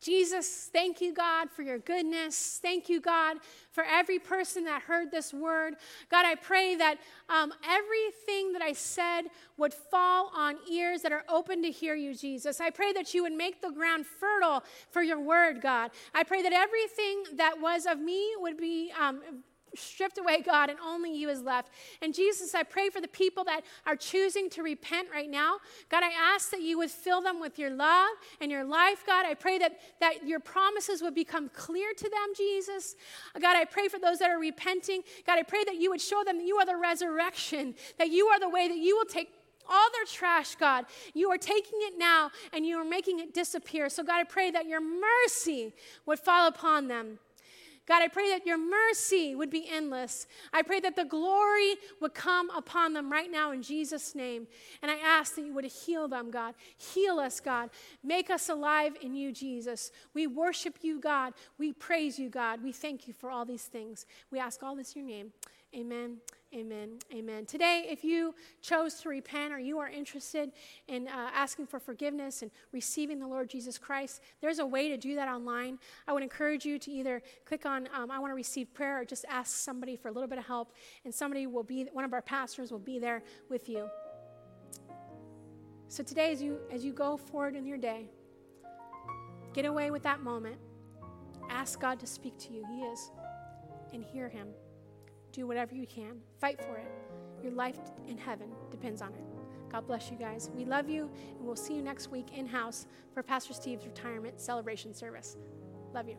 Jesus, 0.00 0.70
thank 0.72 1.02
you, 1.02 1.12
God, 1.12 1.50
for 1.50 1.60
your 1.60 1.78
goodness. 1.78 2.58
Thank 2.62 2.88
you, 2.88 3.02
God, 3.02 3.36
for 3.70 3.84
every 3.84 4.18
person 4.18 4.64
that 4.64 4.80
heard 4.80 5.10
this 5.10 5.34
word. 5.34 5.74
God, 6.10 6.24
I 6.24 6.36
pray 6.36 6.74
that 6.76 6.96
um, 7.28 7.52
everything 7.68 8.54
that 8.54 8.62
I 8.62 8.72
said 8.72 9.24
would 9.58 9.74
fall 9.74 10.32
on 10.34 10.56
ears 10.70 11.02
that 11.02 11.12
are 11.12 11.24
open 11.28 11.62
to 11.64 11.70
hear 11.70 11.94
you, 11.94 12.14
Jesus. 12.14 12.62
I 12.62 12.70
pray 12.70 12.94
that 12.94 13.12
you 13.12 13.22
would 13.24 13.34
make 13.34 13.60
the 13.60 13.70
ground 13.70 14.06
fertile 14.06 14.64
for 14.88 15.02
your 15.02 15.20
word, 15.20 15.60
God. 15.60 15.90
I 16.14 16.22
pray 16.22 16.40
that 16.40 16.54
everything 16.54 17.36
that 17.36 17.60
was 17.60 17.84
of 17.84 17.98
me 17.98 18.30
would 18.38 18.56
be 18.56 18.90
um, 18.98 19.20
stripped 19.76 20.18
away, 20.18 20.42
God, 20.42 20.70
and 20.70 20.78
only 20.80 21.16
you 21.16 21.28
is 21.28 21.42
left. 21.42 21.70
And 22.00 22.14
Jesus, 22.14 22.54
I 22.54 22.62
pray 22.62 22.90
for 22.90 23.00
the 23.00 23.08
people 23.08 23.44
that 23.44 23.62
are 23.86 23.96
choosing 23.96 24.50
to 24.50 24.62
repent 24.62 25.08
right 25.12 25.30
now. 25.30 25.56
God, 25.88 26.02
I 26.02 26.10
ask 26.34 26.50
that 26.50 26.62
you 26.62 26.78
would 26.78 26.90
fill 26.90 27.20
them 27.20 27.40
with 27.40 27.58
your 27.58 27.70
love 27.70 28.10
and 28.40 28.50
your 28.50 28.64
life, 28.64 29.04
God. 29.06 29.26
I 29.26 29.34
pray 29.34 29.58
that, 29.58 29.78
that 30.00 30.26
your 30.26 30.40
promises 30.40 31.02
would 31.02 31.14
become 31.14 31.48
clear 31.50 31.92
to 31.94 32.04
them, 32.04 32.34
Jesus. 32.36 32.96
God, 33.40 33.56
I 33.56 33.64
pray 33.64 33.88
for 33.88 33.98
those 33.98 34.18
that 34.18 34.30
are 34.30 34.38
repenting. 34.38 35.02
God, 35.26 35.38
I 35.38 35.42
pray 35.42 35.64
that 35.64 35.76
you 35.76 35.90
would 35.90 36.00
show 36.00 36.22
them 36.24 36.38
that 36.38 36.46
you 36.46 36.56
are 36.56 36.66
the 36.66 36.76
resurrection, 36.76 37.74
that 37.98 38.10
you 38.10 38.26
are 38.26 38.40
the 38.40 38.48
way 38.48 38.68
that 38.68 38.78
you 38.78 38.96
will 38.96 39.06
take 39.06 39.28
all 39.70 39.88
their 39.92 40.04
trash, 40.04 40.54
God. 40.56 40.86
You 41.14 41.30
are 41.30 41.38
taking 41.38 41.78
it 41.82 41.98
now 41.98 42.30
and 42.52 42.66
you 42.66 42.76
are 42.78 42.84
making 42.84 43.20
it 43.20 43.34
disappear. 43.34 43.88
So, 43.88 44.02
God, 44.02 44.20
I 44.20 44.24
pray 44.24 44.50
that 44.50 44.66
your 44.66 44.80
mercy 44.80 45.72
would 46.06 46.18
fall 46.18 46.48
upon 46.48 46.88
them. 46.88 47.18
God, 47.86 48.00
I 48.00 48.08
pray 48.08 48.28
that 48.30 48.46
your 48.46 48.58
mercy 48.58 49.34
would 49.34 49.50
be 49.50 49.66
endless. 49.68 50.26
I 50.52 50.62
pray 50.62 50.78
that 50.80 50.94
the 50.94 51.04
glory 51.04 51.74
would 52.00 52.14
come 52.14 52.48
upon 52.50 52.92
them 52.92 53.10
right 53.10 53.30
now 53.30 53.50
in 53.50 53.60
Jesus' 53.62 54.14
name. 54.14 54.46
And 54.82 54.90
I 54.90 54.96
ask 54.98 55.34
that 55.34 55.42
you 55.42 55.52
would 55.54 55.64
heal 55.64 56.06
them, 56.06 56.30
God. 56.30 56.54
Heal 56.76 57.18
us, 57.18 57.40
God. 57.40 57.70
Make 58.04 58.30
us 58.30 58.48
alive 58.48 58.96
in 59.02 59.16
you, 59.16 59.32
Jesus. 59.32 59.90
We 60.14 60.28
worship 60.28 60.78
you, 60.82 61.00
God. 61.00 61.34
We 61.58 61.72
praise 61.72 62.18
you, 62.18 62.30
God. 62.30 62.62
We 62.62 62.70
thank 62.70 63.08
you 63.08 63.14
for 63.14 63.30
all 63.30 63.44
these 63.44 63.64
things. 63.64 64.06
We 64.30 64.38
ask 64.38 64.62
all 64.62 64.76
this 64.76 64.94
in 64.94 65.08
your 65.08 65.10
name. 65.10 65.32
Amen. 65.74 66.18
Amen. 66.54 66.98
Amen. 67.14 67.46
Today, 67.46 67.86
if 67.88 68.04
you 68.04 68.34
chose 68.60 68.96
to 69.00 69.08
repent 69.08 69.54
or 69.54 69.58
you 69.58 69.78
are 69.78 69.88
interested 69.88 70.52
in 70.86 71.08
uh, 71.08 71.30
asking 71.32 71.66
for 71.66 71.78
forgiveness 71.78 72.42
and 72.42 72.50
receiving 72.72 73.18
the 73.18 73.26
Lord 73.26 73.48
Jesus 73.48 73.78
Christ, 73.78 74.20
there's 74.42 74.58
a 74.58 74.66
way 74.66 74.90
to 74.90 74.98
do 74.98 75.14
that 75.14 75.28
online. 75.28 75.78
I 76.06 76.12
would 76.12 76.22
encourage 76.22 76.66
you 76.66 76.78
to 76.78 76.90
either 76.90 77.22
click 77.46 77.64
on 77.64 77.88
um, 77.94 78.10
I 78.10 78.18
want 78.18 78.32
to 78.32 78.34
receive 78.34 78.72
prayer 78.74 79.00
or 79.00 79.04
just 79.06 79.24
ask 79.30 79.56
somebody 79.56 79.96
for 79.96 80.08
a 80.08 80.12
little 80.12 80.28
bit 80.28 80.36
of 80.36 80.44
help, 80.44 80.74
and 81.06 81.14
somebody 81.14 81.46
will 81.46 81.62
be, 81.62 81.88
one 81.90 82.04
of 82.04 82.12
our 82.12 82.20
pastors 82.20 82.70
will 82.70 82.78
be 82.78 82.98
there 82.98 83.22
with 83.48 83.66
you. 83.66 83.88
So 85.88 86.02
today, 86.02 86.32
as 86.32 86.42
you, 86.42 86.58
as 86.70 86.84
you 86.84 86.92
go 86.92 87.16
forward 87.16 87.56
in 87.56 87.64
your 87.66 87.78
day, 87.78 88.10
get 89.54 89.64
away 89.64 89.90
with 89.90 90.02
that 90.02 90.20
moment. 90.20 90.56
Ask 91.48 91.80
God 91.80 91.98
to 92.00 92.06
speak 92.06 92.38
to 92.40 92.52
you. 92.52 92.62
He 92.70 92.82
is. 92.82 93.10
And 93.94 94.04
hear 94.04 94.28
Him. 94.28 94.48
Do 95.32 95.46
whatever 95.46 95.74
you 95.74 95.86
can. 95.86 96.20
Fight 96.40 96.60
for 96.60 96.76
it. 96.76 96.90
Your 97.42 97.52
life 97.52 97.78
in 98.06 98.18
heaven 98.18 98.48
depends 98.70 99.02
on 99.02 99.12
it. 99.14 99.24
God 99.70 99.86
bless 99.86 100.10
you 100.10 100.16
guys. 100.16 100.50
We 100.54 100.66
love 100.66 100.88
you, 100.90 101.10
and 101.38 101.46
we'll 101.46 101.56
see 101.56 101.74
you 101.74 101.82
next 101.82 102.10
week 102.10 102.36
in 102.36 102.46
house 102.46 102.86
for 103.14 103.22
Pastor 103.22 103.54
Steve's 103.54 103.86
retirement 103.86 104.38
celebration 104.38 104.92
service. 104.92 105.36
Love 105.94 106.08
you. 106.08 106.16